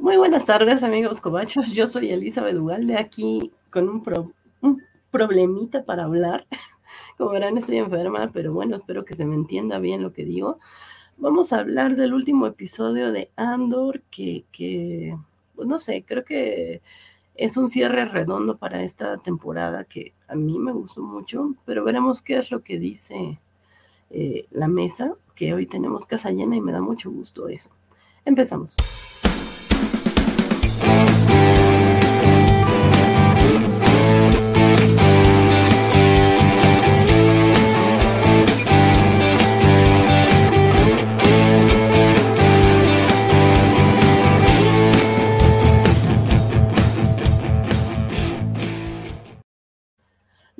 [0.00, 1.72] Muy buenas tardes, amigos cobachos.
[1.72, 4.32] Yo soy Elizabeth de aquí con un,
[4.62, 6.46] un problemita para hablar.
[7.18, 10.58] Como verán, estoy enferma, pero bueno, espero que se me entienda bien lo que digo.
[11.18, 15.14] Vamos a hablar del último episodio de Andor, que, que
[15.54, 16.80] pues no sé, creo que
[17.34, 22.22] es un cierre redondo para esta temporada que a mí me gustó mucho, pero veremos
[22.22, 23.38] qué es lo que dice
[24.08, 27.68] eh, la mesa, que hoy tenemos casa llena y me da mucho gusto eso.
[28.24, 28.76] Empezamos.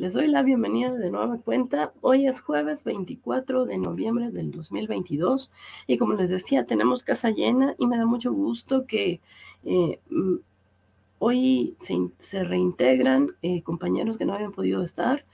[0.00, 1.92] Les doy la bienvenida de nueva cuenta.
[2.00, 5.52] Hoy es jueves 24 de noviembre del 2022
[5.86, 9.20] y como les decía, tenemos casa llena y me da mucho gusto que
[9.62, 10.36] eh, mm,
[11.18, 11.76] hoy
[12.18, 15.26] se, reintegran eh, compañeros que no habían podido estar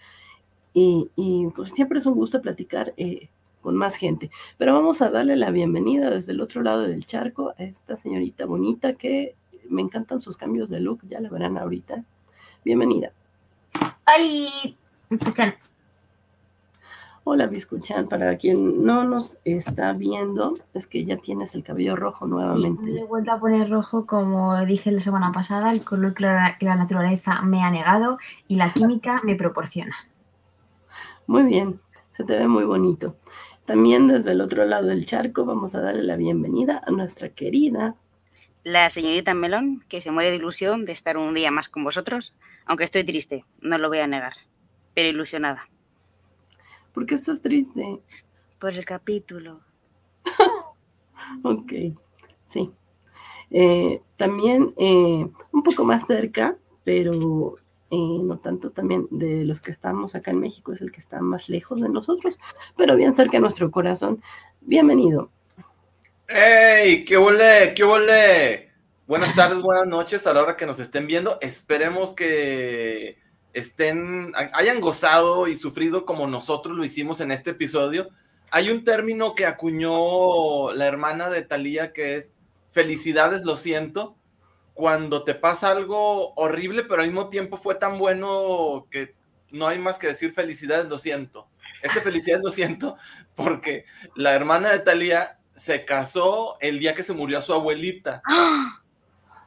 [0.75, 1.11] y,
[1.55, 3.28] pues siempre es un gusto platicar eh,
[3.62, 4.33] con más gente.
[4.58, 8.47] Pero vamos a darle la bienvenida desde el otro lado del charco a esta señorita
[8.47, 9.36] bonita que
[9.69, 12.03] me encantan sus cambios de look, ya la verán ahorita.
[12.64, 13.12] Bienvenida.
[14.06, 14.78] ¡Ay!
[15.10, 15.54] Escuchan.
[17.24, 18.08] Hola, Biscuchan.
[18.08, 22.84] Para quien no nos está viendo, es que ya tienes el cabello rojo nuevamente.
[22.84, 26.77] me he vuelto a poner rojo, como dije la semana pasada, el color que la,
[26.77, 29.96] naturaleza me ha negado y la química me proporciona.
[31.27, 31.80] Muy bien,
[32.12, 33.16] se te ve muy bonito.
[33.64, 37.96] También desde el otro lado del charco vamos a darle la bienvenida a nuestra querida.
[38.62, 42.32] La señorita Melón, que se muere de ilusión de estar un día más con vosotros
[42.67, 44.34] aunque estoy triste, no lo voy a negar,
[44.95, 45.69] pero ilusionada.
[46.92, 48.00] ¿Por qué estás triste?
[48.58, 49.61] Por el capítulo.
[51.42, 51.73] ok,
[52.46, 52.70] sí.
[53.51, 57.57] Eh, también eh, un poco más cerca, pero
[57.90, 61.20] eh, no tanto también de los que estamos acá en México, es el que está
[61.20, 62.40] más lejos de nosotros,
[62.77, 64.23] pero bien cerca de nuestro corazón.
[64.61, 65.30] Bienvenido.
[66.27, 67.05] ¡Ey!
[67.05, 67.73] ¡Qué volé!
[67.77, 68.65] ¡Qué volé!
[69.06, 71.39] Buenas tardes, buenas noches a la hora que nos estén viendo.
[71.40, 73.20] Esperemos que
[73.52, 78.08] estén, hayan gozado y sufrido como nosotros lo hicimos en este episodio.
[78.50, 82.34] Hay un término que acuñó la hermana de Talía que es
[82.72, 84.16] felicidades, lo siento.
[84.74, 89.14] Cuando te pasa algo horrible, pero al mismo tiempo fue tan bueno que
[89.52, 91.46] no hay más que decir felicidades, lo siento.
[91.80, 92.96] Este felicidades, lo siento,
[93.36, 93.84] porque
[94.16, 98.20] la hermana de Talía se casó el día que se murió su abuelita.
[98.27, 98.83] ¡Ah!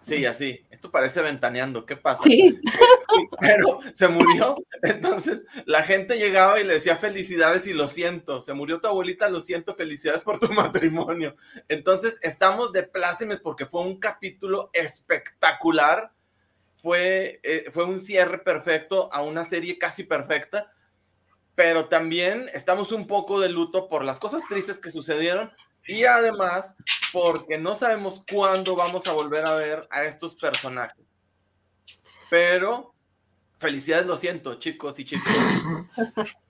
[0.02, 0.66] Sí, así.
[0.70, 1.86] Esto parece ventaneando.
[1.86, 2.24] ¿Qué pasa?
[2.24, 2.58] Sí.
[3.40, 4.56] Pero se murió.
[4.82, 8.42] Entonces la gente llegaba y le decía felicidades y lo siento.
[8.42, 11.36] Se murió tu abuelita, lo siento, felicidades por tu matrimonio.
[11.68, 16.14] Entonces estamos de plácemes porque fue un capítulo espectacular.
[16.78, 20.72] Fue, eh, fue un cierre perfecto a una serie casi perfecta.
[21.56, 25.52] Pero también estamos un poco de luto por las cosas tristes que sucedieron,
[25.90, 26.76] y además
[27.12, 31.04] porque no sabemos cuándo vamos a volver a ver a estos personajes.
[32.30, 32.94] Pero
[33.58, 35.28] felicidades, lo siento, chicos y chicos.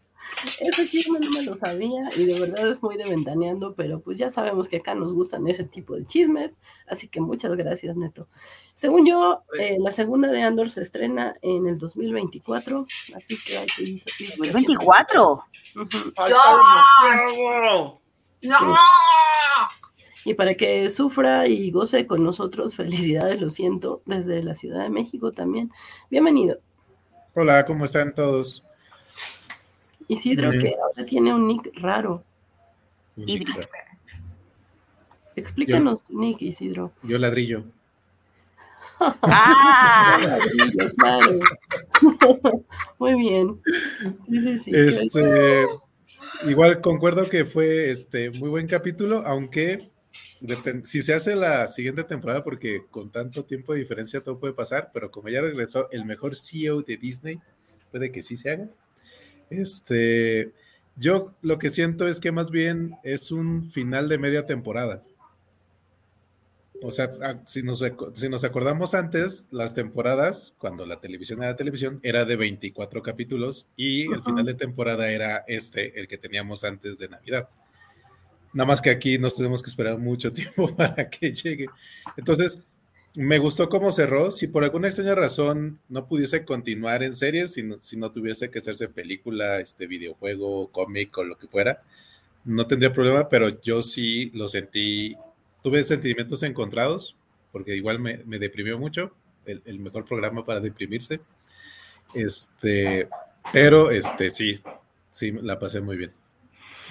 [0.60, 4.18] Ese chisme no me lo sabía y de verdad es muy de ventaneando, pero pues
[4.18, 6.56] ya sabemos que acá nos gustan ese tipo de chismes,
[6.88, 8.28] así que muchas gracias, Neto.
[8.76, 12.86] Según yo, eh, la segunda de Andor se estrena en el 2024,
[13.16, 14.00] así que hay que ir.
[14.00, 15.44] ¿2024?
[18.42, 18.76] ¡No!
[20.26, 24.90] Y para que sufra y goce con nosotros, felicidades, lo siento, desde la Ciudad de
[24.90, 25.72] México también.
[26.10, 26.60] Bienvenido.
[27.36, 28.66] Hola, ¿cómo están todos?
[30.08, 32.24] Isidro, que ahora tiene un nick raro.
[35.36, 36.92] Explícanos tu nick, Isidro.
[37.04, 37.64] Yo ladrillo.
[39.00, 41.40] ah, ladrillo, claro.
[43.00, 43.62] Muy bien.
[44.72, 45.68] este,
[46.48, 49.90] igual concuerdo que fue este muy buen capítulo, aunque
[50.84, 54.92] si se hace la siguiente temporada, porque con tanto tiempo de diferencia todo puede pasar,
[54.94, 57.40] pero como ya regresó el mejor CEO de Disney,
[57.92, 58.70] puede que sí se haga.
[59.50, 60.52] Este,
[60.96, 65.04] yo lo que siento es que más bien es un final de media temporada.
[66.82, 67.84] O sea, ah, si nos,
[68.14, 73.68] si nos acordamos antes, las temporadas, cuando la televisión era televisión, era de 24 capítulos
[73.76, 77.50] y el final de temporada era este, el que teníamos antes de Navidad.
[78.54, 81.68] Nada más que aquí nos tenemos que esperar mucho tiempo para que llegue.
[82.16, 82.62] Entonces,
[83.18, 84.32] me gustó cómo cerró.
[84.32, 88.50] Si por alguna extraña razón no pudiese continuar en series, si no, si no tuviese
[88.50, 91.84] que hacerse película, este videojuego, cómic o lo que fuera,
[92.46, 95.18] no tendría problema, pero yo sí lo sentí
[95.62, 97.16] tuve sentimientos encontrados
[97.52, 99.12] porque igual me, me deprimió mucho,
[99.46, 101.20] el, el, mejor programa para deprimirse.
[102.14, 103.08] Este,
[103.52, 104.60] pero este, sí,
[105.10, 106.12] sí, la pasé muy bien,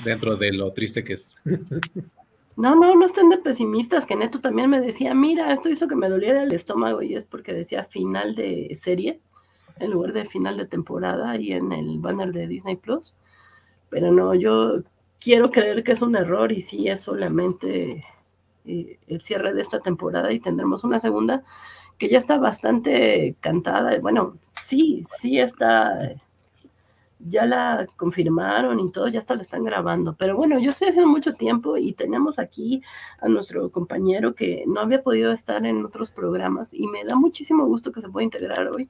[0.04, 1.32] dentro de lo triste que es.
[2.56, 5.94] No, no, no estén de pesimistas, que Neto también me decía, mira, esto hizo que
[5.94, 9.20] me doliera el estómago y es porque decía final de serie
[9.78, 13.14] en lugar de final de temporada y en el banner de Disney Plus.
[13.90, 14.82] Pero no, yo
[15.20, 18.04] quiero creer que es un error y sí es solamente
[19.06, 21.42] el cierre de esta temporada y tendremos una segunda
[21.98, 23.98] que ya está bastante cantada.
[24.00, 26.14] Bueno, sí, sí está
[27.20, 30.14] ya la confirmaron y todo, ya hasta la están grabando.
[30.16, 32.82] Pero bueno, yo estoy haciendo mucho tiempo y tenemos aquí
[33.20, 37.66] a nuestro compañero que no había podido estar en otros programas y me da muchísimo
[37.66, 38.88] gusto que se pueda integrar hoy.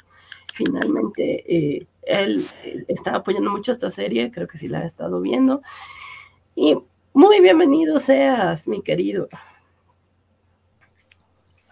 [0.52, 2.44] Finalmente, eh, él
[2.88, 5.62] está apoyando mucho esta serie, creo que sí la ha estado viendo.
[6.54, 6.76] Y
[7.14, 9.28] muy bienvenido seas, mi querido.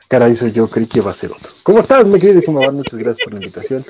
[0.09, 1.51] Caray, soy yo, creí que iba a ser otro.
[1.65, 3.85] ¿Cómo estás, mi querido Muchas gracias por la invitación.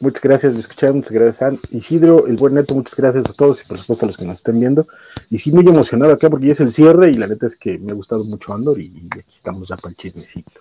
[0.00, 3.62] Muchas gracias por escuchar, muchas gracias a Isidro, el buen neto, muchas gracias a todos
[3.62, 4.88] y por supuesto a los que nos estén viendo.
[5.28, 7.78] Y sí, muy emocionado acá porque ya es el cierre y la neta es que
[7.78, 10.60] me ha gustado mucho Andor y, aquí estamos ya para el chismecito.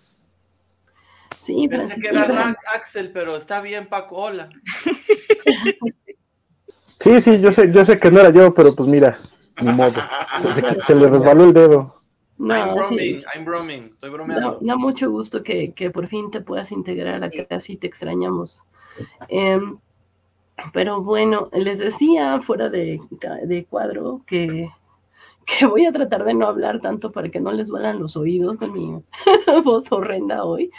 [1.44, 4.50] Sí, Pensé que era Axel, pero está bien, Paco, hola.
[7.00, 9.20] Sí, sí, yo sé, yo sé que no era yo, pero pues mira,
[9.62, 9.94] ni modo.
[10.54, 11.99] Se, se le resbaló el dedo.
[12.40, 14.60] No, I'm roaming, I'm roaming, estoy bromeando.
[14.62, 18.64] Da, mucho gusto que, que, por fin te puedas integrar a que así te extrañamos.
[19.28, 19.78] Em,
[20.72, 23.02] pero bueno, les decía fuera de,
[23.44, 24.70] de cuadro que,
[25.46, 28.56] que, voy a tratar de no hablar tanto para que no les duelan los oídos
[28.56, 29.04] con mi
[29.66, 30.72] voz horrenda hoy.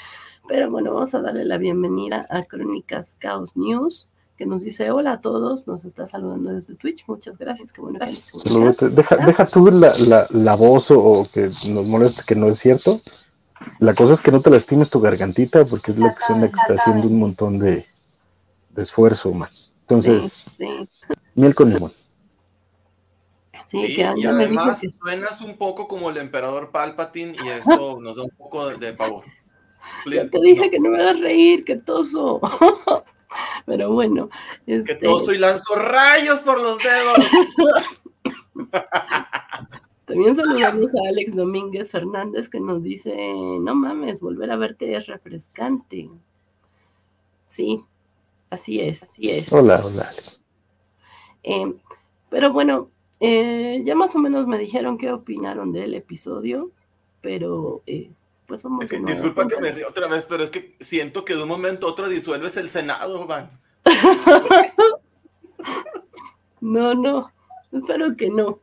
[0.49, 4.09] Pero bueno, vamos a darle la bienvenida a Crónicas Chaos News
[4.41, 7.99] que nos dice hola a todos, nos está saludando desde Twitch, muchas gracias, qué bueno
[7.99, 12.59] que deja, deja tú la, la, la voz o, que nos moleste que no es
[12.59, 13.03] cierto.
[13.81, 16.57] La cosa es que no te lastimes tu gargantita porque es la que suena que
[16.57, 17.85] está haciendo un montón de,
[18.71, 19.51] de esfuerzo, man.
[19.83, 20.89] Entonces, sí,
[21.35, 21.93] miel con limón.
[23.67, 28.23] Sí, que y además suenas un poco como el emperador Palpatine y eso nos da
[28.23, 29.25] un poco de, pavor.
[30.07, 32.41] Yo te dije que no me hagas reír, que toso.
[33.67, 34.29] Pero bueno.
[34.67, 34.99] Este...
[34.99, 37.17] Que todo soy lanzo rayos por los dedos.
[40.07, 43.15] También saludamos a Alex Domínguez Fernández que nos dice,
[43.61, 46.11] no mames, volver a verte es refrescante.
[47.47, 47.85] Sí,
[48.51, 49.53] así es, así es.
[49.53, 50.11] Hola, hola.
[51.45, 51.73] Eh,
[52.29, 52.91] pero bueno,
[53.21, 56.73] eh, ya más o menos me dijeron qué opinaron del episodio,
[57.21, 58.11] pero eh,
[58.51, 61.49] pues vamos Disculpa que me río otra vez, pero es que siento que de un
[61.49, 63.49] momento a otro disuelves el Senado, Van.
[66.61, 67.31] no, no,
[67.71, 68.59] espero que no.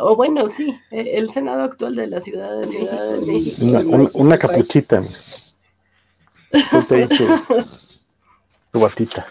[0.00, 4.10] o bueno, sí, e, el Senado actual de la Ciudad de, Ciudad de México.
[4.14, 5.00] Una, capuchita.
[6.88, 7.24] te he dicho
[8.72, 9.26] tu batita.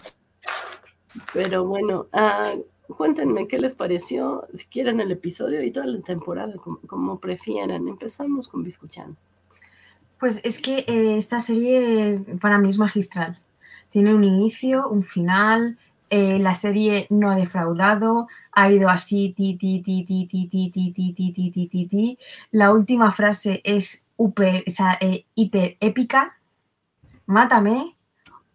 [1.34, 2.54] Pero bueno, ah,
[2.88, 6.54] cuéntenme qué les pareció, si quieren el episodio y toda la temporada,
[6.88, 7.88] como, prefieran.
[7.88, 9.16] Empezamos con Biscuchan.
[10.20, 13.40] Pues es que eh, esta serie para mí es magistral.
[13.90, 15.78] Tiene un inicio, un final,
[16.10, 20.70] eh, la serie no ha defraudado, ha ido así, ti, ti, ti, ti, ti, ti,
[20.70, 22.18] ti, ti, ti, ti, ti, ti, ti.
[22.52, 24.32] La última frase es o
[24.68, 25.00] sea,
[25.36, 26.38] hiper épica.
[27.26, 27.96] Mátame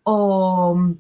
[0.02, 0.94] o...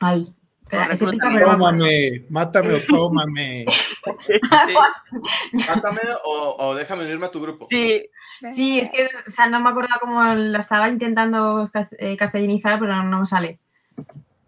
[0.00, 0.32] Ay,
[0.72, 3.64] tómame, mátame o tómame.
[5.68, 7.66] Mátame o, déjame unirme a tu grupo.
[7.70, 8.06] Sí,
[8.54, 13.02] sí, es que o sea, no me acordaba cómo la estaba intentando eh, castellanizar, pero
[13.02, 13.58] no me sale.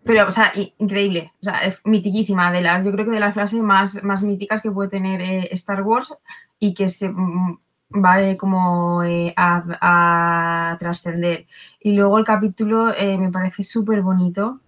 [0.05, 3.33] Pero, o sea, increíble, o sea, es mitiquísima, de las, yo creo que de las
[3.33, 6.15] frases más, más míticas que puede tener eh, Star Wars
[6.59, 7.59] y que se mm,
[8.05, 11.47] va eh, como a, a trascender.
[11.81, 14.61] Y luego el capítulo me parece súper bonito,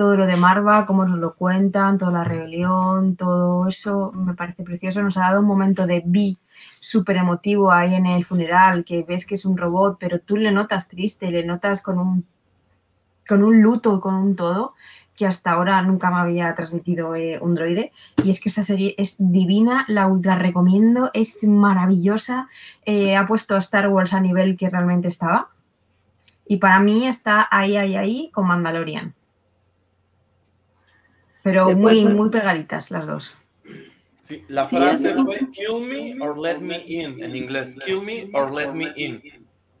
[0.00, 4.62] todo lo de Marva, cómo nos lo cuentan, toda la rebelión, todo eso me parece
[4.62, 5.02] precioso.
[5.02, 6.38] Nos ha dado un momento de vi
[6.80, 10.52] súper emotivo ahí en el funeral, que ves que es un robot, pero tú le
[10.52, 12.24] notas triste, le notas con un,
[13.28, 14.72] con un luto, con un todo,
[15.14, 17.92] que hasta ahora nunca me había transmitido eh, un droide.
[18.24, 22.48] Y es que esa serie es divina, la ultra recomiendo, es maravillosa,
[22.86, 25.50] eh, ha puesto a Star Wars a nivel que realmente estaba.
[26.46, 29.14] Y para mí está ahí, ahí, ahí con Mandalorian.
[31.42, 33.36] Pero muy, muy pegaditas las dos.
[34.22, 37.76] Sí, la frase fue kill me or let me in en inglés.
[37.84, 39.22] Kill me or let me in.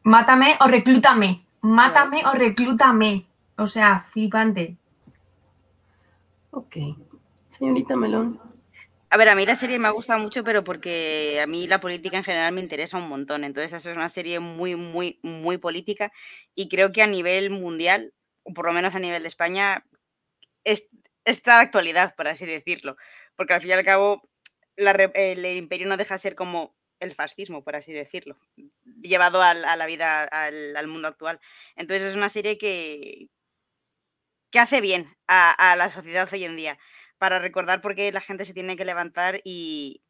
[0.02, 1.44] Mátame o reclútame.
[1.60, 3.26] Mátame o reclútame.
[3.56, 4.76] O sea, flipante.
[6.50, 6.76] Ok.
[7.48, 8.40] Señorita Melón.
[9.12, 11.80] A ver, a mí la serie me ha gustado mucho, pero porque a mí la
[11.80, 13.42] política en general me interesa un montón.
[13.42, 16.12] Entonces, eso es una serie muy, muy, muy política.
[16.54, 18.14] Y creo que a nivel mundial,
[18.44, 19.84] o por lo menos a nivel de España,
[20.62, 20.88] es,
[21.24, 22.96] está de actualidad, por así decirlo.
[23.36, 24.28] Porque al fin y al cabo,
[24.76, 28.38] el, imperio no deja de ser como el fascismo, por así decirlo,
[29.02, 31.40] llevado a, la vida, al, mundo actual.
[31.76, 33.28] Entonces es una serie que,
[34.50, 36.78] que hace bien a, la sociedad hoy en día,
[37.18, 40.02] para recordar por qué la gente se tiene que levantar y,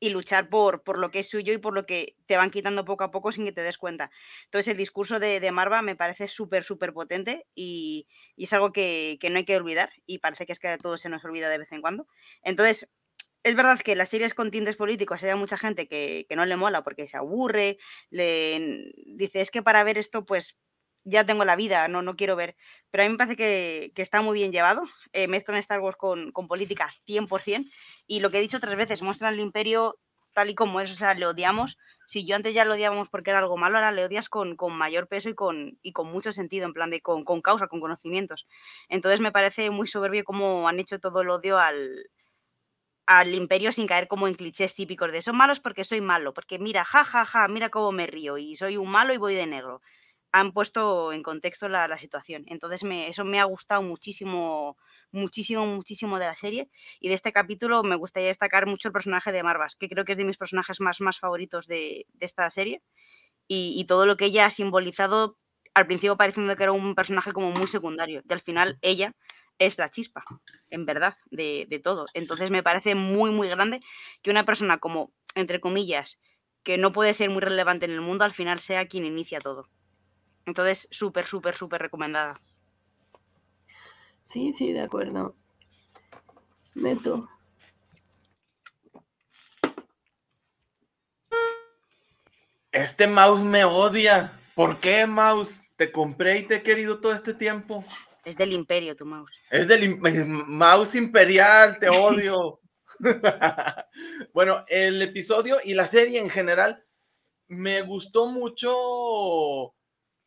[0.00, 3.04] luchar por, por, lo que es suyo y por lo que te van quitando poco
[3.04, 4.10] a poco sin que te des cuenta.
[4.44, 9.30] Entonces el discurso de, Marva me parece súper, súper potente y, es algo que, que,
[9.30, 11.58] no hay que olvidar y parece que es que a todos se nos olvida de
[11.58, 12.06] vez en cuando.
[12.42, 12.88] Entonces
[13.46, 16.82] es verdad que las series con tintes políticos hay mucha gente que, no le mola
[16.82, 17.78] porque se aburre,
[18.10, 20.56] le dice, es que para ver esto, pues
[21.06, 22.56] ya tengo la vida, no, no quiero ver.
[22.90, 24.82] Pero a mí me parece que, está muy bien llevado.
[25.12, 27.70] Eh, mezclan Star Wars con, política 100%.
[28.06, 29.98] Y lo que he dicho otras veces, muestran el imperio
[30.32, 31.78] tal y como es, o sea, le odiamos.
[32.08, 35.08] Si yo antes ya lo odiábamos porque era algo malo, ahora le odias con, mayor
[35.08, 38.46] peso y con, y con mucho sentido, en plan de con, con causa, con conocimientos.
[38.88, 42.10] Entonces me parece muy soberbio cómo han hecho todo el odio al,
[43.06, 46.58] al imperio sin caer como en clichés típicos de son malos porque soy malo, porque
[46.58, 49.46] mira, ja, ja, ja, mira cómo me río y soy un malo y voy de
[49.46, 49.80] negro.
[50.32, 52.44] Han puesto en contexto la, situación.
[52.46, 54.76] Entonces me, eso me ha gustado muchísimo,
[55.12, 56.68] muchísimo, muchísimo de la serie.
[57.00, 60.12] Y de este capítulo me gustaría destacar mucho el personaje de Marvas, que creo que
[60.12, 62.82] es de mis personajes más, más favoritos de, esta serie.
[63.48, 65.38] Y, todo lo que ella ha simbolizado,
[65.74, 68.22] al principio pareciendo que era un personaje como muy secundario.
[68.28, 69.14] Y al final ella
[69.58, 70.24] es la chispa,
[70.70, 72.06] en verdad, de, todo.
[72.14, 73.80] Entonces me parece muy, muy grande
[74.22, 76.18] que una persona como, entre comillas,
[76.62, 79.68] que no puede ser muy relevante en el mundo, al final sea quien inicia todo.
[80.46, 82.40] Entonces, súper, súper, súper recomendada.
[84.22, 85.34] Sí, sí, de acuerdo.
[86.74, 87.28] Neto.
[92.72, 94.32] Este mouse me odia.
[94.54, 95.62] ¿Por qué, mouse?
[95.76, 97.84] Te compré y te he querido todo este tiempo.
[98.24, 99.32] Es del imperio tu mouse.
[99.50, 102.60] Es del mouse imperial, te odio.
[104.32, 106.84] bueno, el episodio y la serie en general
[107.48, 109.74] me gustó mucho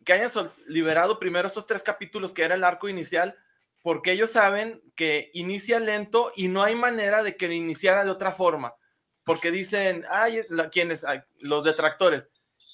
[0.05, 0.31] que hayan
[0.67, 3.35] liberado primero estos tres capítulos que era el arco inicial,
[3.81, 8.31] porque ellos saben que inicia lento y no hay manera de que iniciara de otra
[8.31, 8.75] forma,
[9.23, 10.41] porque dicen, ay,
[10.71, 11.05] quienes,
[11.39, 12.29] los detractores,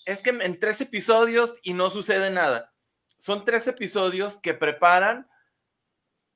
[0.05, 2.73] es que en tres episodios y no sucede nada.
[3.17, 5.27] Son tres episodios que preparan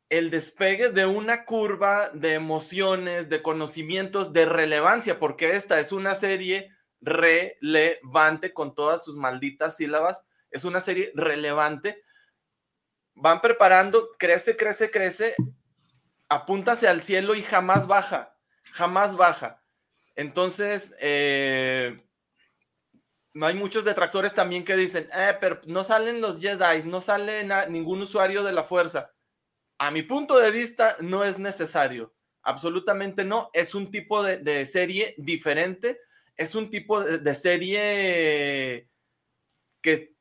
[0.09, 6.15] el despegue de una curva de emociones, de conocimientos, de relevancia, porque esta es una
[6.15, 12.03] serie relevante con todas sus malditas sílabas, es una serie relevante.
[13.15, 15.35] Van preparando, crece, crece, crece,
[16.29, 18.37] apúntase al cielo y jamás baja,
[18.71, 19.61] jamás baja.
[20.15, 22.01] Entonces, eh,
[23.33, 27.47] no hay muchos detractores también que dicen, eh, pero no salen los Jedi, no sale
[27.69, 29.13] ningún usuario de la fuerza.
[29.77, 32.13] A mi punto de vista, no es necesario.
[32.41, 33.49] Absolutamente no.
[33.53, 35.99] Es un tipo de, serie diferente.
[36.35, 38.89] Es un tipo de, serie
[39.81, 40.15] que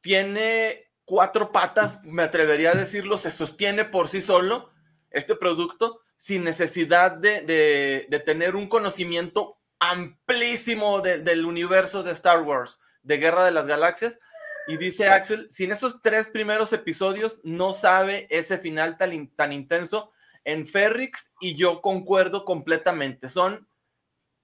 [0.00, 4.70] tiene cuatro patas, me atrevería a decirlo, se sostiene por sí solo
[5.10, 12.80] este producto sin necesidad de, de tener un conocimiento amplísimo del universo de Star Wars,
[13.02, 14.20] de Guerra de las Galaxias.
[14.68, 20.12] Y dice Axel, sin esos tres primeros episodios no sabe ese final tan, tan intenso
[20.44, 23.28] en Ferrix y yo concuerdo completamente.
[23.28, 23.66] Son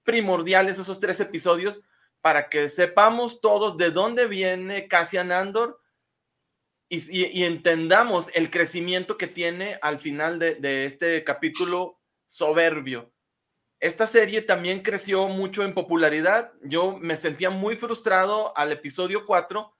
[0.03, 1.81] primordiales esos tres episodios
[2.21, 5.79] para que sepamos todos de dónde viene Cassian Andor
[6.89, 13.11] y, entendamos el crecimiento que tiene al final de, este capítulo soberbio
[13.79, 16.51] esta serie también creció mucho en popularidad.
[16.63, 19.71] Yo me sentía muy frustrado al episodio 4,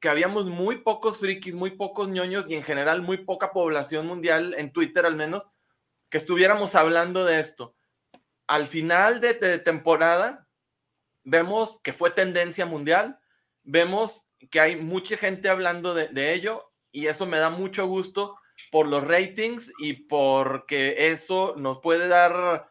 [0.00, 4.54] que habíamos muy pocos frikis, muy pocos ñoños y en general muy poca población mundial,
[4.56, 5.48] en Twitter al menos,
[6.08, 7.76] que estuviéramos hablando de esto.
[8.46, 10.48] Al final de, temporada,
[11.24, 13.18] vemos que fue tendencia mundial,
[13.62, 18.36] vemos que hay mucha gente hablando de, ello y eso me da mucho gusto
[18.70, 22.70] por los ratings y porque eso nos puede dar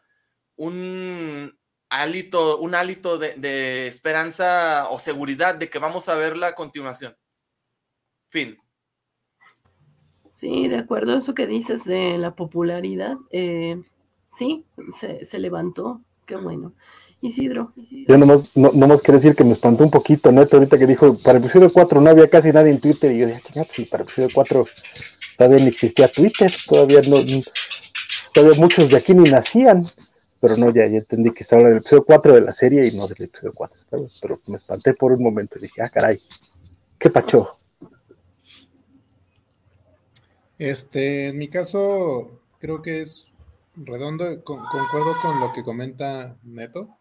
[0.56, 1.58] un
[1.90, 7.16] hálito, un hálito de, esperanza o seguridad de que vamos a verla a continuación.
[8.30, 8.58] Fin.
[10.32, 13.84] Sí, de acuerdo a eso que dices de la popularidad, eh,
[14.32, 16.74] sí, se, levantó, qué bueno.
[17.22, 17.72] Isidro.
[18.08, 21.18] Yo nomás, no, nomás quiero decir que me espantó un poquito, Neto, ahorita que dijo,
[21.20, 23.86] para el episodio 4 no había casi nadie en Twitter, y yo dije, chingada, sí,
[23.86, 24.66] para el episodio 4
[25.38, 27.18] todavía no existía Twitter, todavía no,
[28.34, 29.88] todavía muchos de aquí ni nacían.
[30.40, 32.98] pero no, ya, ya entendí que estaba en el episodio 4 de la serie y
[32.98, 33.78] no del episodio 4,
[34.20, 36.20] pero me espanté por un momento y dije, ah, caray,
[36.98, 37.60] qué pacho.
[40.58, 43.32] Este, en mi caso, creo que es
[43.76, 46.98] redondo, concuerdo con lo que comenta Neto.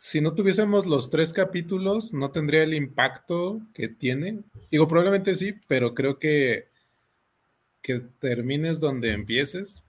[0.00, 4.44] Si no tuviésemos los tres capítulos, no tendría el impacto que tiene.
[4.70, 6.68] Digo, probablemente sí, pero creo que
[7.82, 9.82] que termines donde empieces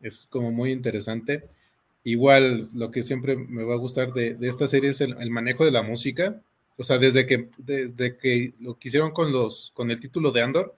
[0.00, 1.48] es como muy interesante.
[2.04, 5.64] Igual, lo que siempre me va a gustar de, esta serie es el, el, manejo
[5.64, 6.40] de la música.
[6.78, 10.74] O sea, desde que, desde que lo quisieron con, los, con el título de Andor,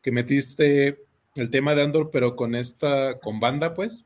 [0.00, 1.04] que metiste
[1.34, 4.04] el tema de Andor, pero con esta, con banda, pues.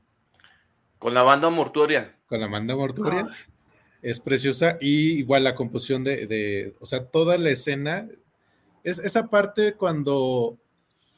[0.98, 2.16] Con la banda mortuoria.
[2.26, 3.28] Con la banda mortuoria.
[3.30, 3.37] Ah.
[4.02, 4.78] Es preciosa.
[4.81, 8.09] Y igual la composición de, de, o sea, toda la escena.
[8.85, 10.59] Es esa parte cuando,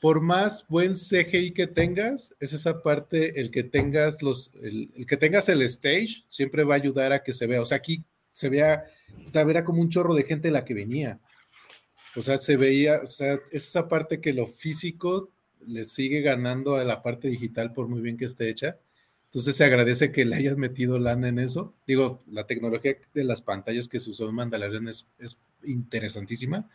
[0.01, 5.07] por más buen CGI que tengas, es esa parte, el que tengas los, el, el
[5.07, 7.61] que tengas el stage, siempre va a ayudar a que se vea.
[7.61, 8.85] O sea, aquí se vea,
[9.33, 11.21] era como un chorro de gente la que venía.
[12.17, 15.31] O sea, se veía, o sea, es esa parte que lo físico
[15.67, 18.79] le sigue ganando a la parte digital por muy bien que esté hecha.
[19.31, 21.73] Entonces se agradece que le hayas metido lana en eso.
[21.87, 26.69] Digo, la tecnología de las pantallas que se usó en Mandalorian es, es interesantísima,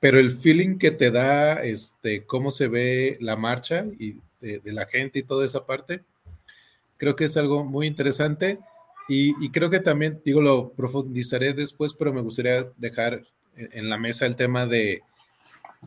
[0.00, 4.72] pero el feeling que te da, este, cómo se ve la marcha y de, de
[4.72, 6.02] la gente y toda esa parte,
[6.96, 8.58] creo que es algo muy interesante.
[9.06, 13.22] Y, y, creo que también, digo, lo profundizaré después, pero me gustaría dejar
[13.54, 15.02] en la mesa el tema de,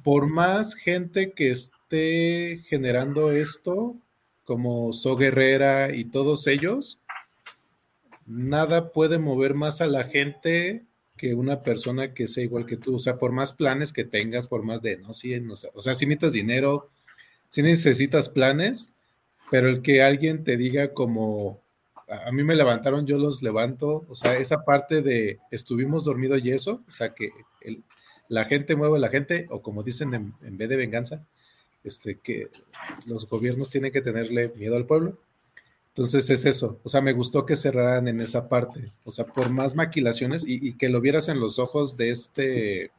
[0.03, 3.95] por más gente que esté generando esto,
[4.45, 7.03] como So Guerrera y todos ellos,
[8.25, 10.85] nada puede mover más a la gente
[11.17, 12.95] que una persona que sea igual que tú.
[12.95, 15.95] O sea, por más planes que tengas, por más de, no, sí, no, o sea,
[15.95, 16.89] si necesitas dinero,
[17.47, 18.89] si necesitas planes,
[19.51, 21.61] pero el que alguien te diga como,
[22.07, 26.51] a mí me levantaron, yo los levanto, o sea, esa parte de estuvimos dormidos y
[26.51, 27.31] eso, o sea, que
[28.27, 31.25] la gente mueve a la gente, o como dicen en, en, vez de venganza,
[31.85, 32.49] este, que
[33.07, 35.17] los gobiernos tienen que tenerle miedo al pueblo.
[35.89, 39.49] Entonces es eso, o sea, me gustó que cerraran en esa parte, o sea, por
[39.49, 42.91] más maquilaciones y, y que lo vieras en los ojos de este,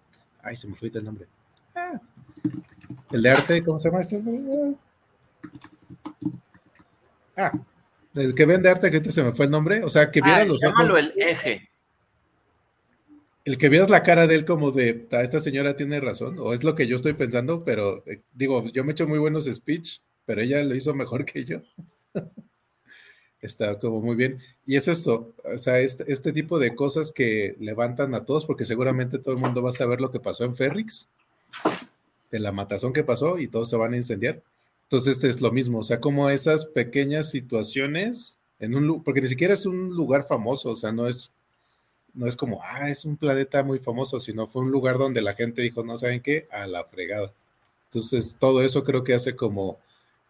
[0.42, 1.26] ay, se me fue el nombre.
[1.74, 2.00] Ah,
[3.12, 4.22] el de arte, ¿cómo se llama este?
[7.36, 7.52] Ah,
[8.14, 10.48] el que vende arte, que se me fue el nombre, o sea, que vieras Ay,
[10.48, 11.12] los llámalo ojos.
[11.14, 11.68] el eje.
[13.46, 16.52] El que vieras la cara de él como de, "Ta, esta señora tiene razón, o
[16.52, 20.00] es lo que yo estoy pensando, pero eh, digo, yo me echo muy buenos speech,
[20.24, 21.62] pero ella lo hizo mejor que yo.
[23.40, 24.40] Está como muy bien.
[24.66, 28.64] Y es esto, o sea, este, este tipo de cosas que levantan a todos, porque
[28.64, 31.08] seguramente todo el mundo va a saber lo que pasó en Ferrix,
[32.30, 34.42] de la matazón que pasó y todos se van a incendiar.
[34.84, 39.54] Entonces es lo mismo, o sea, como esas pequeñas situaciones en un porque ni siquiera
[39.54, 41.32] es un lugar famoso, o sea, no es
[42.16, 45.34] no es como, ah, es un planeta muy famoso, sino fue un lugar donde la
[45.34, 47.32] gente dijo, no saben qué, a la fregada.
[47.86, 49.78] Entonces, todo eso creo que hace como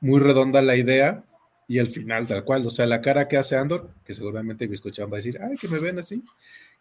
[0.00, 1.24] muy redonda la idea
[1.68, 5.10] y el final tal cual, o sea, la cara que hace Andor, que seguramente Biscochan
[5.10, 6.22] va a decir, ay, que me ven así,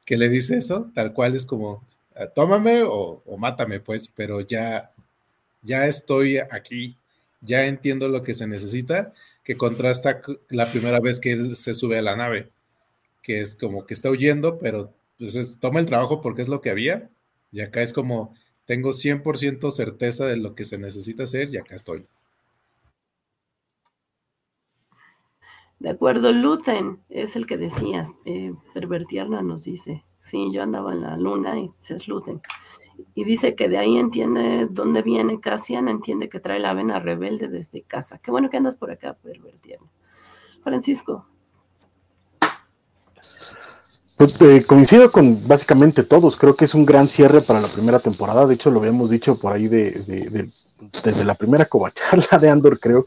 [0.06, 1.84] que le dice eso, tal cual es como,
[2.16, 4.92] "Ah, tómame o, mátame, pues, pero ya,
[5.64, 6.98] ya estoy aquí,
[7.42, 9.14] ya entiendo lo que se necesita,
[9.44, 12.50] que contrasta la primera vez que él se sube a la nave,
[13.26, 16.62] que es como que está huyendo, pero pues es- toma el trabajo porque es lo
[16.62, 17.12] que había,
[17.52, 18.34] y acá es como,
[18.66, 22.08] tengo 100% certeza de lo que se necesita hacer y acá estoy.
[25.80, 28.12] De acuerdo, Luten es el que decías.
[28.26, 30.04] Eh, Pervertierna nos dice.
[30.22, 32.42] Sí, yo andaba en la luna y es Luten.
[33.16, 37.50] Y dice que de ahí entiende dónde viene Cassian, entiende que trae la vena rebelde
[37.50, 38.20] desde casa.
[38.20, 39.88] Qué bueno que andas por acá, Pervertierna.
[40.64, 41.28] Francisco,
[44.18, 46.38] Pues, eh, coincido con básicamente todos.
[46.38, 48.46] Creo que es un gran cierre para la primera temporada.
[48.46, 50.50] De hecho, lo habíamos dicho por ahí de, de- de-
[51.04, 53.06] desde la primera covacharla de Andor, creo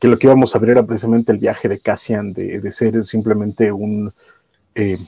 [0.00, 3.72] que lo que íbamos a ver era precisamente el viaje de Cassian, de, ser simplemente
[3.72, 4.12] un
[4.74, 4.98] eh,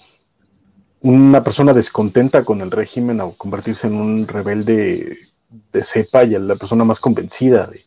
[1.03, 5.19] una persona descontenta con el régimen a convertirse en un rebelde
[5.73, 7.85] de cepa y la persona más convencida de,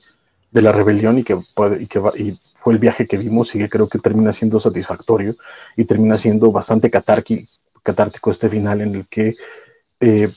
[0.52, 1.38] de la rebelión y que,
[1.80, 5.36] y que y fue el viaje que vimos y que creo que termina siendo satisfactorio
[5.76, 9.36] y termina siendo bastante catártico este final en el que
[10.00, 10.30] eh,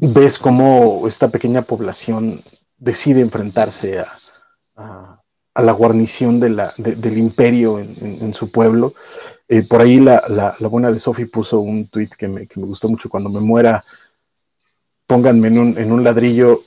[0.00, 2.42] ves cómo esta pequeña población
[2.78, 4.12] decide enfrentarse a,
[4.76, 5.14] a-
[5.60, 8.94] la guarnición del imperio en, su pueblo.
[9.48, 12.88] Eh, por ahí la buena de Sophie puso un tweet que me, que me gustó
[12.88, 13.08] mucho.
[13.08, 13.84] Cuando me muera,
[15.08, 16.62] pónganme en un, en un ladrillo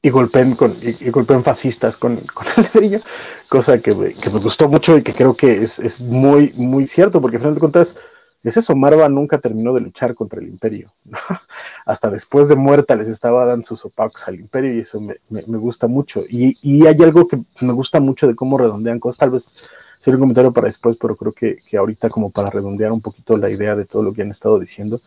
[0.00, 3.00] y golpeen, con, y, golpeen fascistas con, con, el ladrillo,
[3.48, 6.86] cosa que me, que me, gustó mucho y que creo que es, es, muy, muy
[6.86, 7.96] cierto, porque al final de cuentas
[8.44, 10.92] es eso, Marva nunca terminó de luchar contra el imperio,
[11.84, 15.58] hasta después de muerta les estaba dando sus opacos al imperio y eso me, me,
[15.58, 16.24] gusta mucho.
[16.28, 19.56] Y, y, hay algo que me gusta mucho de cómo redondean cosas, tal vez
[19.98, 23.36] sería un comentario para después, pero creo que, que ahorita como para redondear un poquito
[23.36, 25.00] la idea de todo lo que han estado diciendo,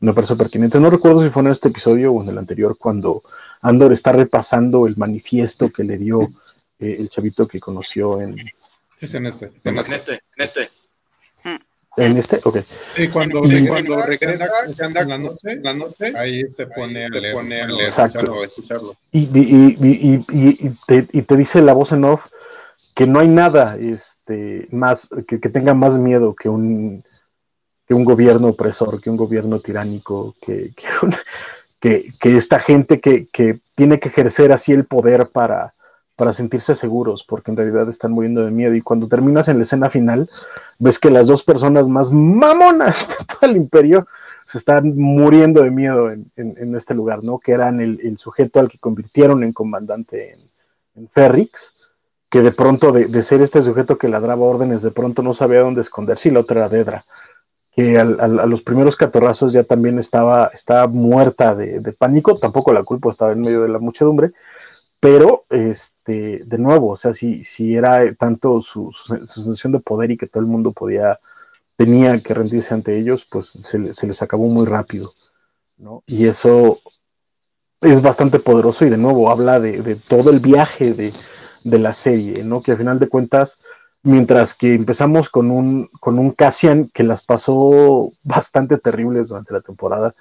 [0.00, 0.80] me parece pertinente.
[0.80, 3.22] No recuerdo si fue en este episodio o en el anterior cuando
[3.62, 6.22] Andor está repasando el manifiesto que le dio
[6.78, 8.36] eh, el chavito que conoció en...
[9.00, 9.52] Es en este.
[9.64, 10.70] En este, en este.
[11.96, 12.40] ¿En este?
[12.44, 12.58] Ok.
[12.90, 14.50] Sí, cuando, sí, cuando regresa,
[14.82, 18.44] anda en la noche, la noche, ahí se pone a leer, pone a leer escucharlo,
[18.44, 18.96] escucharlo.
[19.12, 22.22] Y, y, y, y, te, y te dice la voz en off
[22.94, 27.02] que no hay nada este, más, que, que tenga más miedo que un,
[27.86, 30.72] que un gobierno opresor, que un gobierno tiránico, que,
[31.80, 35.74] que, que, esta gente que, que, tiene que ejercer así el poder para,
[36.16, 38.74] para sentirse seguros, porque en realidad están muriendo de miedo.
[38.74, 40.28] Y cuando terminas en la escena final,
[40.78, 44.06] ves que las dos personas más mamonas de todo el imperio
[44.46, 47.38] se están muriendo de miedo en, en, en este lugar, ¿no?
[47.38, 50.40] Que eran el, el, sujeto al que convirtieron en comandante en,
[50.94, 51.74] en Ferrix,
[52.30, 55.60] que de pronto, de, de, ser este sujeto que ladraba órdenes, de pronto no sabía
[55.60, 57.04] dónde esconderse, y la otra era Dedra
[57.76, 60.50] que al, a los primeros catorrazos ya también estaba,
[60.88, 64.32] muerta de, de, pánico, tampoco la culpa, estaba en medio de la muchedumbre,
[64.98, 70.10] pero este, de nuevo, o sea, si, si era tanto su, su, sensación de poder
[70.10, 71.20] y que todo el mundo podía,
[71.76, 75.12] tenía que rendirse ante ellos, pues se, se les acabó muy rápido,
[75.76, 76.02] ¿no?
[76.06, 76.78] Y eso
[77.82, 81.12] es bastante poderoso y de nuevo habla de, de todo el viaje de,
[81.62, 82.62] de la serie, ¿no?
[82.62, 83.60] Que al final de cuentas
[84.02, 89.60] mientras que empezamos con un, con un Cassian que las pasó bastante terribles durante la
[89.60, 90.14] temporada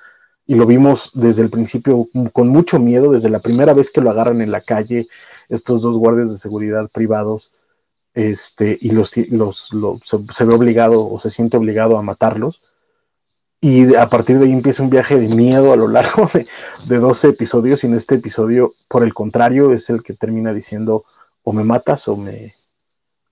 [0.48, 4.12] y lo vimos desde el principio con mucho miedo, desde la primera vez que lo
[4.12, 5.08] agarran en la calle,
[5.50, 7.52] estos dos guardias de seguridad privados,
[8.14, 9.72] este, y los, los,
[10.04, 12.62] se, se, ve obligado o se siente obligado a matarlos.
[13.60, 16.48] Y a partir de ahí empieza un viaje de miedo a lo largo de,
[16.88, 21.06] de 12 episodios, y en este episodio, por el contrario, es el que termina diciendo
[21.44, 22.54] o me matas o me,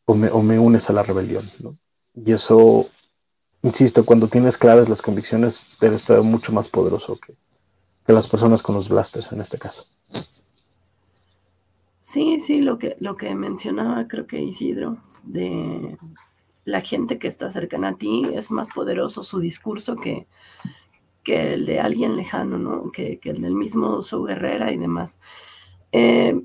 [0.05, 1.49] o me, o me unes a la rebelión.
[1.59, 1.77] ¿no?
[2.15, 2.87] Y eso,
[3.61, 7.35] insisto, cuando tienes claras las convicciones, debe estar mucho más poderoso que,
[8.05, 9.85] que las personas con los blasters en este caso.
[12.01, 15.97] Sí, sí, lo que, lo que mencionaba creo que Isidro, de
[16.65, 20.27] la gente que está cercana a ti, es más poderoso su discurso que,
[21.23, 22.91] que el de alguien lejano, ¿no?
[22.91, 25.21] Que, que el del mismo su Guerrera y demás.
[25.91, 26.35] Eh,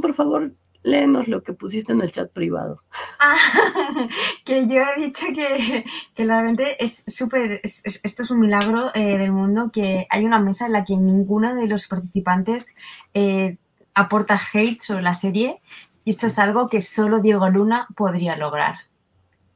[0.00, 0.52] por favor,
[0.86, 2.82] léenos lo que pusiste en el chat privado.
[3.18, 3.36] Ah,
[4.44, 8.90] que yo he dicho que, que realmente es súper, es, es, esto es un milagro
[8.94, 12.74] eh, del mundo, que hay una mesa en la que ninguno de los participantes
[13.14, 13.58] eh,
[13.94, 15.60] aporta hate sobre la serie
[16.04, 18.76] y esto es algo que solo Diego Luna podría lograr.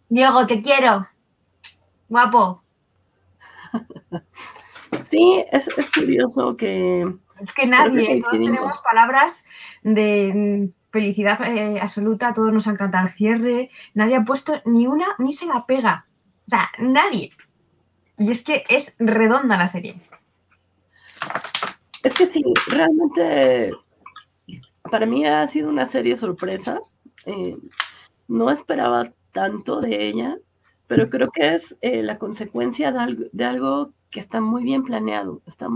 [0.08, 1.08] Diego, te quiero.
[2.08, 2.62] Guapo.
[5.08, 7.04] Sí, es, es curioso que...
[7.40, 9.44] Es que nadie, todos tenemos palabras
[9.82, 15.07] de felicidad eh, absoluta, todos nos ha encantado el cierre, nadie ha puesto ni una,
[15.18, 16.07] ni se la pega.
[16.46, 17.33] O sea, nadie.
[18.18, 20.00] Y es que es redonda la serie.
[22.03, 23.70] Es que sí, realmente
[24.90, 26.81] para mí ha sido una serie sorpresa.
[27.26, 27.57] Eh,
[28.29, 30.37] no esperaba tanto de ella,
[30.87, 34.83] pero creo que es eh, la consecuencia de algo, de algo, que está muy bien
[34.83, 35.68] planeado, está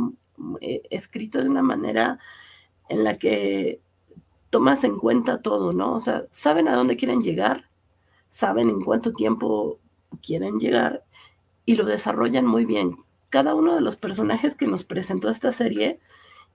[0.91, 2.19] escrito de una manera
[2.89, 3.81] en la que
[4.55, 5.95] tomas en cuenta todo, ¿no?
[5.95, 7.65] O sea, saben a dónde quieren llegar,
[8.29, 9.81] saben en cuánto tiempo
[10.23, 11.03] quieren llegar
[11.67, 12.99] y lo desarrollan muy bien.
[13.31, 15.99] Cada uno de los personajes que nos presentó esta serie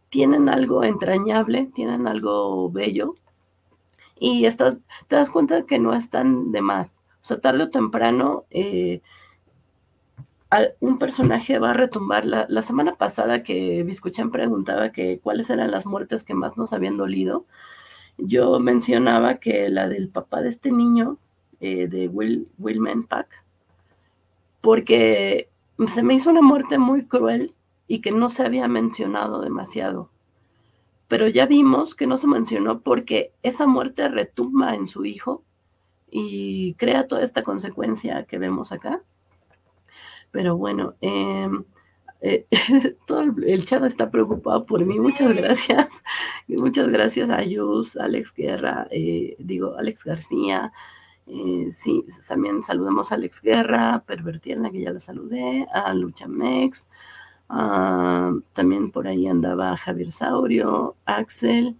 [0.07, 3.15] tienen algo entrañable, tienen algo bello
[4.17, 4.77] y estás,
[5.09, 6.99] te das cuenta que no están de más.
[7.21, 9.01] O sea, tarde o temprano eh,
[10.79, 12.25] un personaje va a retumbar.
[12.25, 16.95] La, semana pasada que Biscuchan preguntaba que cuáles eran las muertes que más nos habían
[16.95, 17.45] dolido,
[18.21, 21.17] yo mencionaba que la del papá de este niño,
[21.59, 22.47] eh, de Will,
[23.07, 23.27] Pack,
[24.61, 25.49] porque
[25.87, 27.53] se me hizo una muerte muy cruel
[27.87, 30.09] y que no se había mencionado demasiado.
[31.07, 35.43] Pero ya vimos que no se mencionó porque esa muerte retumba en su hijo
[36.11, 39.01] y crea toda esta consecuencia que vemos acá.
[40.31, 41.49] Pero bueno, eh,
[42.21, 42.45] eh,
[43.07, 44.99] todo el chat está preocupado por mí.
[44.99, 45.87] Muchas gracias.
[46.47, 50.71] Muchas gracias a Yus, Alex Guerra, eh, digo, Alex García.
[51.27, 56.87] Eh, sí, también saludamos a Alex Guerra, Pervertierna, que ya la saludé, a Luchamex.
[57.51, 61.75] Uh, también por ahí andaba Javier Saurio, Axel,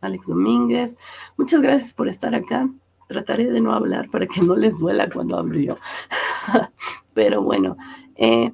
[0.00, 0.96] Alex Domínguez.
[1.36, 2.68] Muchas gracias por estar acá.
[3.08, 5.76] Trataré de no hablar para que no les duela cuando hablo yo.
[7.14, 7.76] Pero bueno,
[8.16, 8.52] eh,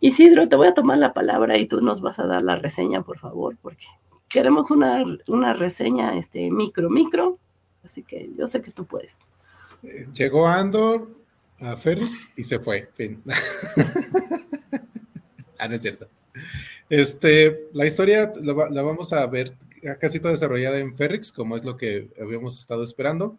[0.00, 3.02] Isidro, te voy a tomar la palabra y tú nos vas a dar la reseña,
[3.02, 3.86] por favor, porque
[4.28, 7.38] queremos una, una reseña este, micro, micro.
[7.84, 9.18] Así que yo sé que tú puedes.
[10.14, 11.08] Llegó Andor
[11.60, 12.90] a Félix y se fue.
[12.94, 13.22] Fin.
[15.58, 16.08] ah, no es cierto.
[16.88, 19.54] Este, la historia la, vamos a ver
[20.00, 23.38] casi toda desarrollada en Ferrix, como es lo que habíamos estado esperando.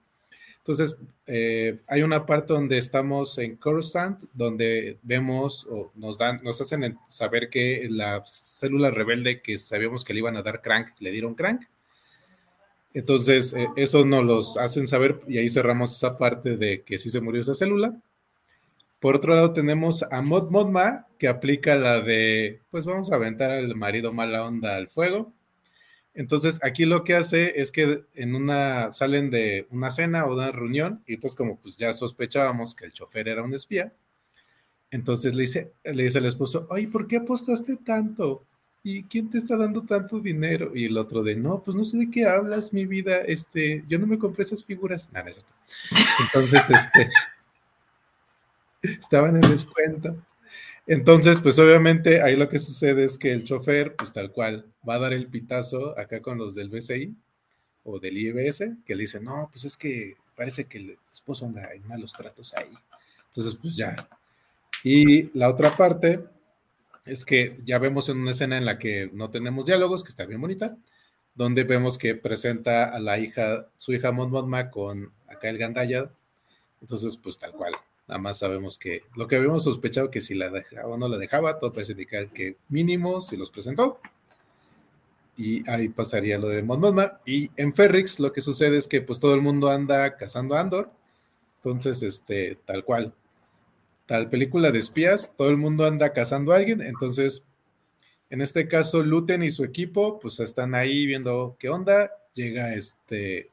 [0.68, 6.60] Entonces, eh, hay una parte donde estamos en Coruscant, donde vemos o nos dan, nos
[6.60, 11.12] hacen saber que la célula rebelde que sabíamos que le iban a dar crank, le
[11.12, 11.62] dieron crank.
[12.94, 17.10] Entonces, eh, eso nos los hacen saber y ahí cerramos esa parte de que sí
[17.10, 17.96] se murió esa célula.
[19.00, 23.52] Por otro lado, tenemos a Mod Modma, que aplica la de, pues vamos a aventar
[23.52, 25.32] al marido mala onda al fuego.
[26.18, 30.52] Entonces, aquí lo que hace es que en una, salen de una cena o una
[30.52, 33.94] reunión, y pues como pues ya sospechábamos que el chofer era un espía,
[34.90, 38.44] entonces le dice, le dice al esposo, oye, ¿por qué apostaste tanto?
[38.82, 40.72] ¿Y quién te está dando tanto dinero?
[40.74, 44.00] Y el otro de, no, pues no sé de qué hablas, mi vida, este, yo
[44.00, 45.10] no me compré esas figuras.
[45.14, 45.46] No, no es.
[46.34, 47.12] Entonces, este,
[48.82, 50.18] estaban en descuento.
[50.88, 54.96] Entonces, pues obviamente ahí lo que sucede es que el chofer, pues tal cual, va
[54.96, 57.14] a dar el pitazo acá con los del BCI
[57.84, 61.74] o del IBS, que le dice, no, pues es que parece que el esposo anda
[61.74, 62.72] en malos tratos ahí.
[63.28, 64.08] Entonces, pues ya.
[64.82, 66.24] Y la otra parte
[67.06, 70.26] es que ya vemos en una escena en la que no tenemos diálogos, que está
[70.26, 70.78] bien bonita,
[71.36, 74.32] donde vemos que presenta a la hija, su hija Mon
[74.70, 76.12] con acá el Gandaya.
[76.80, 77.74] Entonces, pues tal cual,
[78.08, 81.18] Nada más sabemos que lo que habíamos sospechado que si la dejaba o no la
[81.18, 84.00] dejaba, todo parece indicar que mínimo si los presentó.
[85.36, 86.82] Y ahí pasaría lo de Mon
[87.26, 90.62] Y en Ferrix lo que sucede es que pues todo el mundo anda cazando a
[90.62, 90.90] Andor.
[91.58, 93.14] Entonces, este, tal cual.
[94.06, 96.82] Tal película de espías, todo el mundo anda cazando a alguien.
[96.82, 97.44] Entonces,
[98.30, 102.12] en este caso, Luten y su equipo, pues están ahí viendo qué onda.
[102.34, 103.52] Llega este,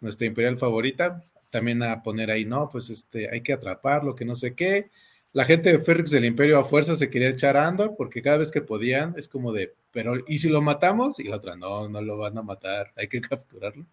[0.00, 4.34] nuestra imperial favorita, también a poner ahí, no, pues este, hay que atraparlo, que no
[4.34, 4.90] sé qué.
[5.32, 8.38] La gente de Ferrix del Imperio a fuerza se quería echar a Andor porque cada
[8.38, 11.20] vez que podían es como de, pero ¿y si lo matamos?
[11.20, 13.86] Y la otra, no, no lo van a matar, hay que capturarlo.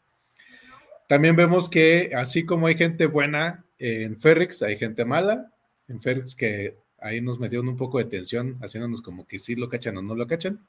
[1.07, 5.51] También vemos que así como hay gente buena en Ferrix, hay gente mala.
[5.87, 9.69] En Ferrix que ahí nos metieron un poco de tensión, haciéndonos como que sí lo
[9.69, 10.59] cachan o no lo cachan.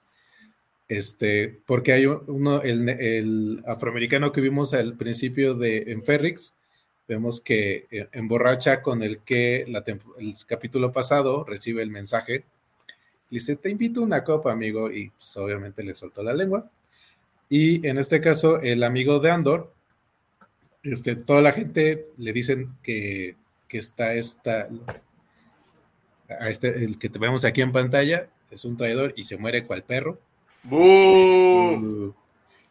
[0.89, 6.55] Este, porque hay uno, el, el afroamericano que vimos al principio de en Ferrix,
[7.09, 12.45] vemos que eh, emborracha con el que el capítulo pasado recibe el mensaje.
[13.31, 16.71] Le dice, te invito a una copa, amigo, y pues, obviamente le soltó la lengua.
[17.49, 19.73] Y en este caso, el amigo de Andor,
[20.83, 23.37] este, toda la gente le dicen que,
[23.71, 24.69] está esta,
[26.29, 29.83] a este, el que vemos aquí en pantalla, es un traidor y se muere cual
[29.83, 30.19] perro.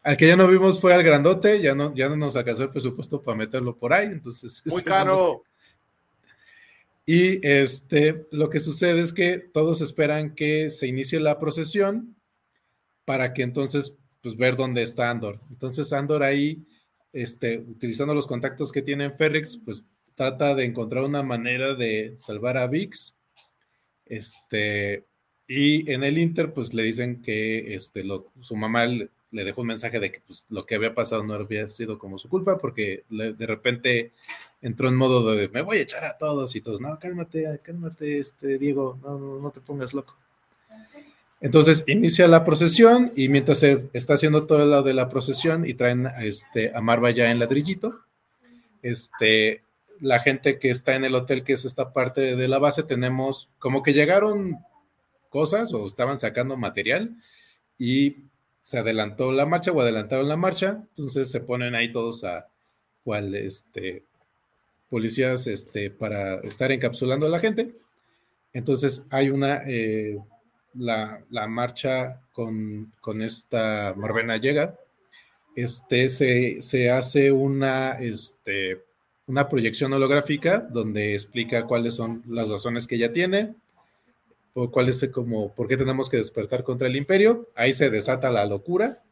[0.07, 2.69] Al que ya no vimos fue al grandote, ya no, ya no nos alcanzó el
[2.69, 4.61] presupuesto para meterlo por ahí, entonces.
[4.65, 5.43] Muy caro.
[7.05, 12.15] Y este, lo que sucede es que todos esperan que se inicie la procesión
[13.03, 15.41] para que entonces, pues, ver dónde está Andor.
[15.49, 16.65] Entonces, Andor ahí,
[17.11, 19.83] este, utilizando los contactos que tiene en Ferrix, pues,
[20.15, 23.13] trata de encontrar una manera de salvar a Vix.
[24.05, 25.03] Este,
[25.49, 29.67] y en el Inter, pues, le dicen que este, lo, su mamá le dejó un
[29.67, 33.03] mensaje de que pues, lo que había pasado no había sido como su culpa, porque
[33.09, 34.13] de repente
[34.61, 38.17] entró en modo de me voy a echar a todos y todos, no, cálmate, cálmate,
[38.17, 40.15] este Diego, no, no, te pongas loco.
[41.39, 45.75] Entonces inicia la procesión y mientras se está haciendo todo lado de la procesión y
[45.75, 48.01] traen a, este, a Marva ya en ladrillito,
[48.81, 49.61] este,
[49.99, 53.49] la gente que está en el hotel, que es esta parte de la base, tenemos
[53.59, 54.57] como que llegaron
[55.29, 57.15] cosas o estaban sacando material
[57.77, 58.17] y
[58.67, 62.49] se adelantó la marcha o adelantaron la marcha, entonces se ponen ahí todos a
[63.01, 64.03] cual este
[64.89, 67.77] policías este para estar encapsulando a la gente.
[68.51, 70.17] Entonces hay una eh,
[70.73, 74.77] la, marcha con, esta Marvena llega.
[75.55, 78.83] Este se, se hace una este
[79.27, 83.55] una proyección holográfica donde explica cuáles son las razones que ella tiene,
[84.59, 87.43] o cuál es como, por qué tenemos que despertar contra el imperio.
[87.53, 89.03] Ahí se desata la locura.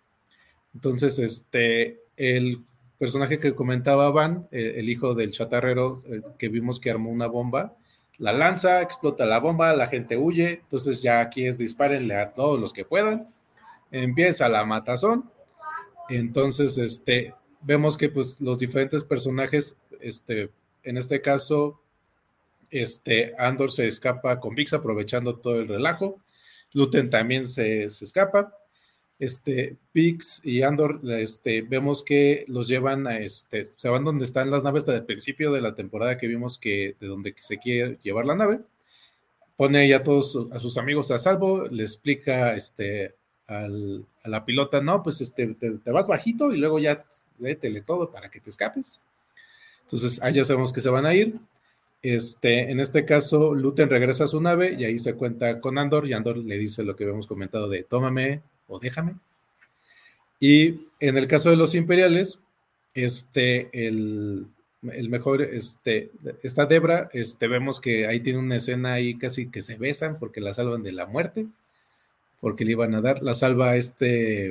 [0.73, 2.63] Entonces, este, el
[2.97, 7.27] personaje que comentaba Van, eh, el hijo del chatarrero eh, que vimos que armó una
[7.27, 7.75] bomba,
[8.17, 10.61] la lanza, explota la bomba, la gente huye.
[10.63, 13.27] Entonces ya aquí es dispárenle a todos los que puedan.
[13.91, 15.29] Empieza la matazón.
[16.09, 20.49] Entonces, este, vemos que pues los diferentes personajes, este,
[20.81, 21.83] en este caso,
[22.81, 26.21] este, Andor se escapa con Vix aprovechando todo el relajo.
[26.73, 28.53] Luten también se, se escapa.
[29.17, 34.63] Este, Vix y Andor, este, vemos que los llevan a este, van donde están las
[34.63, 38.25] naves desde el principio de la temporada que vimos que de donde se quiere llevar
[38.25, 38.59] la nave.
[39.55, 43.15] Pone a todos a sus amigos a salvo, le explica este,
[43.47, 43.67] a
[44.25, 46.97] la pilota, no, pues este, te, vas bajito y luego ya
[47.37, 49.01] vétele todo para que te escapes.
[49.83, 51.39] Entonces, ya sabemos que se van a ir.
[52.07, 56.07] Este, en este caso, Luten regresa a su nave y ahí se cuenta con Andor
[56.07, 59.15] y Andor le dice lo que habíamos comentado de tómame o déjame.
[60.39, 62.37] Y en el caso de los imperiales,
[62.93, 64.45] este, el,
[64.93, 66.11] el mejor, este,
[66.43, 70.41] esta Debra, este, vemos que ahí tiene una escena ahí casi que se besan porque
[70.41, 71.47] la salvan de la muerte,
[72.39, 74.49] porque le iban a dar, la salva este,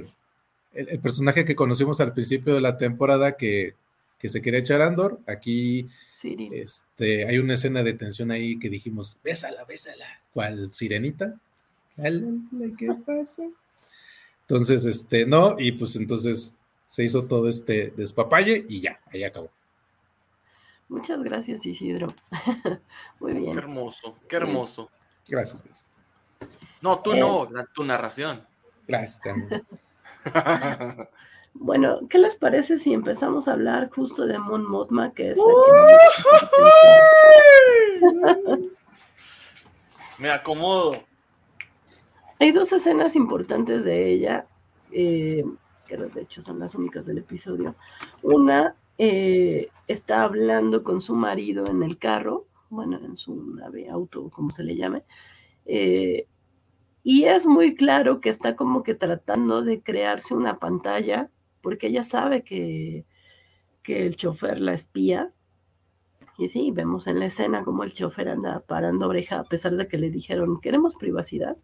[0.73, 3.75] el, personaje que conocimos al principio de la temporada que,
[4.19, 5.89] que se quería echar Andor, aquí
[6.23, 11.39] este, hay una escena de tensión ahí que dijimos, bésala, bésala, ¿cuál sirenita?
[11.97, 13.45] ¿Qué pasa?
[14.43, 16.55] Entonces, este, no, y pues entonces
[16.87, 19.51] se hizo todo este despapalle y ya, ahí acabó.
[20.89, 22.09] Muchas gracias, Isidro.
[23.21, 23.53] Muy bien.
[23.53, 24.91] Qué hermoso, qué hermoso.
[25.29, 25.85] Gracias.
[26.83, 28.47] No, tú no, eh, tu narración.
[28.87, 29.65] Gracias también.
[31.55, 35.45] bueno, ¿qué les parece si empezamos a hablar justo de Mon Mothma, que es la
[38.51, 38.71] que...
[40.19, 40.97] Me acomodo.
[42.39, 44.47] Hay dos escenas importantes de ella,
[44.93, 45.45] eh,
[45.87, 47.75] que de hecho son las únicas del episodio.
[48.23, 54.31] Una eh, está hablando con su marido en el carro, bueno, en su nave, auto,
[54.31, 55.05] como se le llame,
[55.67, 56.27] eh,
[57.03, 61.31] y es muy claro que está como que tratando de crearse una pantalla,
[61.65, 63.05] porque ella sabe que,
[63.83, 65.33] que el chofer la espía.
[66.39, 69.89] Y sí, vemos en la escena como el chofer anda parando oreja a pesar de
[69.89, 71.57] que le dijeron, queremos privacidad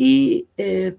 [0.00, 0.94] y eh,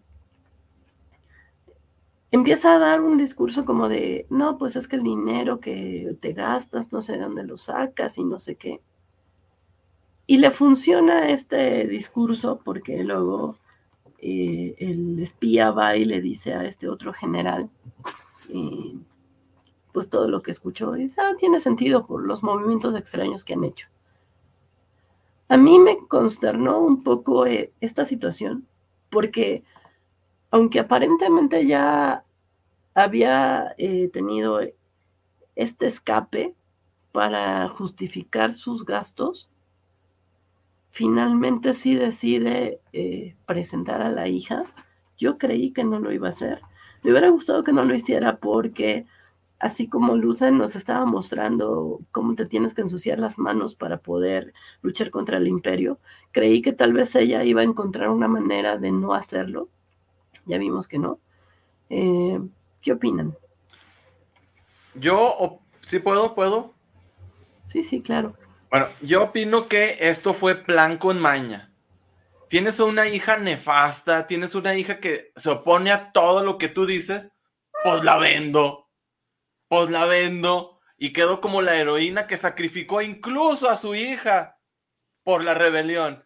[2.32, 6.34] empieza a dar un discurso como de, no, pues es que el dinero que te
[6.34, 8.82] gastas, no sé de dónde lo sacas y no sé qué.
[10.28, 13.56] Y le funciona este discurso porque luego
[14.22, 17.70] eh, el espía va y le dice a este otro general,
[18.54, 18.98] eh,
[19.92, 23.64] pues todo lo que escuchó, dice, ah, tiene sentido por los movimientos extraños que han
[23.64, 23.88] hecho.
[25.48, 27.46] A mí me consternó un poco
[27.82, 28.68] esta situación
[29.10, 29.64] porque
[30.52, 32.24] aunque aparentemente ya
[32.94, 34.60] había eh, tenido
[35.56, 36.56] este escape
[37.12, 39.50] para justificar sus gastos,
[40.92, 44.64] finalmente sí decide eh, presentar a la hija.
[45.18, 46.62] Yo creí que no lo iba a hacer.
[47.04, 49.06] Me hubiera gustado que no lo hiciera porque
[49.60, 54.54] así como Lucen nos estaba mostrando cómo te tienes que ensuciar las manos para poder
[54.82, 56.00] luchar contra el imperio,
[56.32, 59.68] creí que tal vez ella iba a encontrar una manera de no hacerlo.
[60.46, 61.20] Ya vimos que no.
[61.90, 62.40] Eh,
[62.82, 63.36] ¿Qué opinan?
[64.96, 66.74] Yo, sí puedo, puedo.
[67.66, 68.34] Sí, sí, claro.
[68.70, 71.74] Bueno, yo opino que esto fue plan con maña.
[72.50, 76.86] Tienes una hija nefasta, tienes una hija que se opone a todo lo que tú
[76.86, 77.32] dices,
[77.84, 78.90] pues la vendo
[79.70, 84.58] pues la vendo y quedó como la heroína que sacrificó incluso a su hija
[85.24, 86.26] por la rebelión.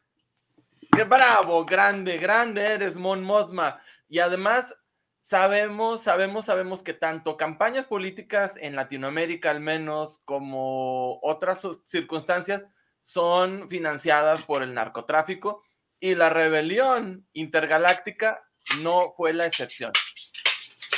[0.95, 1.65] ¡Qué bravo!
[1.65, 3.81] Grande, grande eres, Mon Mothma.
[4.07, 4.75] Y además,
[5.23, 12.65] sabemos, sabemos, sabemos que tanto campañas políticas en Latinoamérica al menos como otras circunstancias
[12.99, 15.63] son financiadas por el narcotráfico
[15.99, 18.43] y la rebelión intergaláctica
[18.81, 19.93] no fue la excepción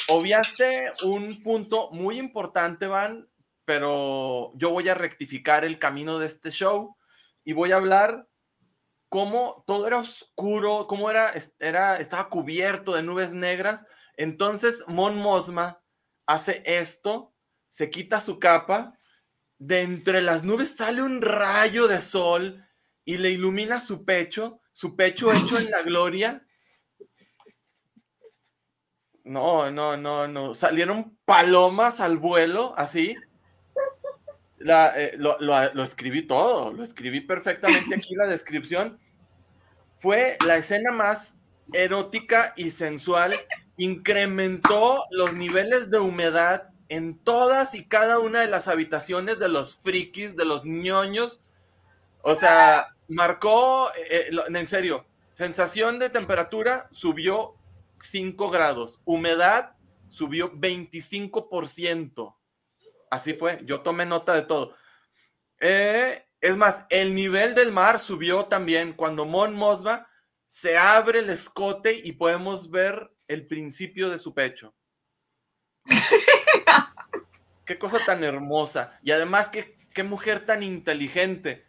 [0.07, 3.27] obviaste un punto muy importante, Van,
[3.65, 6.95] pero yo voy a rectificar el camino de este show
[7.43, 8.27] y voy a hablar
[9.09, 13.87] cómo todo era oscuro, cómo era, era estaba cubierto de nubes negras.
[14.17, 15.81] Entonces Mon Mothma
[16.25, 17.33] hace esto,
[17.67, 18.97] se quita su capa,
[19.57, 22.65] de entre las nubes sale un rayo de sol
[23.03, 26.45] y le ilumina su pecho, su pecho hecho en la gloria,
[29.25, 30.53] no, no, no, no.
[30.53, 33.17] Salieron palomas al vuelo, así.
[34.59, 38.99] Eh, lo, escribí todo, lo escribí perfectamente aquí la descripción.
[39.99, 41.37] Fue la escena más
[41.73, 43.33] erótica y sensual.
[43.77, 49.75] Incrementó los niveles de humedad en todas y cada una de las habitaciones de los
[49.75, 51.43] frikis, de los ñoños.
[52.21, 57.55] O sea, marcó, eh, eh, en serio, sensación de temperatura subió
[57.99, 59.01] 5 grados.
[59.05, 59.75] Humedad
[60.09, 62.35] subió 25%.
[63.09, 64.75] Así fue, yo tomé nota de todo.
[65.59, 70.07] Eh, es más, el nivel del mar subió también cuando Mon Mothma
[70.45, 74.73] se abre el escote y podemos ver el principio de su pecho.
[77.65, 78.99] qué cosa tan hermosa.
[79.03, 81.65] Y además, qué, qué mujer tan inteligente.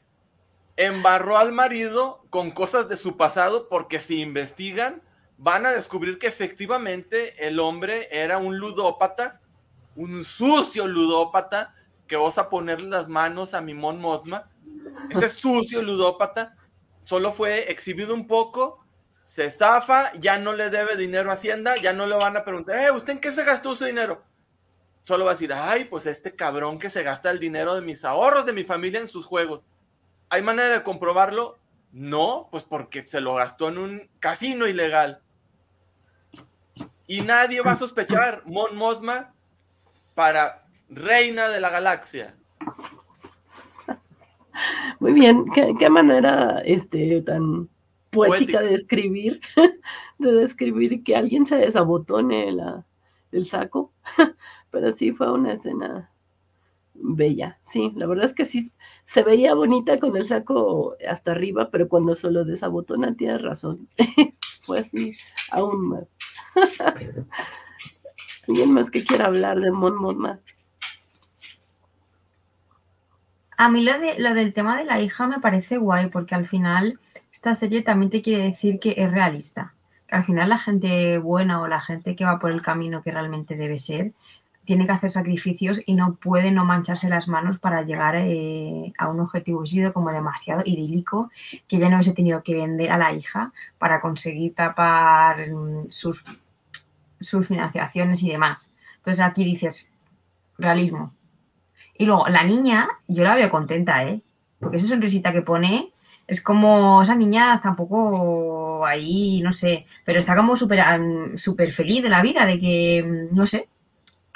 [0.76, 5.02] Embarró al marido con cosas de su pasado porque si investigan,
[5.38, 9.40] van a descubrir que efectivamente el hombre era un ludópata,
[9.94, 11.74] un sucio ludópata,
[12.06, 14.50] que osa ponerle las manos a Mimón Mothma.
[15.10, 16.56] Ese sucio ludópata
[17.04, 18.85] solo fue exhibido un poco,
[19.26, 22.78] se zafa, ya no le debe dinero a Hacienda, ya no le van a preguntar,
[22.78, 24.22] eh, ¿usted en qué se gastó su dinero?
[25.02, 28.04] Solo va a decir, ay, pues este cabrón que se gasta el dinero de mis
[28.04, 29.66] ahorros, de mi familia en sus juegos.
[30.28, 31.58] ¿Hay manera de comprobarlo?
[31.90, 35.20] No, pues porque se lo gastó en un casino ilegal.
[37.08, 39.34] Y nadie va a sospechar, Mon Mothma
[40.14, 42.36] para reina de la galaxia.
[45.00, 47.68] Muy bien, qué, manera este, tan
[48.16, 49.40] poética, de escribir,
[50.18, 52.84] de describir que alguien se desabotone la,
[53.32, 53.92] el saco,
[54.70, 56.10] pero sí fue una escena
[56.94, 58.72] bella, sí, la verdad es que sí,
[59.04, 63.88] se veía bonita con el saco hasta arriba, pero cuando se lo desabotona tienes razón,
[64.62, 65.14] fue así,
[65.50, 66.08] aún más.
[68.48, 70.40] ¿Alguien más que quiera hablar de Mon Mothma?
[73.58, 76.46] A mí lo, de, lo del tema de la hija me parece guay, porque al
[76.46, 77.00] final
[77.36, 79.74] esta serie también te quiere decir que es realista.
[80.08, 83.12] Que al final la gente buena o la gente que va por el camino que
[83.12, 84.14] realmente debe ser,
[84.64, 89.08] tiene que hacer sacrificios y no puede no mancharse las manos para llegar eh, a
[89.08, 89.66] un objetivo.
[89.66, 91.30] Sido como demasiado idílico
[91.68, 96.24] que ya no hubiese tenido que vender a la hija para conseguir tapar mm, sus,
[97.20, 98.72] sus financiaciones y demás.
[98.96, 99.92] Entonces aquí dices,
[100.56, 101.12] realismo,
[101.98, 104.22] y luego, la niña, yo la veo contenta, ¿eh?
[104.58, 105.92] Porque esa sonrisita que pone
[106.26, 110.80] es como esa niña está un poco ahí, no sé, pero está como súper
[111.36, 113.68] super feliz de la vida, de que, no sé,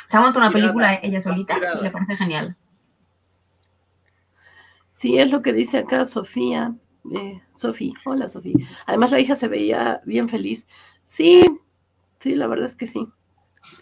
[0.08, 2.56] se ha montado una película ella solita y le parece genial.
[4.92, 6.74] Sí, es lo que dice acá Sofía.
[7.14, 8.54] Eh, Sofía, hola Sofía.
[8.86, 10.66] Además la hija se veía bien feliz.
[11.06, 11.40] Sí,
[12.18, 13.08] sí, la verdad es que sí.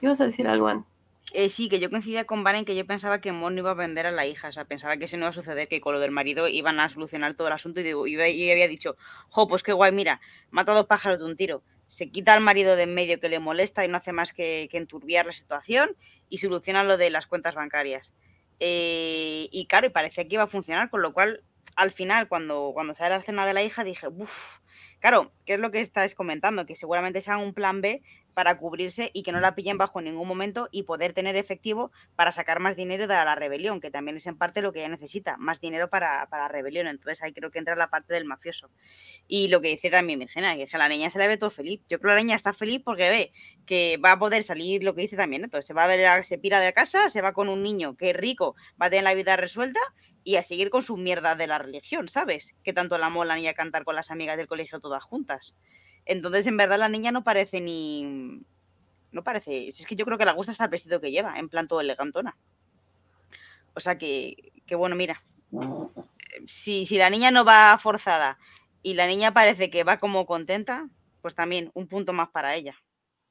[0.00, 0.88] ¿Ibas a decir algo, antes?
[1.33, 3.72] Eh, sí, que yo coincidía con Van en que yo pensaba que Mon no iba
[3.72, 5.81] a vender a la hija, o sea, pensaba que eso no iba a suceder, que
[5.81, 8.20] con lo del marido iban a solucionar todo el asunto y,
[8.51, 8.97] había dicho,
[9.29, 10.20] jo, pues qué guay, mira,
[10.51, 11.62] mata a dos pájaros de un tiro.
[11.89, 14.68] Se quita al marido de en medio que le molesta y no hace más que,
[14.72, 15.97] enturbiar la situación
[16.29, 18.14] y soluciona lo de las cuentas bancarias.
[18.61, 21.43] Eh, y claro, y parecía que iba a funcionar, con lo cual,
[21.76, 24.59] al final, cuando, cuando sale la cena de la hija, dije, uff,
[25.01, 26.66] claro, ¿qué es lo que estáis comentando?
[26.66, 28.03] Que seguramente sea un plan B
[28.34, 32.30] para cubrirse y que no la pillen bajo ningún momento y poder tener efectivo para
[32.30, 35.36] sacar más dinero de la rebelión, que también es en parte lo que ella necesita,
[35.38, 36.86] más dinero para, para la rebelión.
[36.86, 38.70] Entonces ahí creo que entra la parte del mafioso.
[39.26, 41.80] Y lo que dice también Virginia, que la niña se le ve todo feliz.
[41.88, 43.32] Yo creo que la niña está feliz porque ve
[43.66, 46.38] que va a poder salir, lo que dice también, entonces se va a ver, se
[46.38, 49.14] pira de casa, se va con un niño que es rico, va a tener la
[49.14, 49.80] vida resuelta
[50.29, 52.55] y a seguir con su mierda de la religión, ¿sabes?
[52.62, 55.57] Que tanto la mola ni a cantar con las amigas del colegio todas juntas.
[56.05, 58.43] Entonces, en verdad, la niña no parece ni.
[59.11, 59.68] No parece.
[59.68, 61.81] Es que yo creo que la gusta hasta el vestido que lleva, en plan todo
[61.81, 62.37] elegantona.
[63.72, 65.22] O sea que, que bueno, mira.
[66.47, 68.39] Si, si la niña no va forzada
[68.83, 70.91] y la niña parece que va como contenta,
[71.22, 72.74] pues también un punto más para ella.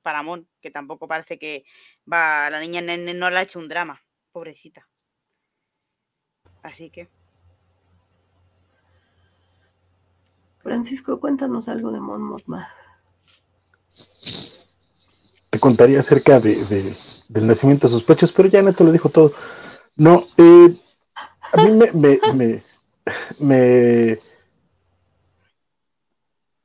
[0.02, 1.64] Para Mon, que tampoco parece que
[2.12, 2.50] va.
[2.50, 4.02] La niña no le ha hecho un drama.
[4.32, 4.88] Pobrecita.
[6.68, 7.07] Así que.
[10.59, 12.68] Francisco, cuéntanos algo de Mon Mothma.
[15.49, 16.93] Te contaría acerca de,
[17.30, 19.32] del nacimiento de sus pechos, pero ya Neto lo dijo todo.
[19.95, 20.78] No, eh,
[21.53, 22.20] a mí me, me,
[23.39, 24.20] me,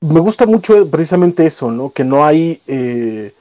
[0.01, 1.93] me, gusta mucho precisamente eso, ¿no?
[1.93, 3.33] Que no hay, eh,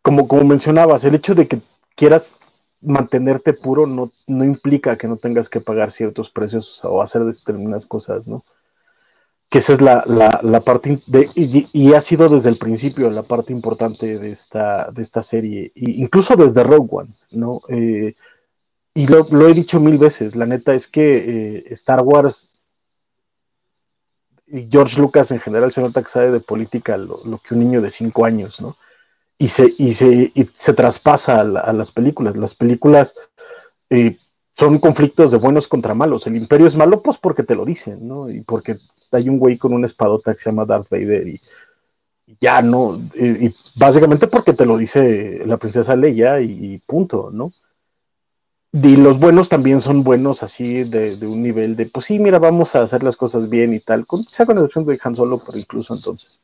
[0.00, 1.60] como, como mencionabas, el hecho de que
[1.96, 2.36] quieras
[2.82, 7.86] mantenerte puro no, no implica que no tengas que pagar ciertos precios o hacer determinadas
[7.86, 8.44] cosas, ¿no?
[9.52, 14.18] que esa es la, parte, de, y, ha sido desde el principio la parte importante
[14.18, 17.60] de esta, de esta serie, incluso desde Rogue One, ¿no?
[17.68, 18.14] Eh,
[18.94, 22.50] y lo, he dicho mil veces, la neta es que eh, Star Wars
[24.46, 27.82] y George Lucas en general se nota que sabe de política lo, que un niño
[27.82, 28.78] de cinco años, ¿no?
[29.42, 32.36] Y se, y se, se traspasa a, las películas.
[32.36, 33.16] Las películas
[33.90, 34.16] eh,
[34.56, 36.28] son conflictos de buenos contra malos.
[36.28, 38.30] El imperio es malo, pues porque te lo dicen, ¿no?
[38.30, 38.78] Y porque
[39.10, 41.40] hay un güey con una espadota que se llama Darth Vader y,
[42.40, 47.52] ya no, y, básicamente porque te lo dice la princesa Leia y, punto, ¿no?
[48.72, 52.76] Y los buenos también son buenos así de, un nivel de, pues sí, mira, vamos
[52.76, 55.58] a hacer las cosas bien y tal, con, sea con excepción de Han Solo, pero
[55.58, 56.40] incluso entonces.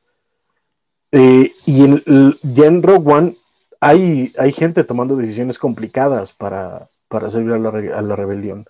[1.12, 2.02] Eh, y en,
[2.42, 3.36] ya en Rogue One
[3.80, 8.66] hay, hay gente tomando decisiones complicadas para, para servir a la, a la rebelión.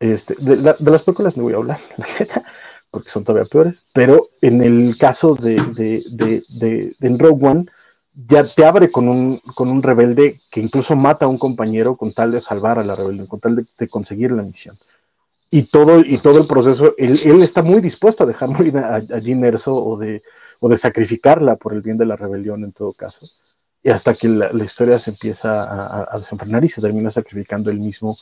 [0.00, 1.80] Este, de, las películas no voy a hablar,
[2.90, 7.66] porque son todavía peores, pero en el caso de, de, de, de Rogue One,
[8.14, 12.12] ya te abre con un, con un rebelde que incluso mata a un compañero con
[12.12, 14.76] tal de salvar a la rebelión, con tal de, conseguir la misión.
[15.50, 18.96] Y todo, y todo el proceso, él, él está muy dispuesto a dejar morir a,
[18.96, 20.22] a Jean Erso o de,
[20.64, 23.26] o de sacrificarla por el bien de la rebelión en todo caso.
[23.82, 28.16] Y hasta que la, historia se empieza a, desenfrenar y se termina sacrificando él mismo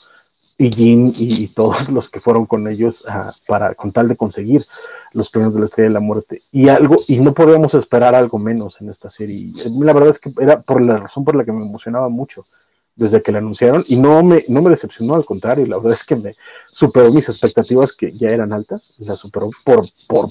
[0.57, 4.65] y Jean y, todos los que fueron con ellos ah, para con tal de conseguir
[5.13, 8.39] los premios de la Estrella de la Muerte y algo y no podíamos esperar algo
[8.39, 11.53] menos en esta serie la verdad es que era por la razón por la que
[11.53, 12.47] me emocionaba mucho
[12.95, 16.05] desde que la anunciaron y no me no me decepcionó al contrario la verdad es
[16.05, 16.37] que me
[16.71, 20.31] superó mis expectativas que ya eran altas la superó por por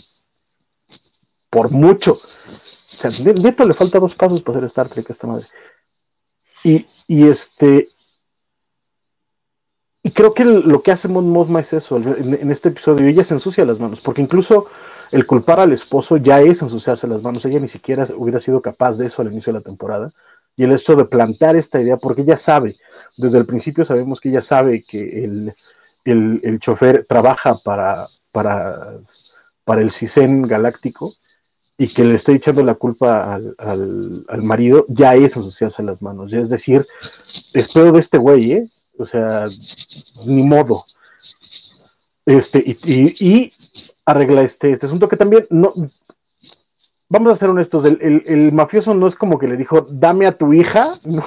[1.50, 2.14] por mucho.
[2.14, 5.47] O sea, le falta dos pasos para hacer Star Trek a esta madre.
[6.64, 7.89] Y, este
[10.04, 13.34] y creo que lo que hace Mon Mothma es eso, en, este episodio, ella se
[13.34, 14.68] ensucia las manos, porque incluso
[15.12, 18.97] el culpar al esposo ya es ensuciarse las manos, ella ni siquiera hubiera sido capaz
[18.97, 20.12] de eso al inicio de la temporada,
[20.56, 22.78] y el hecho de plantear esta idea, porque ella sabe,
[23.18, 25.56] desde el principio sabemos que ella sabe que el,
[26.06, 29.00] el, chofer trabaja para, para,
[29.64, 31.14] para el CISEN galáctico,
[31.80, 33.56] y que le esté echando la culpa al,
[34.28, 36.86] al, marido, ya es ensuciarse las manos, ya es decir,
[37.54, 38.70] espero de este güey, ¿eh?
[38.98, 39.48] O sea,
[40.26, 40.84] ni modo.
[42.26, 43.54] Este, y,
[44.06, 45.74] arregla este, este asunto que también no.
[47.08, 50.52] Vamos a ser honestos, el, mafioso no es como que le dijo, dame a tu
[50.52, 51.24] hija, ¿no?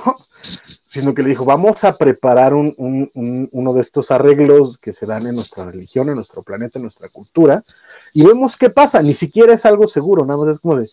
[0.85, 5.37] Sino que le dijo, vamos a preparar uno de estos arreglos que se dan en
[5.37, 7.65] nuestra religión, en nuestro planeta, en nuestra cultura,
[8.13, 9.03] y vemos qué pasa.
[9.03, 10.91] Ni siquiera es algo seguro, nada más es como de,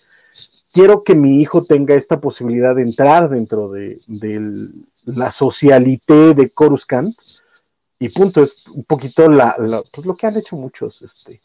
[0.72, 4.00] quiero que mi hijo tenga esta posibilidad de entrar dentro de,
[5.06, 7.16] la socialité de Coruscant
[7.98, 9.56] y punto, es un poquito la,
[9.92, 11.42] pues lo que han hecho muchos este,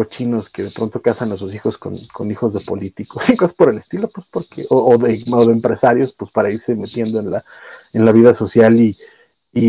[0.00, 1.98] cochinos que de pronto casan a sus hijos con,
[2.30, 5.22] hijos de políticos y cosas por el estilo, pues porque, o, de,
[5.52, 7.44] empresarios, pues para irse metiendo en la,
[7.92, 8.96] en la vida social y,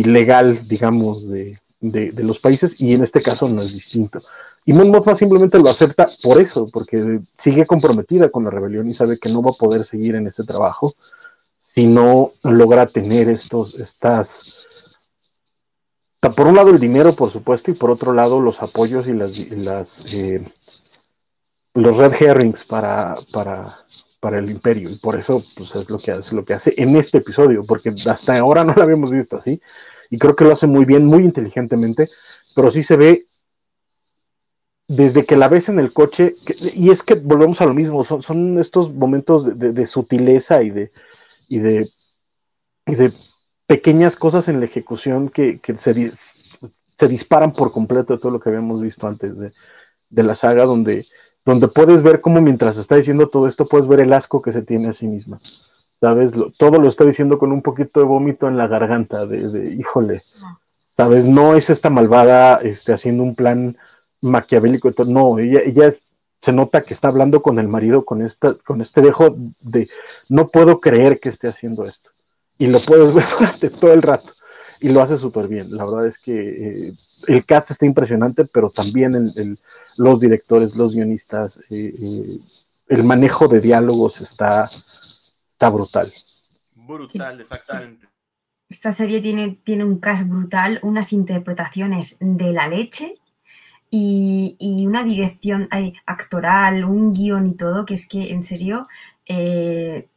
[0.04, 4.22] legal, digamos, de, de los países, y en este caso no es distinto.
[4.64, 9.20] Y Mothma simplemente lo acepta por eso, porque sigue comprometida con la rebelión y sabe
[9.20, 10.94] que no va a poder seguir en ese trabajo
[11.58, 14.44] si no logra tener estos, estas,
[16.30, 20.06] por un lado el dinero, por supuesto, y por otro lado los apoyos y las,
[20.14, 20.44] eh,
[21.74, 23.80] los red herrings para, para,
[24.20, 24.92] para el imperio.
[24.92, 27.94] Y por eso, pues es lo que hace, lo que hace en este episodio, porque
[28.06, 29.60] hasta ahora no lo habíamos visto así.
[30.12, 32.10] Y creo que lo hace muy bien, muy inteligentemente,
[32.56, 33.28] pero sí se ve
[34.88, 36.36] desde que la ves en el coche,
[36.76, 40.92] y es que volvemos a lo mismo, son, son estos momentos de, sutileza y de,
[41.48, 43.14] y de
[43.72, 48.42] pequeñas cosas en la ejecución que, que se, se, disparan por completo de todo lo
[48.42, 49.54] que habíamos visto antes de,
[50.10, 51.06] de, la saga, donde,
[51.46, 54.62] donde puedes ver cómo mientras está diciendo todo esto, puedes ver el asco que se
[54.62, 55.40] tiene a sí misma.
[56.02, 56.34] ¿Sabes?
[56.58, 60.24] todo lo está diciendo con un poquito de vómito en la garganta, de, de híjole,
[60.98, 61.26] ¿sabes?
[61.26, 63.78] No es esta malvada este, haciendo un plan
[64.20, 65.10] maquiavélico y todo.
[65.10, 65.90] No, ella, ella
[66.42, 69.88] se nota que está hablando con el marido con, esta, con este dejo de
[70.28, 72.12] no puedo creer que esté haciendo esto.
[72.62, 74.36] Y lo puedes ver durante todo el rato.
[74.80, 75.76] Y lo hace súper bien.
[75.76, 76.93] La verdad es que eh,
[77.28, 79.57] el cast está impresionante, pero también el,
[79.97, 82.39] los directores, los guionistas, eh, eh,
[82.88, 84.70] el manejo de diálogos está,
[85.51, 86.14] está brutal.
[86.76, 88.07] Brutal, exactamente.
[88.70, 93.16] Esta serie tiene, tiene un cast brutal, unas interpretaciones de la leche
[93.89, 95.68] y, una dirección
[96.05, 98.88] actoral, un guion y todo, que es que en serio
[99.26, 100.07] eh,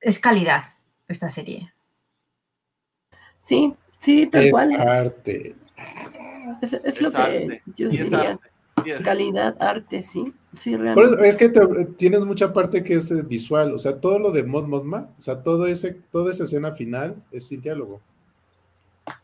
[0.00, 0.77] es calidad
[1.08, 1.72] esta serie.
[3.40, 4.72] Sí, sí, tal es cual.
[4.74, 5.54] Arte.
[6.62, 8.38] Es, lo que yo diría.
[9.04, 10.32] Calidad, arte, sí.
[10.56, 11.28] Sí, realmente.
[11.28, 11.50] es que
[11.96, 15.42] tienes mucha parte que es visual, o sea, todo lo de Mod Modma, o sea,
[15.42, 18.00] todo ese, toda esa escena final es sin diálogo.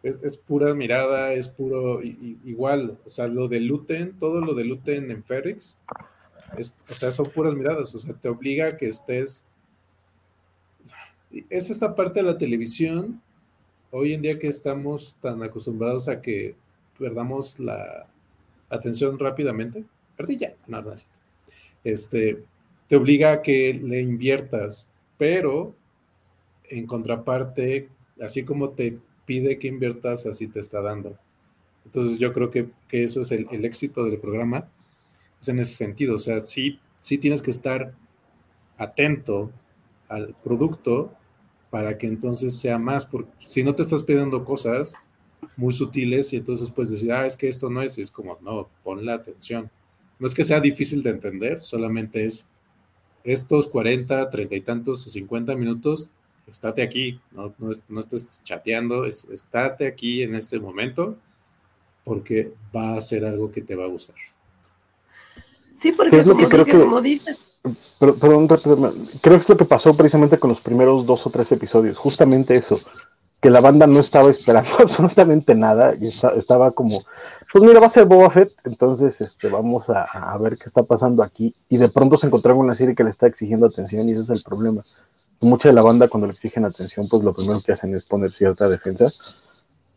[0.03, 5.11] Es, pura mirada, es puro igual, o sea, lo de Luten, todo lo de Luten
[5.11, 5.76] en Férix,
[6.57, 9.45] es, o sea, son puras miradas, o sea, te obliga a que estés...
[11.51, 13.20] Es esta parte de la televisión,
[13.91, 16.55] hoy en día que estamos tan acostumbrados a que
[16.99, 18.07] perdamos la
[18.68, 19.85] atención rápidamente,
[20.16, 20.95] perdí ya, no, no,
[21.82, 22.43] este,
[22.89, 24.87] te obliga a que le inviertas,
[25.18, 25.74] pero
[26.64, 27.89] en contraparte,
[28.20, 31.18] así como te pide que inviertas, así te está dando.
[31.85, 34.68] Entonces yo creo que, eso es el, éxito del programa,
[35.41, 37.93] es en ese sentido, o sea, sí, sí tienes que estar
[38.78, 39.51] atento
[40.09, 41.12] al producto
[41.75, 44.95] para que entonces sea más, porque si no te estás pidiendo cosas
[45.57, 48.39] muy sutiles y entonces puedes decir, ah, es que esto no es, y es como,
[48.43, 49.68] no, pon la atención.
[50.20, 52.49] No es que sea difícil de entender, solamente es
[53.25, 56.11] estos 40, 30 y tantos o 50 minutos,
[56.47, 57.53] estate aquí, no,
[57.89, 61.18] no, estés chateando, es, estate aquí en este momento
[62.05, 64.14] porque va a ser algo que te va a gustar.
[65.72, 67.37] Sí, porque es lo que creo que, como dices.
[67.99, 71.97] Perdón, creo que es lo que pasó precisamente con los primeros dos o tres episodios,
[71.97, 72.79] justamente eso,
[73.41, 77.03] que la banda no estaba esperando absolutamente nada y estaba como,
[77.51, 80.83] pues mira, va a ser Boba Fett, entonces este, vamos a, a, ver qué está
[80.83, 81.55] pasando aquí.
[81.71, 84.31] Y de pronto se encontraron una serie que le está exigiendo atención y ese es
[84.31, 84.85] el problema.
[85.41, 88.33] Mucha de la banda cuando le exigen atención, pues lo primero que hacen es poner
[88.33, 89.12] cierta defensa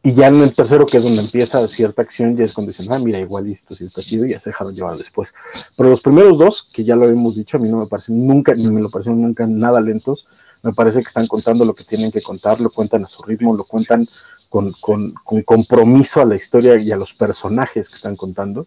[0.08, 2.90] y ya en el tercero, que es donde empieza cierta acción, ya es cuando dicen,
[2.94, 5.34] ah, mira, igual listo, si está chido, y ya se dejaron llevar después.
[5.76, 8.56] Pero los primeros dos, que ya lo hemos dicho, a mí no me parecen nunca,
[8.56, 10.26] ni me lo parecen nunca nada lentos.
[10.64, 13.54] Me parece que están contando lo que tienen que contar, lo cuentan a su ritmo,
[13.54, 14.08] lo cuentan
[14.48, 18.66] con, con, con compromiso a la historia y a los personajes que están contando.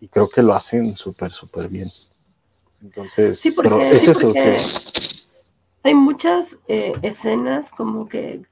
[0.00, 1.92] Y creo que lo hacen súper, súper bien.
[2.82, 4.58] Entonces, sí, porque, pero es eso que...
[5.84, 8.42] Hay muchas eh, escenas como que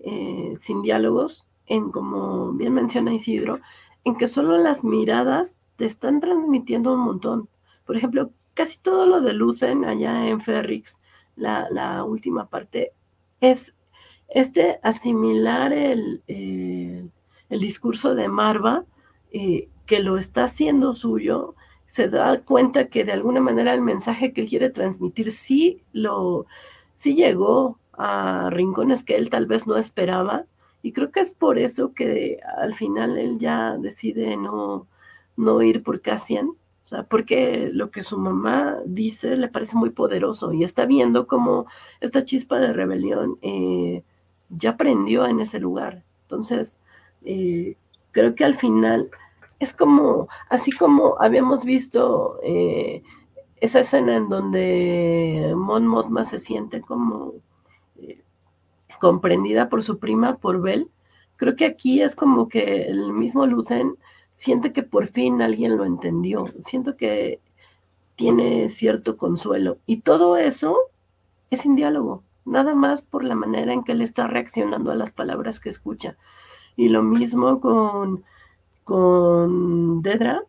[0.00, 3.60] eh, sin diálogos en, como bien menciona Isidro,
[4.04, 7.48] en que solo las miradas te están transmitiendo un montón.
[7.86, 10.98] Por ejemplo, casi todo lo de Lucen allá en Ferrix,
[11.36, 12.92] la, última parte,
[13.40, 13.74] es
[14.28, 18.84] este asimilar el, el discurso de Marva,
[19.32, 21.54] eh, que lo está haciendo suyo,
[21.86, 26.46] se da cuenta que de alguna manera el mensaje que él quiere transmitir sí lo
[26.94, 30.46] sí llegó a rincones que él tal vez no esperaba
[30.84, 34.86] y creo que es por eso que al final él ya decide no,
[35.34, 36.56] no ir por Cassian, o
[36.86, 41.64] sea, porque lo que su mamá dice le parece muy poderoso y está viendo como
[42.02, 44.02] esta chispa de rebelión eh,
[44.50, 46.02] ya prendió en ese lugar.
[46.24, 46.78] Entonces,
[47.24, 47.76] eh,
[48.12, 49.08] creo que al final
[49.60, 53.02] es como, así como habíamos visto eh,
[53.56, 57.32] esa escena en donde Mon Mothma se siente como
[59.04, 60.88] comprendida por su prima, por Bell.
[61.36, 63.96] Creo que aquí es como que el mismo Lucen
[64.32, 66.46] siente que por fin alguien lo entendió.
[66.62, 67.38] Siento que
[68.16, 69.76] tiene cierto consuelo.
[69.84, 70.78] Y todo eso
[71.50, 75.12] es sin diálogo, nada más por la manera en que él está reaccionando a las
[75.12, 76.16] palabras que escucha.
[76.74, 78.24] Y lo mismo con,
[78.84, 80.44] con Dedra,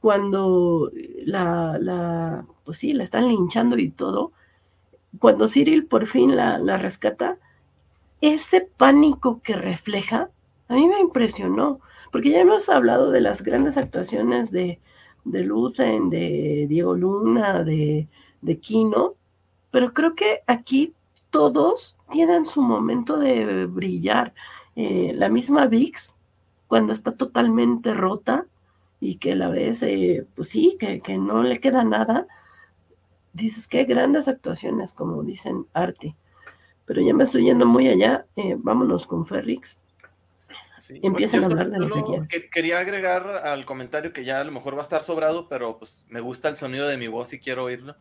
[0.00, 0.92] cuando
[1.24, 4.30] la, la, pues sí, la están linchando y todo.
[5.18, 7.38] Cuando Cyril por fin la, la rescata,
[8.22, 10.30] ese pánico que refleja,
[10.68, 11.80] a mí me impresionó,
[12.12, 14.80] porque ya hemos hablado de las grandes actuaciones de,
[15.24, 18.06] de Lucen, de Diego Luna, de,
[18.40, 19.14] de Kino,
[19.72, 20.94] pero creo que aquí
[21.30, 24.34] todos tienen su momento de brillar.
[24.76, 26.14] Eh, la misma VIX,
[26.68, 28.46] cuando está totalmente rota
[29.00, 32.28] y que la ves, eh, pues sí, que, que, no le queda nada,
[33.32, 36.14] dices, qué grandes actuaciones, como dicen arte
[36.92, 38.26] pero ya me estoy yendo muy allá.
[38.36, 39.80] Eh, vámonos con Ferrix.
[41.02, 44.74] Empiezan a hablar de lo que Quería agregar al comentario que ya a lo mejor
[44.74, 47.64] va a estar sobrado, pero pues me gusta el sonido de mi voz y quiero
[47.64, 47.96] oírlo.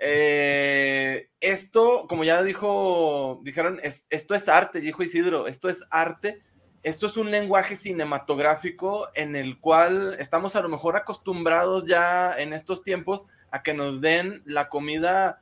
[0.00, 6.40] Eh, esto, como ya dijo, dijeron, esto es arte, dijo Isidro, esto es arte,
[6.82, 12.52] esto es un lenguaje cinematográfico en el cual estamos a lo mejor acostumbrados ya en
[12.52, 15.40] estos tiempos a que nos den la comida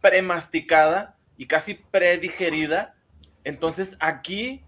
[0.00, 2.94] premasticada y casi predigerida.
[3.44, 4.62] Entonces aquí